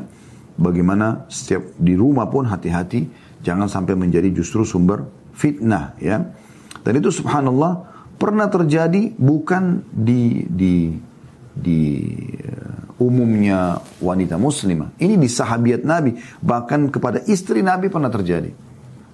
Bagaimana 0.56 1.28
setiap 1.28 1.76
di 1.76 1.92
rumah 1.92 2.26
pun 2.32 2.48
hati-hati 2.48 3.06
jangan 3.44 3.68
sampai 3.68 3.92
menjadi 3.92 4.32
justru 4.32 4.64
sumber 4.64 5.04
fitnah 5.36 5.94
ya. 6.00 6.24
Dan 6.80 6.92
itu 6.96 7.12
subhanallah 7.12 7.84
pernah 8.16 8.48
terjadi 8.48 9.12
bukan 9.18 9.84
di 9.92 10.48
di 10.48 10.96
di 11.56 11.80
umumnya 12.96 13.80
wanita 14.00 14.40
muslimah. 14.40 14.96
Ini 14.96 15.20
di 15.20 15.28
sahabiat 15.28 15.84
Nabi. 15.84 16.16
Bahkan 16.40 16.88
kepada 16.88 17.20
istri 17.28 17.60
Nabi 17.60 17.92
pernah 17.92 18.08
terjadi. 18.08 18.52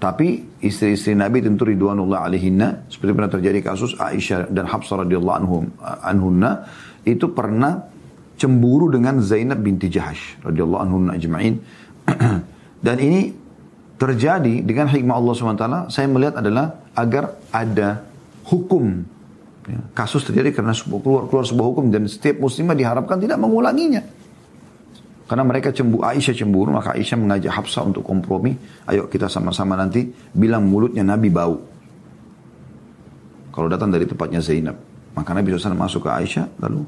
Tapi 0.03 0.59
istri-istri 0.59 1.15
Nabi 1.15 1.43
tentu 1.47 1.63
ridwanullah 1.63 2.27
alaihinna. 2.27 2.91
Seperti 2.91 3.11
pernah 3.15 3.31
terjadi 3.31 3.59
kasus 3.63 3.95
Aisyah 3.95 4.51
dan 4.51 4.67
Hafsah 4.67 5.07
radhiyallahu 5.07 5.39
anhum, 5.39 5.65
anhunna. 5.83 6.67
Itu 7.07 7.31
pernah 7.31 7.92
cemburu 8.43 8.91
dengan 8.91 9.23
Zainab 9.23 9.63
binti 9.63 9.87
Jahash 9.87 10.43
radhiyallahu 10.43 10.83
anhunna 10.83 11.15
ajma'in. 11.15 11.63
dan 12.87 12.97
ini 12.99 13.31
terjadi 13.95 14.67
dengan 14.67 14.91
hikmah 14.91 15.15
Allah 15.15 15.33
SWT. 15.39 15.67
Saya 15.95 16.11
melihat 16.11 16.43
adalah 16.43 16.83
agar 16.99 17.39
ada 17.55 18.03
hukum 18.51 19.07
Ya, 19.63 19.79
kasus 19.95 20.27
terjadi 20.27 20.51
karena 20.51 20.75
keluar, 20.75 21.31
keluar 21.31 21.47
sebuah 21.47 21.67
hukum 21.71 21.95
dan 21.95 22.11
setiap 22.11 22.43
muslimah 22.43 22.75
diharapkan 22.75 23.15
tidak 23.23 23.39
mengulanginya. 23.39 24.03
Karena 25.31 25.47
mereka 25.47 25.71
cemburu, 25.71 26.03
Aisyah 26.03 26.35
cemburu, 26.35 26.75
maka 26.75 26.99
Aisyah 26.99 27.15
mengajak 27.15 27.53
Hafsah 27.63 27.87
untuk 27.87 28.03
kompromi. 28.03 28.59
Ayo 28.91 29.07
kita 29.07 29.31
sama-sama 29.31 29.79
nanti 29.79 30.11
bilang 30.35 30.67
mulutnya 30.67 31.07
Nabi 31.07 31.31
bau. 31.31 31.63
Kalau 33.55 33.71
datang 33.71 33.95
dari 33.95 34.03
tempatnya 34.03 34.43
Zainab. 34.43 34.77
Maka 35.13 35.31
Nabi 35.31 35.53
SAW 35.55 35.79
masuk 35.79 36.09
ke 36.09 36.11
Aisyah, 36.11 36.59
lalu 36.59 36.83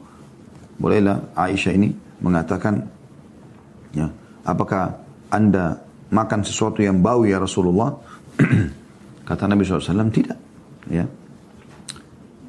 bolehlah 0.79 1.33
Aisyah 1.35 1.73
ini 1.75 1.91
mengatakan, 2.21 2.83
ya, 3.95 4.11
apakah 4.47 4.95
anda 5.31 5.83
makan 6.11 6.41
sesuatu 6.47 6.83
yang 6.83 7.03
bau 7.03 7.27
ya 7.27 7.43
Rasulullah? 7.43 7.95
Kata 9.29 9.49
Nabi 9.49 9.65
SAW, 9.65 10.11
tidak. 10.13 10.39
Ya, 10.85 11.09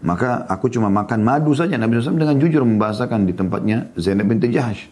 maka 0.05 0.45
aku 0.45 0.69
cuma 0.69 0.93
makan 0.93 1.25
madu 1.25 1.57
saja. 1.57 1.81
Nabi 1.81 1.97
SAW 1.97 2.21
dengan 2.21 2.37
jujur 2.37 2.61
membahasakan 2.61 3.25
di 3.25 3.33
tempatnya 3.33 3.89
Zainab 3.97 4.29
binti 4.29 4.53
Jahash. 4.53 4.85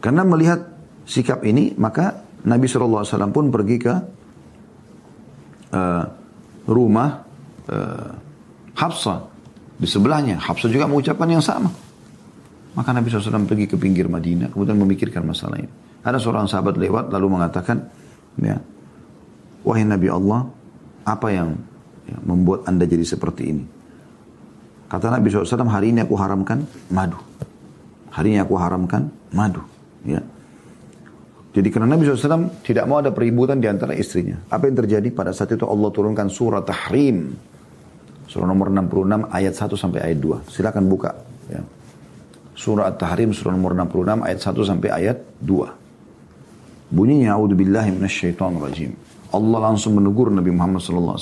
Karena 0.00 0.24
melihat 0.24 0.64
sikap 1.04 1.44
ini, 1.44 1.76
maka 1.76 2.24
Nabi 2.48 2.64
SAW 2.64 3.04
pun 3.30 3.52
pergi 3.52 3.76
ke 3.76 3.94
uh, 5.76 6.04
rumah 6.66 7.10
uh. 7.68 8.10
Di 9.82 9.86
sebelahnya, 9.90 10.38
Hafsah 10.38 10.70
juga 10.70 10.86
mengucapkan 10.86 11.26
yang 11.26 11.42
sama. 11.42 11.70
Maka 12.72 12.90
Nabi 12.96 13.12
SAW 13.12 13.44
pergi 13.44 13.68
ke 13.68 13.76
pinggir 13.76 14.08
Madinah, 14.08 14.48
kemudian 14.48 14.80
memikirkan 14.80 15.28
masalah 15.28 15.60
ini. 15.60 15.68
Ada 16.02 16.16
seorang 16.16 16.48
sahabat 16.48 16.80
lewat, 16.80 17.12
lalu 17.12 17.36
mengatakan, 17.36 17.84
ya, 18.40 18.56
Wahai 19.62 19.86
Nabi 19.86 20.10
Allah, 20.10 20.48
apa 21.06 21.28
yang 21.30 21.54
ya, 22.08 22.18
membuat 22.26 22.66
anda 22.66 22.82
jadi 22.82 23.06
seperti 23.06 23.42
ini? 23.46 23.64
Kata 24.90 25.08
Nabi 25.08 25.30
SAW, 25.30 25.70
hari 25.70 25.94
ini 25.94 26.02
aku 26.02 26.18
haramkan 26.18 26.66
madu. 26.90 27.16
Hari 28.12 28.36
ini 28.36 28.40
aku 28.42 28.58
haramkan 28.58 29.08
madu. 29.32 29.62
Ya. 30.04 30.20
Jadi 31.52 31.68
karena 31.68 31.96
Nabi 31.96 32.08
SAW 32.08 32.64
tidak 32.64 32.84
mau 32.88 33.00
ada 33.00 33.12
peributan 33.12 33.60
di 33.60 33.68
antara 33.68 33.92
istrinya. 33.92 34.40
Apa 34.48 34.68
yang 34.68 34.76
terjadi? 34.84 35.08
Pada 35.12 35.32
saat 35.36 35.52
itu 35.52 35.64
Allah 35.68 35.88
turunkan 35.92 36.28
surah 36.28 36.64
Tahrim. 36.64 37.32
Surah 38.28 38.48
nomor 38.48 38.72
66 38.72 39.28
ayat 39.28 39.54
1 39.56 39.76
sampai 39.76 40.00
ayat 40.00 40.18
2. 40.20 40.48
Silakan 40.48 40.84
buka. 40.88 41.12
Ya. 41.52 41.60
Surah 42.62 42.94
At-Tahrim 42.94 43.34
surah 43.34 43.58
nomor 43.58 43.74
66 43.74 44.22
ayat 44.22 44.38
1 44.38 44.70
sampai 44.70 44.88
ayat 44.94 45.18
2. 45.42 46.94
Bunyinya 46.94 47.34
A'udzubillahi 47.34 47.98
rajim. 47.98 48.94
Allah 49.34 49.58
langsung 49.58 49.98
menegur 49.98 50.30
Nabi 50.30 50.54
Muhammad 50.54 50.78
SAW 50.78 51.18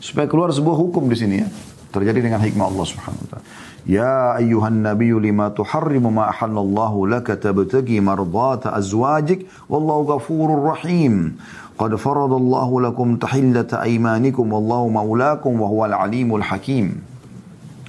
supaya 0.00 0.24
keluar 0.24 0.48
sebuah 0.56 0.76
hukum 0.80 1.12
di 1.12 1.16
sini 1.18 1.44
ya. 1.44 1.48
Terjadi 1.92 2.24
dengan 2.24 2.40
hikmah 2.40 2.72
Allah 2.72 2.86
Subhanahu 2.88 3.20
wa 3.20 3.28
taala. 3.36 3.44
Ya 3.84 4.34
ayyuhan 4.40 4.80
nabiyyu 4.80 5.20
lima 5.20 5.52
tuharrimu 5.52 6.08
ma 6.08 6.32
ahallallahu 6.32 7.04
laka 7.04 7.36
tabtagi 7.36 8.00
mardata 8.00 8.72
azwajik 8.72 9.44
wallahu 9.68 10.16
ghafurur 10.16 10.72
rahim. 10.72 11.36
Qad 11.76 11.92
faradallahu 12.00 12.80
lakum 12.80 13.20
tahillata 13.20 13.84
aymanikum 13.84 14.48
wallahu 14.48 14.88
maulakum 14.88 15.60
wa 15.60 15.68
huwal 15.68 15.92
alimul 15.92 16.40
hakim. 16.40 17.04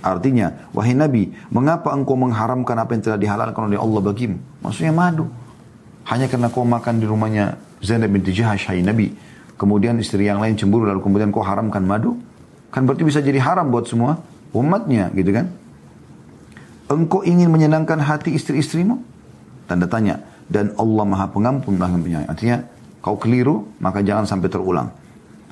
Artinya, 0.01 0.69
wahai 0.77 0.93
Nabi, 0.93 1.33
mengapa 1.49 1.89
engkau 1.89 2.13
mengharamkan 2.13 2.77
apa 2.77 2.93
yang 2.93 3.01
telah 3.01 3.19
dihalalkan 3.19 3.65
oleh 3.65 3.79
Allah 3.81 4.01
bagimu? 4.05 4.37
Maksudnya 4.61 4.93
madu. 4.93 5.25
Hanya 6.07 6.29
karena 6.29 6.47
kau 6.53 6.63
makan 6.63 7.01
di 7.01 7.05
rumahnya 7.09 7.57
Zainab 7.81 8.13
binti 8.13 8.31
Jahash, 8.31 8.69
hai 8.69 8.85
Nabi. 8.85 9.11
Kemudian 9.57 9.97
istri 9.97 10.29
yang 10.29 10.37
lain 10.37 10.53
cemburu 10.53 10.85
lalu 10.85 11.01
kemudian 11.01 11.33
kau 11.33 11.41
haramkan 11.41 11.81
madu. 11.81 12.15
Kan 12.69 12.85
berarti 12.85 13.03
bisa 13.03 13.19
jadi 13.25 13.41
haram 13.41 13.73
buat 13.73 13.89
semua 13.89 14.21
umatnya 14.53 15.09
gitu 15.17 15.33
kan. 15.33 15.49
Engkau 16.87 17.25
ingin 17.25 17.51
menyenangkan 17.51 17.99
hati 17.99 18.37
istri-istrimu? 18.37 19.01
Tanda 19.67 19.89
tanya. 19.89 20.23
Dan 20.47 20.71
Allah 20.79 21.03
maha 21.03 21.27
pengampun 21.27 21.75
maha 21.75 21.99
penyayang. 21.99 22.29
Artinya 22.31 22.57
kau 23.03 23.19
keliru 23.19 23.67
maka 23.83 23.99
jangan 24.05 24.23
sampai 24.23 24.47
terulang. 24.47 24.87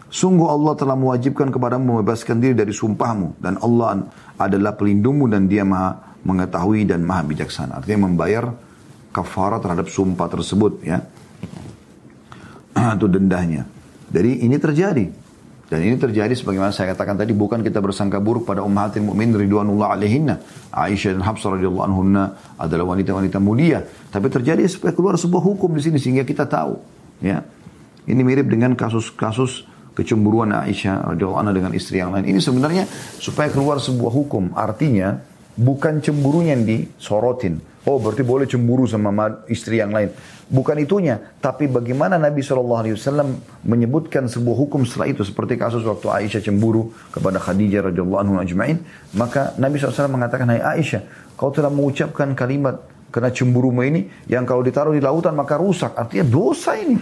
Sungguh 0.09 0.47
Allah 0.47 0.73
telah 0.77 0.95
mewajibkan 0.95 1.49
kepadamu 1.49 1.99
membebaskan 1.99 2.37
diri 2.39 2.53
dari 2.53 2.71
sumpahmu. 2.71 3.41
Dan 3.41 3.57
Allah 3.59 4.05
adalah 4.37 4.77
pelindungmu 4.77 5.25
dan 5.27 5.49
dia 5.49 5.65
maha 5.65 6.17
mengetahui 6.25 6.85
dan 6.85 7.01
maha 7.03 7.25
bijaksana. 7.25 7.81
Artinya 7.81 8.09
membayar 8.09 8.49
kafarat 9.09 9.63
terhadap 9.65 9.87
sumpah 9.89 10.27
tersebut 10.29 10.73
ya. 10.85 11.01
Itu 12.97 13.07
dendahnya. 13.07 13.65
Jadi 14.11 14.45
ini 14.45 14.55
terjadi. 14.61 15.05
Dan 15.65 15.81
ini 15.81 15.97
terjadi 15.97 16.29
sebagaimana 16.37 16.69
saya 16.69 16.93
katakan 16.93 17.17
tadi 17.17 17.33
bukan 17.33 17.65
kita 17.65 17.81
bersangka 17.81 18.21
buruk 18.21 18.45
pada 18.45 18.61
ummahatil 18.61 19.01
mukmin 19.01 19.33
ridwanullah 19.33 19.97
alaihinna. 19.97 20.37
Aisyah 20.69 21.17
dan 21.17 21.25
Hafsah 21.25 21.57
radhiyallahu 21.57 21.85
anhunna 21.89 22.37
adalah 22.61 22.93
wanita-wanita 22.93 23.41
mulia, 23.41 23.81
tapi 24.13 24.29
terjadi 24.29 24.61
supaya 24.69 24.93
keluar 24.93 25.17
sebuah 25.17 25.41
hukum 25.41 25.73
di 25.73 25.81
sini 25.81 25.97
sehingga 25.97 26.21
kita 26.21 26.45
tahu, 26.45 26.77
ya. 27.25 27.41
Ini 28.05 28.21
mirip 28.21 28.45
dengan 28.45 28.77
kasus-kasus 28.77 29.65
kecemburuan 29.95 30.51
Aisyah 30.51 31.15
radhiyallahu 31.15 31.39
anha 31.39 31.53
dengan 31.55 31.71
istri 31.71 32.03
yang 32.03 32.11
lain. 32.11 32.27
Ini 32.27 32.43
sebenarnya 32.43 32.83
supaya 33.17 33.47
keluar 33.47 33.79
sebuah 33.79 34.11
hukum. 34.11 34.51
Artinya 34.53 35.15
bukan 35.55 36.03
cemburunya 36.03 36.53
yang 36.53 36.67
disorotin. 36.67 37.63
Oh 37.85 38.01
berarti 38.01 38.25
boleh 38.25 38.49
cemburu 38.49 38.83
sama 38.89 39.45
istri 39.47 39.79
yang 39.79 39.93
lain. 39.93 40.11
Bukan 40.45 40.77
itunya, 40.77 41.17
tapi 41.41 41.65
bagaimana 41.65 42.21
Nabi 42.21 42.45
SAW 42.45 42.85
menyebutkan 43.65 44.29
sebuah 44.29 44.57
hukum 44.57 44.85
setelah 44.85 45.09
itu. 45.09 45.21
Seperti 45.25 45.57
kasus 45.57 45.81
waktu 45.85 46.05
Aisyah 46.05 46.41
cemburu 46.41 46.93
kepada 47.09 47.41
Khadijah 47.41 47.89
radhiyallahu 47.89 48.21
anhu 48.21 48.35
ajma'in. 48.41 48.81
Maka 49.17 49.57
Nabi 49.57 49.81
SAW 49.81 50.09
mengatakan, 50.09 50.49
Hai 50.49 50.81
Aisyah, 50.81 51.33
kau 51.37 51.49
telah 51.49 51.69
mengucapkan 51.69 52.33
kalimat 52.37 52.77
karena 53.09 53.29
cemburumu 53.29 53.85
ini 53.85 54.05
yang 54.29 54.49
kalau 54.49 54.65
ditaruh 54.65 54.93
di 54.93 55.01
lautan 55.01 55.37
maka 55.37 55.57
rusak. 55.57 55.93
Artinya 55.93 56.25
dosa 56.25 56.73
ini. 56.77 56.97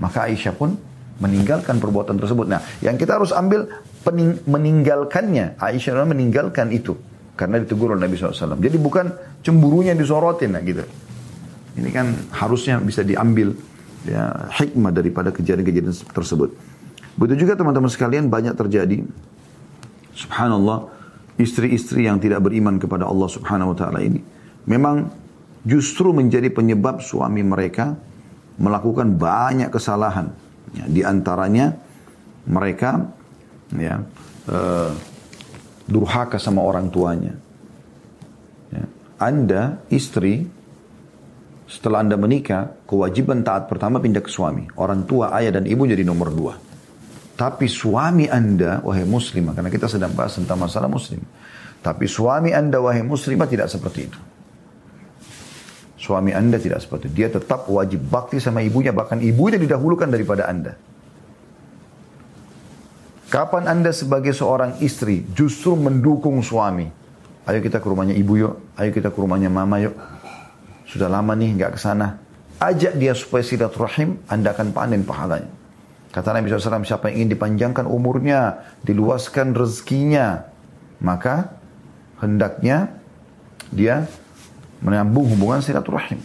Maka 0.00 0.28
Aisyah 0.28 0.52
pun 0.56 0.87
meninggalkan 1.18 1.82
perbuatan 1.82 2.18
tersebut. 2.18 2.46
Nah, 2.46 2.62
yang 2.82 2.94
kita 2.94 3.18
harus 3.18 3.34
ambil 3.34 3.66
pening 4.06 4.38
meninggalkannya. 4.46 5.58
Aisyah 5.58 6.06
meninggalkan 6.06 6.70
itu 6.70 6.94
karena 7.38 7.62
ditegur 7.62 7.94
oleh 7.94 8.06
Nabi 8.06 8.18
SAW. 8.18 8.58
Jadi 8.58 8.78
bukan 8.78 9.10
cemburunya 9.42 9.94
disorotin, 9.94 10.54
nah 10.54 10.62
gitu. 10.62 10.82
Ini 11.78 11.90
kan 11.94 12.10
harusnya 12.34 12.82
bisa 12.82 13.06
diambil 13.06 13.54
ya 14.02 14.50
hikmah 14.50 14.90
daripada 14.90 15.30
kejadian-kejadian 15.30 15.94
tersebut. 16.10 16.50
Begitu 17.18 17.46
juga 17.46 17.58
teman-teman 17.58 17.90
sekalian 17.90 18.26
banyak 18.26 18.54
terjadi. 18.58 19.06
Subhanallah, 20.18 20.90
istri-istri 21.38 22.10
yang 22.10 22.18
tidak 22.18 22.42
beriman 22.42 22.82
kepada 22.82 23.06
Allah 23.06 23.30
Subhanahu 23.30 23.74
wa 23.74 23.76
taala 23.78 24.02
ini 24.02 24.18
memang 24.66 25.06
justru 25.62 26.10
menjadi 26.10 26.50
penyebab 26.50 26.98
suami 26.98 27.46
mereka 27.46 27.94
melakukan 28.58 29.14
banyak 29.14 29.70
kesalahan 29.70 30.34
Ya, 30.76 30.84
di 30.84 31.00
antaranya 31.00 31.72
mereka 32.48 33.08
ya 33.72 34.00
uh, 34.48 34.92
durhaka 35.88 36.36
sama 36.36 36.60
orang 36.60 36.92
tuanya. 36.92 37.32
Ya. 38.72 38.84
Anda 39.16 39.80
istri 39.88 40.44
setelah 41.68 42.00
anda 42.00 42.16
menikah 42.16 42.80
kewajiban 42.88 43.44
taat 43.44 43.68
pertama 43.68 44.00
pindah 44.00 44.24
ke 44.24 44.32
suami. 44.32 44.68
Orang 44.80 45.04
tua, 45.04 45.36
ayah 45.36 45.60
dan 45.60 45.68
ibu 45.68 45.84
jadi 45.84 46.00
nomor 46.00 46.32
dua. 46.32 46.54
Tapi 47.38 47.70
suami 47.70 48.26
anda, 48.26 48.82
wahai 48.82 49.04
muslimah, 49.04 49.54
karena 49.54 49.70
kita 49.70 49.86
sedang 49.86 50.10
bahas 50.16 50.34
tentang 50.34 50.58
masalah 50.58 50.90
muslim. 50.90 51.22
Tapi 51.84 52.08
suami 52.10 52.50
anda, 52.50 52.82
wahai 52.82 53.04
muslimah, 53.04 53.46
tidak 53.46 53.68
seperti 53.70 54.10
itu. 54.10 54.18
Suami 55.98 56.30
anda 56.30 56.62
tidak 56.62 56.78
seperti 56.86 57.10
itu. 57.10 57.14
Dia 57.18 57.28
tetap 57.28 57.66
wajib 57.66 58.06
bakti 58.06 58.38
sama 58.38 58.62
ibunya. 58.62 58.94
Bahkan 58.94 59.18
ibunya 59.18 59.58
didahulukan 59.58 60.06
daripada 60.06 60.46
anda. 60.46 60.78
Kapan 63.28 63.68
anda 63.68 63.92
sebagai 63.92 64.32
seorang 64.32 64.80
istri 64.80 65.26
justru 65.36 65.76
mendukung 65.76 66.40
suami? 66.40 66.88
Ayo 67.44 67.58
kita 67.60 67.82
ke 67.82 67.86
rumahnya 67.90 68.14
ibu 68.16 68.40
yuk. 68.40 68.54
Ayo 68.78 68.94
kita 68.94 69.10
ke 69.10 69.18
rumahnya 69.18 69.50
mama 69.52 69.82
yuk. 69.82 69.92
Sudah 70.88 71.10
lama 71.10 71.34
nih 71.36 71.58
nggak 71.58 71.76
ke 71.76 71.80
sana. 71.82 72.16
Ajak 72.58 72.96
dia 72.96 73.12
supaya 73.14 73.44
silaturahim, 73.44 74.18
anda 74.26 74.50
akan 74.54 74.74
panen 74.74 75.06
pahalanya. 75.06 75.50
Kata 76.10 76.34
Nabi 76.34 76.50
SAW, 76.50 76.82
siapa 76.82 77.12
yang 77.12 77.22
ingin 77.22 77.30
dipanjangkan 77.36 77.86
umurnya, 77.86 78.66
diluaskan 78.82 79.54
rezekinya, 79.54 80.48
maka 80.98 81.54
hendaknya 82.18 82.96
dia 83.70 84.08
menyambung 84.82 85.26
hubungan 85.34 85.60
silaturahim. 85.62 86.20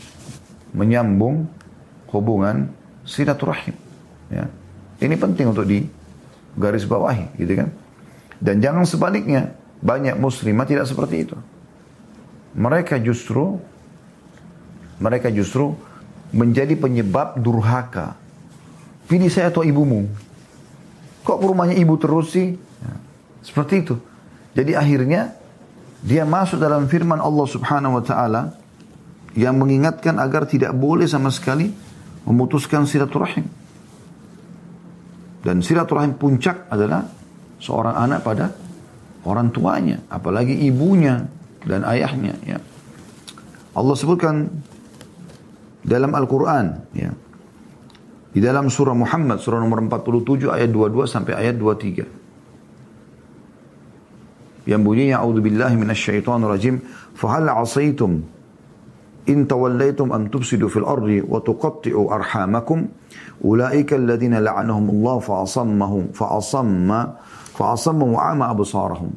Menyambung 0.73 1.49
hubungan 2.09 2.69
silaturahim. 3.05 3.75
Ya. 4.29 4.49
Ini 5.01 5.15
penting 5.17 5.51
untuk 5.51 5.65
di 5.67 5.85
garis 6.57 6.85
bawahi, 6.85 7.33
gitu 7.37 7.53
kan? 7.65 7.69
Dan 8.37 8.61
jangan 8.61 8.85
sebaliknya, 8.85 9.57
banyak 9.81 10.15
muslimah 10.17 10.65
tidak 10.69 10.85
seperti 10.85 11.27
itu. 11.27 11.37
Mereka 12.53 13.01
justru 13.01 13.57
mereka 15.01 15.33
justru 15.33 15.73
menjadi 16.29 16.77
penyebab 16.77 17.41
durhaka. 17.41 18.15
Pilih 19.09 19.27
saya 19.27 19.51
atau 19.51 19.65
ibumu. 19.65 20.07
Kok 21.25 21.43
rumahnya 21.43 21.75
ibu 21.75 21.97
terus 21.99 22.31
sih? 22.31 22.55
Ya. 22.55 22.93
Seperti 23.43 23.83
itu. 23.83 23.95
Jadi 24.53 24.77
akhirnya 24.77 25.33
dia 26.03 26.27
masuk 26.27 26.59
dalam 26.59 26.91
firman 26.91 27.23
Allah 27.23 27.47
Subhanahu 27.47 27.95
wa 27.99 28.03
taala 28.03 28.41
yang 29.39 29.55
mengingatkan 29.55 30.19
agar 30.19 30.43
tidak 30.45 30.75
boleh 30.75 31.07
sama 31.07 31.31
sekali 31.31 31.71
memutuskan 32.27 32.83
silaturahim. 32.83 33.47
Dan 35.43 35.63
silaturahim 35.63 36.19
puncak 36.19 36.67
adalah 36.67 37.07
seorang 37.59 37.95
anak 37.95 38.19
pada 38.23 38.51
orang 39.23 39.47
tuanya, 39.55 40.03
apalagi 40.11 40.55
ibunya 40.67 41.23
dan 41.63 41.87
ayahnya 41.87 42.35
ya. 42.43 42.59
Allah 43.73 43.95
sebutkan 43.95 44.51
dalam 45.83 46.11
Al-Qur'an 46.11 46.87
ya. 46.91 47.11
Di 48.33 48.41
dalam 48.41 48.67
surah 48.67 48.97
Muhammad 48.97 49.39
surah 49.39 49.61
nomor 49.61 49.77
47 49.77 50.49
ayat 50.49 50.69
22 50.73 51.05
sampai 51.05 51.33
ayat 51.37 51.55
23 51.55 52.22
yang 54.63 54.81
bunyinya 54.83 55.19
a'udzubillahi 55.19 55.75
minasyaitonir 55.75 56.49
rajim 56.49 56.75
fahal 57.15 57.47
'asaitum 57.47 58.23
in 59.27 59.47
tawallaitum 59.47 60.11
an 60.11 60.27
tufsidu 60.27 60.67
fil 60.71 60.87
ardi 60.87 61.23
wa 61.23 61.39
tuqatti'u 61.43 62.11
arhamakum? 62.11 62.87
Ulaika 63.43 63.99
alladhina 63.99 64.39
la'anahumullah 64.39 65.19
fa 65.19 65.43
asammahum 65.43 66.11
fa 66.15 66.39
asamma 66.39 67.19
fa 67.51 67.75
asamma 67.75 68.05
wa 68.07 68.21
ama 68.31 68.45
absarahum. 68.51 69.11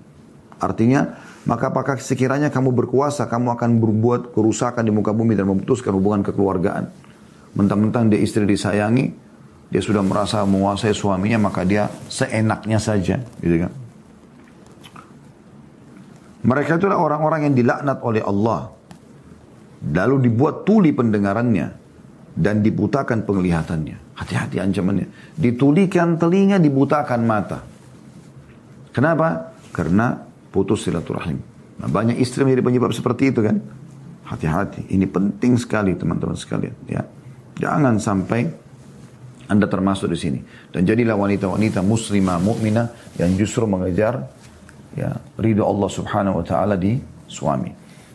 Artinya 0.59 1.15
maka 1.47 1.71
apakah 1.71 2.01
sekiranya 2.03 2.51
kamu 2.51 2.75
berkuasa 2.75 3.31
kamu 3.31 3.55
akan 3.55 3.71
berbuat 3.79 4.21
kerusakan 4.35 4.83
di 4.83 4.91
muka 4.91 5.15
bumi 5.15 5.39
dan 5.39 5.47
memutuskan 5.47 5.95
hubungan 5.95 6.27
kekeluargaan. 6.27 6.91
Mentang-mentang 7.55 8.11
dia 8.11 8.19
istri 8.19 8.45
disayangi 8.45 9.27
dia 9.71 9.83
sudah 9.83 10.03
merasa 10.03 10.47
menguasai 10.47 10.95
suaminya 10.95 11.51
maka 11.51 11.67
dia 11.67 11.91
seenaknya 12.07 12.79
saja 12.79 13.19
gitu 13.43 13.67
kan 13.67 13.86
mereka 16.45 16.77
itulah 16.77 17.01
orang-orang 17.01 17.49
yang 17.51 17.55
dilaknat 17.57 17.99
oleh 18.05 18.21
Allah. 18.21 18.75
Lalu 19.87 20.29
dibuat 20.29 20.67
tuli 20.67 20.93
pendengarannya 20.93 21.67
dan 22.37 22.61
dibutakan 22.61 23.25
penglihatannya. 23.25 24.17
Hati-hati 24.17 24.61
ancamannya. 24.61 25.37
Ditulikan 25.37 26.17
telinga, 26.17 26.57
dibutakan 26.61 27.21
mata. 27.25 27.61
Kenapa? 28.93 29.53
Karena 29.73 30.17
putus 30.49 30.89
silaturahim. 30.89 31.37
Nah, 31.77 31.89
banyak 31.89 32.17
istri 32.17 32.45
menjadi 32.45 32.65
penyebab 32.65 32.93
seperti 32.97 33.33
itu 33.33 33.45
kan. 33.45 33.61
Hati-hati. 34.25 34.89
Ini 34.91 35.05
penting 35.07 35.61
sekali 35.61 35.93
teman-teman 35.93 36.35
sekalian. 36.35 36.75
Ya, 36.89 37.05
Jangan 37.57 37.97
sampai 37.97 38.49
anda 39.49 39.67
termasuk 39.71 40.13
di 40.13 40.19
sini. 40.19 40.41
Dan 40.69 40.85
jadilah 40.85 41.17
wanita-wanita 41.17 41.81
muslimah, 41.81 42.37
mukminah 42.43 43.17
yang 43.17 43.33
justru 43.39 43.65
mengejar 43.65 44.29
ya 44.97 45.21
ridho 45.37 45.63
Allah 45.63 45.91
Subhanahu 45.93 46.41
wa 46.41 46.45
taala 46.45 46.75
di 46.75 46.97
suami. 47.29 47.71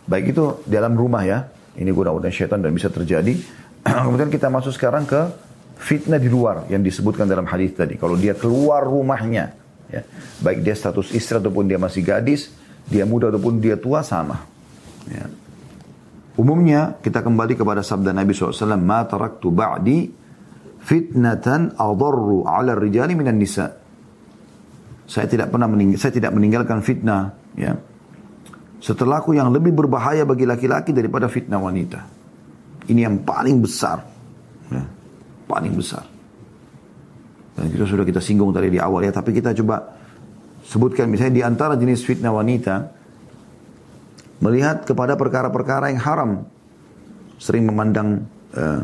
Baik 0.09 0.33
itu 0.35 0.65
dalam 0.65 0.97
rumah 0.97 1.23
ya. 1.23 1.47
Ini 1.71 1.87
godaan 1.95 2.27
syaitan 2.27 2.59
dan 2.59 2.75
bisa 2.75 2.91
terjadi. 2.91 3.31
Kemudian 4.05 4.27
kita 4.27 4.51
masuk 4.51 4.75
sekarang 4.75 5.07
ke 5.07 5.31
fitnah 5.79 6.19
di 6.19 6.27
luar 6.27 6.67
yang 6.67 6.83
disebutkan 6.83 7.25
dalam 7.25 7.47
hadis 7.47 7.71
tadi. 7.73 7.95
Kalau 7.95 8.19
dia 8.19 8.35
keluar 8.35 8.83
rumahnya, 8.83 9.55
ya, 9.87 10.03
baik 10.43 10.67
dia 10.67 10.75
status 10.75 11.15
istri 11.15 11.39
ataupun 11.39 11.65
dia 11.71 11.79
masih 11.79 12.03
gadis, 12.03 12.51
dia 12.91 13.07
muda 13.07 13.31
ataupun 13.31 13.63
dia 13.63 13.79
tua 13.79 14.03
sama. 14.03 14.43
Ya. 15.07 15.25
Umumnya 16.37 16.99
kita 16.99 17.23
kembali 17.23 17.55
kepada 17.55 17.83
sabda 17.83 18.11
Nabi 18.11 18.35
SAW, 18.35 18.77
Ma 18.77 19.03
taraktu 19.07 19.47
ba'di 19.47 20.11
fitnatan 20.81 21.77
adarru 21.77 22.45
ala 22.45 22.77
rijali 22.77 23.13
minan 23.17 23.37
nisa. 23.37 23.80
Saya 25.09 25.27
tidak 25.27 25.51
pernah 25.51 25.67
saya 25.97 26.11
tidak 26.13 26.31
meninggalkan 26.31 26.79
fitnah 26.79 27.35
ya. 27.57 27.75
Setelahku 28.81 29.37
yang 29.37 29.53
lebih 29.53 29.77
berbahaya 29.77 30.25
bagi 30.25 30.49
laki-laki 30.49 30.89
daripada 30.89 31.29
fitnah 31.29 31.61
wanita. 31.61 31.99
Ini 32.89 33.05
yang 33.05 33.21
paling 33.21 33.61
besar. 33.61 34.01
Ya. 34.73 34.83
Paling 35.45 35.73
besar. 35.77 36.01
Dan 37.53 37.69
itu 37.69 37.85
sudah 37.85 38.01
kita 38.01 38.17
singgung 38.17 38.49
tadi 38.49 38.73
di 38.73 38.81
awal 38.81 39.05
ya, 39.05 39.13
tapi 39.13 39.35
kita 39.35 39.53
coba 39.53 40.01
sebutkan 40.65 41.05
misalnya 41.11 41.33
di 41.37 41.43
antara 41.45 41.77
jenis 41.77 42.01
fitnah 42.01 42.33
wanita 42.33 42.75
melihat 44.41 44.81
kepada 44.87 45.13
perkara-perkara 45.13 45.93
yang 45.93 46.01
haram 46.01 46.31
sering 47.37 47.69
memandang 47.69 48.25
uh, 48.57 48.81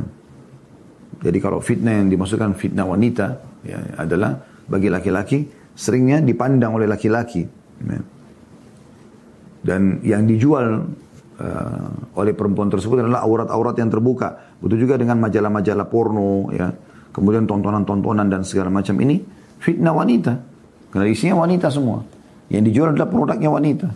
jadi 1.18 1.38
kalau 1.42 1.58
fitnah 1.62 2.06
yang 2.06 2.10
dimasukkan 2.14 2.54
fitnah 2.54 2.86
wanita 2.86 3.26
ya, 3.66 3.80
adalah 3.98 4.38
bagi 4.70 4.90
laki-laki 4.94 5.40
seringnya 5.78 6.26
dipandang 6.26 6.74
oleh 6.74 6.90
laki-laki 6.90 7.46
ya. 7.86 8.02
dan 9.62 10.02
yang 10.02 10.26
dijual 10.26 10.90
uh, 11.38 11.90
oleh 12.18 12.34
perempuan 12.34 12.74
tersebut 12.74 13.06
adalah 13.06 13.22
aurat-aurat 13.22 13.78
yang 13.78 13.94
terbuka 13.94 14.58
begitu 14.58 14.90
juga 14.90 14.98
dengan 14.98 15.22
majalah-majalah 15.22 15.86
porno 15.86 16.50
ya 16.50 16.74
kemudian 17.14 17.46
tontonan-tontonan 17.46 18.26
dan 18.26 18.42
segala 18.42 18.74
macam 18.74 18.98
ini 18.98 19.38
fitnah 19.62 19.94
wanita. 19.94 20.34
Karena 20.94 21.06
isinya 21.10 21.44
wanita 21.44 21.68
semua. 21.68 22.00
Yang 22.48 22.64
dijual 22.72 22.96
adalah 22.96 23.10
produknya 23.12 23.50
wanita. 23.52 23.88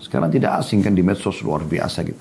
Sekarang 0.00 0.32
tidak 0.32 0.62
asing 0.62 0.80
kan 0.80 0.94
di 0.94 1.02
medsos 1.04 1.42
luar 1.44 1.66
biasa 1.66 2.06
gitu. 2.06 2.20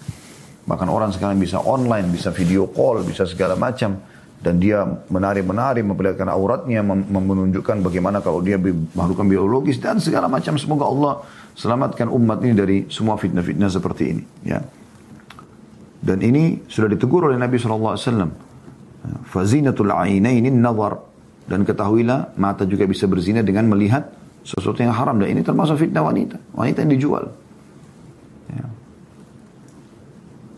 Bahkan 0.67 0.87
orang 0.91 1.15
sekarang 1.15 1.39
bisa 1.39 1.63
online, 1.63 2.11
bisa 2.11 2.33
video 2.35 2.67
call, 2.67 3.05
bisa 3.07 3.23
segala 3.23 3.55
macam. 3.55 3.95
Dan 4.37 4.61
dia 4.61 4.85
menari-menari, 4.85 5.81
memperlihatkan 5.81 6.29
auratnya, 6.29 6.85
menunjukkan 6.85 7.81
bagaimana 7.81 8.21
kalau 8.21 8.45
dia 8.45 8.55
makhluk 8.93 9.25
biologis 9.25 9.81
dan 9.81 9.97
segala 9.97 10.29
macam. 10.29 10.55
Semoga 10.61 10.85
Allah 10.85 11.13
selamatkan 11.57 12.05
umat 12.05 12.45
ini 12.45 12.53
dari 12.53 12.77
semua 12.85 13.17
fitnah-fitnah 13.17 13.65
seperti 13.65 14.03
ini. 14.13 14.23
Ya. 14.45 14.61
Dan 15.97 16.21
ini 16.21 16.61
sudah 16.69 16.93
ditegur 16.93 17.25
oleh 17.25 17.41
Nabi 17.41 17.57
SAW. 17.57 17.97
Fazinatul 19.25 19.89
ainaini 19.89 20.53
nazar. 20.53 21.01
Dan 21.47 21.63
ketahuilah 21.65 22.37
mata 22.37 22.67
juga 22.67 22.83
bisa 22.85 23.07
berzina 23.07 23.41
dengan 23.41 23.71
melihat 23.71 24.05
sesuatu 24.45 24.83
yang 24.83 24.93
haram. 24.93 25.17
Dan 25.17 25.33
ini 25.33 25.41
termasuk 25.41 25.81
fitnah 25.81 26.05
wanita. 26.05 26.37
Wanita 26.53 26.85
yang 26.85 26.91
dijual. 26.93 27.25
Ya. 28.53 28.67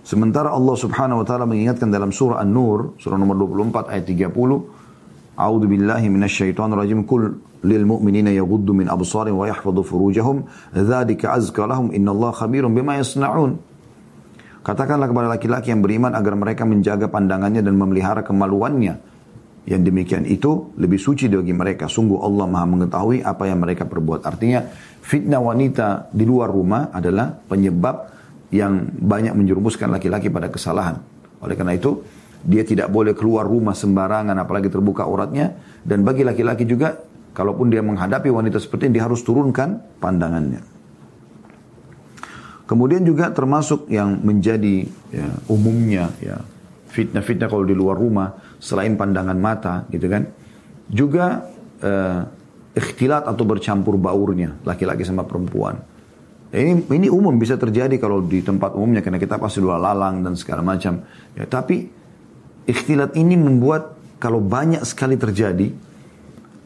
Sementara 0.10 0.50
Allah 0.50 0.74
subhanahu 0.74 1.22
wa 1.22 1.26
ta'ala 1.30 1.46
mengingatkan 1.46 1.94
dalam 1.94 2.10
surah 2.10 2.42
An-Nur, 2.42 2.98
surah 2.98 3.14
nomor 3.14 3.38
24 3.46 3.94
ayat 3.94 4.10
30, 4.10 5.38
A'udhu 5.38 5.70
billahi 5.70 6.10
minasyaitan 6.10 6.74
rajim, 6.74 7.06
Kul 7.06 7.38
lil 7.62 7.86
mu'minina 7.86 8.34
yaguddu 8.34 8.74
min 8.74 8.90
absarin 8.90 9.38
wa 9.38 9.46
yahfadu 9.46 9.86
furujahum, 9.86 10.50
Dzalika 10.74 11.38
azka 11.38 11.70
lahum, 11.70 11.94
inna 11.94 12.10
Allah 12.10 12.34
khabirun 12.34 12.74
bima 12.74 12.98
yasna'un. 12.98 13.62
Katakanlah 14.66 15.14
kepada 15.14 15.30
laki-laki 15.30 15.70
yang 15.70 15.86
beriman 15.86 16.18
agar 16.18 16.34
mereka 16.34 16.66
menjaga 16.66 17.06
pandangannya 17.06 17.62
dan 17.62 17.78
memelihara 17.78 18.26
kemaluannya. 18.26 18.98
Yang 19.70 19.82
demikian 19.94 20.26
itu 20.26 20.74
lebih 20.82 20.98
suci 20.98 21.30
bagi 21.30 21.54
mereka. 21.54 21.86
Sungguh 21.86 22.18
Allah 22.18 22.50
maha 22.50 22.66
mengetahui 22.66 23.22
apa 23.22 23.46
yang 23.46 23.62
mereka 23.62 23.86
perbuat. 23.86 24.26
Artinya 24.26 24.66
fitnah 25.06 25.38
wanita 25.38 26.10
di 26.10 26.26
luar 26.26 26.50
rumah 26.50 26.90
adalah 26.90 27.30
penyebab 27.46 28.19
yang 28.50 28.90
banyak 28.98 29.34
menjerumuskan 29.34 29.94
laki-laki 29.94 30.34
pada 30.34 30.50
kesalahan. 30.50 31.02
Oleh 31.42 31.56
karena 31.56 31.78
itu, 31.78 32.02
dia 32.42 32.66
tidak 32.66 32.90
boleh 32.90 33.14
keluar 33.14 33.46
rumah 33.46 33.78
sembarangan 33.78 34.36
apalagi 34.38 34.72
terbuka 34.72 35.06
uratnya. 35.06 35.54
Dan 35.86 36.02
bagi 36.02 36.26
laki-laki 36.26 36.66
juga, 36.66 36.98
kalaupun 37.32 37.70
dia 37.70 37.86
menghadapi 37.86 38.28
wanita 38.28 38.58
seperti 38.58 38.90
ini, 38.90 39.00
dia 39.00 39.06
harus 39.06 39.22
turunkan 39.22 40.02
pandangannya. 40.02 40.62
Kemudian 42.70 43.02
juga 43.02 43.34
termasuk 43.34 43.90
yang 43.90 44.22
menjadi 44.22 44.86
ya, 45.10 45.26
umumnya 45.50 46.14
ya 46.22 46.38
fitnah-fitnah 46.90 47.50
kalau 47.50 47.66
di 47.66 47.74
luar 47.74 47.98
rumah 47.98 48.30
selain 48.62 48.94
pandangan 48.94 49.34
mata 49.34 49.90
gitu 49.90 50.06
kan 50.06 50.30
juga 50.86 51.50
uh, 51.82 52.22
ikhtilat 52.78 53.26
atau 53.26 53.42
bercampur 53.42 53.98
baurnya 53.98 54.54
laki-laki 54.62 55.02
sama 55.02 55.26
perempuan. 55.26 55.82
Ini 56.50 56.90
ini 56.90 57.08
umum 57.14 57.38
bisa 57.38 57.62
terjadi 57.62 57.94
kalau 58.02 58.26
di 58.26 58.42
tempat 58.42 58.74
umumnya 58.74 59.06
karena 59.06 59.22
kita 59.22 59.38
pasti 59.38 59.62
dua 59.62 59.78
lalang 59.78 60.26
dan 60.26 60.34
segala 60.34 60.66
macam. 60.66 61.06
Ya, 61.38 61.46
tapi 61.46 61.86
ikhtilat 62.66 63.14
ini 63.14 63.38
membuat 63.38 63.94
kalau 64.18 64.42
banyak 64.42 64.82
sekali 64.82 65.14
terjadi 65.14 65.70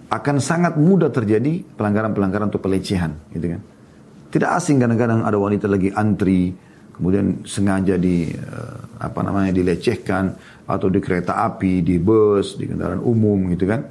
akan 0.08 0.36
sangat 0.40 0.80
mudah 0.80 1.12
terjadi 1.12 1.66
pelanggaran-pelanggaran 1.76 2.48
atau 2.48 2.64
pelecehan 2.64 3.12
gitu 3.36 3.60
kan. 3.60 3.62
Tidak 4.32 4.50
asing 4.56 4.80
kadang-kadang 4.80 5.28
ada 5.28 5.36
wanita 5.36 5.68
lagi 5.68 5.92
antri, 5.92 6.56
kemudian 6.96 7.44
sengaja 7.44 8.00
di 8.00 8.32
uh, 8.32 9.04
apa 9.04 9.20
namanya 9.20 9.52
dilecehkan 9.52 10.32
atau 10.64 10.88
di 10.88 11.04
kereta 11.04 11.44
api, 11.44 11.84
di 11.84 12.00
bus, 12.00 12.56
di 12.56 12.72
kendaraan 12.72 13.04
umum 13.04 13.52
gitu 13.52 13.68
kan. 13.68 13.84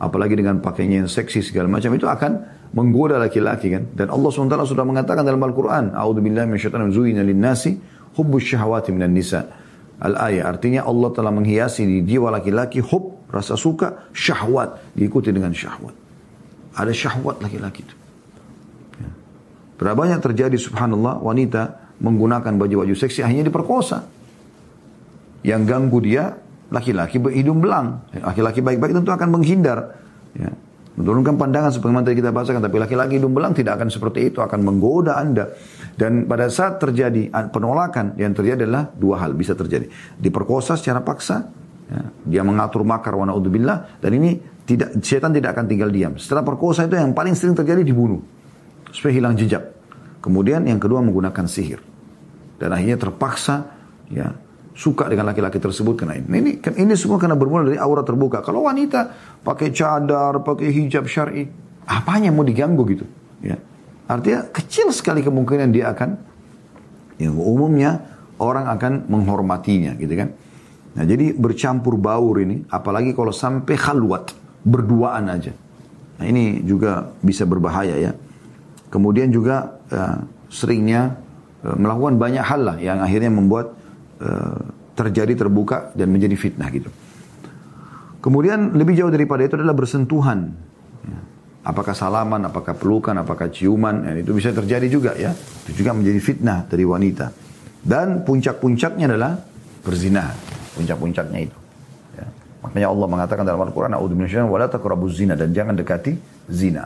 Apalagi 0.00 0.32
dengan 0.40 0.64
pakainya 0.64 1.04
yang 1.04 1.10
seksi 1.12 1.44
segala 1.44 1.68
macam 1.68 1.92
itu 1.92 2.08
akan 2.08 2.55
menggoda 2.74 3.20
laki-laki 3.20 3.70
kan. 3.70 3.86
Dan 3.94 4.10
Allah 4.10 4.30
SWT 4.32 4.56
sudah 4.66 4.84
mengatakan 4.86 5.22
dalam 5.22 5.42
Al-Quran, 5.42 5.94
A'udzubillahi 5.94 6.46
minasyaitonir 6.50 6.90
zuina 6.90 7.22
lin-nasi 7.22 7.78
hubbus 8.16 8.42
syahawati 8.42 8.90
minan 8.90 9.12
nisa. 9.12 9.46
Al-ayah 9.96 10.48
artinya 10.48 10.84
Allah 10.84 11.08
telah 11.12 11.32
menghiasi 11.32 11.88
di 11.88 12.04
jiwa 12.04 12.28
laki-laki 12.28 12.84
hub, 12.84 13.28
rasa 13.32 13.56
suka, 13.56 14.12
syahwat, 14.12 14.92
diikuti 14.92 15.32
dengan 15.32 15.52
syahwat. 15.56 15.94
Ada 16.76 16.92
syahwat 16.92 17.40
laki-laki 17.40 17.80
itu. 17.84 17.96
Berapa 19.76 20.08
banyak 20.08 20.20
terjadi 20.24 20.56
subhanallah 20.56 21.20
wanita 21.20 21.92
menggunakan 22.00 22.56
baju-baju 22.56 22.96
seksi 22.96 23.24
akhirnya 23.24 23.48
diperkosa. 23.48 24.04
Yang 25.44 25.62
ganggu 25.68 25.98
dia 26.00 26.32
laki-laki 26.72 27.20
berhidung 27.20 27.60
belang. 27.60 28.04
Laki-laki 28.12 28.64
baik-baik 28.64 28.96
tentu 28.96 29.12
akan 29.12 29.28
menghindar. 29.32 30.00
Ya. 30.32 30.52
Menurunkan 30.96 31.36
pandangan 31.36 31.70
sebagaimana 31.76 32.08
tadi 32.08 32.24
kita 32.24 32.32
bahasakan. 32.32 32.64
Tapi 32.64 32.76
laki-laki 32.80 33.20
hidung 33.20 33.36
belang 33.36 33.52
tidak 33.52 33.76
akan 33.76 33.92
seperti 33.92 34.32
itu. 34.32 34.40
Akan 34.40 34.64
menggoda 34.64 35.20
anda. 35.20 35.52
Dan 35.92 36.24
pada 36.24 36.48
saat 36.48 36.80
terjadi 36.80 37.28
penolakan 37.52 38.16
yang 38.16 38.32
terjadi 38.32 38.64
adalah 38.64 38.88
dua 38.88 39.20
hal 39.20 39.36
bisa 39.36 39.52
terjadi. 39.52 39.92
Diperkosa 40.16 40.80
secara 40.80 41.04
paksa. 41.04 41.52
Ya. 41.86 42.02
Dia 42.24 42.42
mengatur 42.42 42.80
makar 42.82 43.12
wa 43.12 43.28
na'udzubillah. 43.28 44.00
Dan 44.00 44.10
ini 44.16 44.40
tidak 44.64 44.98
setan 45.04 45.36
tidak 45.36 45.52
akan 45.52 45.68
tinggal 45.68 45.92
diam. 45.92 46.16
Setelah 46.16 46.42
perkosa 46.42 46.88
itu 46.88 46.96
yang 46.96 47.12
paling 47.12 47.36
sering 47.36 47.54
terjadi 47.54 47.84
dibunuh 47.84 48.24
supaya 48.88 49.12
hilang 49.12 49.36
jejak. 49.36 49.76
Kemudian 50.24 50.64
yang 50.64 50.80
kedua 50.80 51.04
menggunakan 51.04 51.44
sihir. 51.44 51.84
Dan 52.56 52.72
akhirnya 52.72 52.96
terpaksa 52.96 53.68
ya 54.08 54.32
suka 54.76 55.08
dengan 55.08 55.32
laki-laki 55.32 55.56
tersebut 55.56 55.96
karena 55.96 56.20
ini. 56.20 56.28
Ini 56.28 56.52
ini 56.76 56.92
semua 56.94 57.16
karena 57.16 57.32
bermula 57.32 57.64
dari 57.64 57.80
aura 57.80 58.04
terbuka. 58.04 58.44
Kalau 58.44 58.68
wanita 58.68 59.08
pakai 59.40 59.72
cadar, 59.72 60.44
pakai 60.44 60.68
hijab 60.68 61.08
syar'i, 61.08 61.48
apanya 61.88 62.28
mau 62.28 62.44
diganggu 62.44 62.84
gitu, 62.92 63.08
ya. 63.40 63.56
Artinya 64.06 64.46
kecil 64.52 64.92
sekali 64.92 65.24
kemungkinan 65.24 65.72
dia 65.72 65.90
akan 65.90 66.10
yang 67.16 67.34
umumnya 67.40 68.04
orang 68.36 68.68
akan 68.68 69.08
menghormatinya 69.08 69.96
gitu 69.96 70.14
kan. 70.14 70.28
Nah, 70.96 71.04
jadi 71.04 71.32
bercampur 71.32 71.96
baur 71.96 72.40
ini 72.40 72.64
apalagi 72.68 73.16
kalau 73.16 73.32
sampai 73.32 73.74
khalwat, 73.74 74.36
berduaan 74.62 75.32
aja. 75.32 75.52
Nah, 76.20 76.24
ini 76.28 76.60
juga 76.64 77.12
bisa 77.24 77.48
berbahaya 77.48 77.96
ya. 77.96 78.12
Kemudian 78.92 79.28
juga 79.32 79.80
uh, 79.90 80.22
seringnya 80.48 81.16
uh, 81.64 81.76
melakukan 81.76 82.16
banyak 82.16 82.44
hal 82.44 82.60
lah 82.62 82.76
yang 82.78 83.02
akhirnya 83.02 83.28
membuat 83.28 83.74
terjadi 84.96 85.32
terbuka 85.36 85.92
dan 85.92 86.08
menjadi 86.08 86.36
fitnah 86.40 86.68
gitu. 86.72 86.88
Kemudian 88.24 88.74
lebih 88.74 88.98
jauh 88.98 89.12
daripada 89.12 89.46
itu 89.46 89.54
adalah 89.54 89.76
bersentuhan. 89.76 90.50
Ya. 91.06 91.18
Apakah 91.62 91.94
salaman, 91.94 92.42
apakah 92.42 92.74
pelukan, 92.74 93.14
apakah 93.14 93.54
ciuman, 93.54 94.02
ya, 94.02 94.12
itu 94.18 94.34
bisa 94.34 94.50
terjadi 94.50 94.86
juga 94.90 95.14
ya. 95.14 95.30
Itu 95.68 95.84
juga 95.84 95.94
menjadi 95.94 96.18
fitnah 96.18 96.66
dari 96.66 96.82
wanita. 96.82 97.30
Dan 97.86 98.26
puncak-puncaknya 98.26 99.06
adalah 99.06 99.38
berzina. 99.84 100.34
Puncak-puncaknya 100.74 101.38
itu. 101.38 101.58
Ya. 102.18 102.26
Makanya 102.66 102.88
Allah 102.90 103.06
mengatakan 103.06 103.44
dalam 103.46 103.62
Al-Quran, 103.62 103.94
A'udhu 103.94 105.06
zina. 105.06 105.38
Dan 105.38 105.54
jangan 105.54 105.78
dekati 105.78 106.18
zina. 106.50 106.82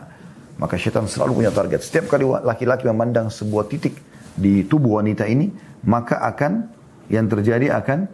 Maka 0.60 0.76
syaitan 0.76 1.08
selalu 1.08 1.40
punya 1.40 1.52
target. 1.56 1.80
Setiap 1.80 2.12
kali 2.12 2.28
laki-laki 2.28 2.84
memandang 2.84 3.32
sebuah 3.32 3.64
titik 3.64 3.96
di 4.36 4.68
tubuh 4.68 5.00
wanita 5.00 5.24
ini, 5.24 5.48
maka 5.88 6.20
akan 6.20 6.79
yang 7.10 7.26
terjadi 7.26 7.74
akan 7.76 8.06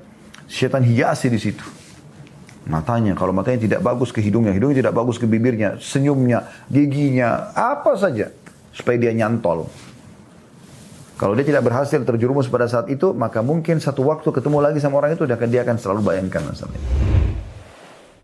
syaitan 0.48 0.82
hiasi 0.82 1.28
di 1.28 1.38
situ. 1.38 1.62
Matanya, 2.66 3.14
kalau 3.14 3.30
matanya 3.30 3.62
tidak 3.62 3.80
bagus 3.84 4.10
ke 4.10 4.18
hidungnya, 4.18 4.50
hidungnya 4.50 4.82
tidak 4.82 4.94
bagus 4.98 5.22
ke 5.22 5.26
bibirnya, 5.30 5.78
senyumnya, 5.78 6.50
giginya, 6.66 7.54
apa 7.54 7.94
saja. 7.94 8.34
Supaya 8.74 8.98
dia 8.98 9.14
nyantol. 9.14 9.70
Kalau 11.16 11.32
dia 11.38 11.46
tidak 11.46 11.64
berhasil 11.64 12.02
terjerumus 12.02 12.50
pada 12.50 12.66
saat 12.66 12.90
itu, 12.90 13.14
maka 13.14 13.40
mungkin 13.40 13.78
satu 13.78 14.04
waktu 14.04 14.28
ketemu 14.34 14.58
lagi 14.58 14.82
sama 14.82 14.98
orang 14.98 15.14
itu, 15.14 15.24
dia 15.24 15.62
akan, 15.62 15.76
selalu 15.78 16.00
bayangkan 16.02 16.42
masalah 16.42 17.15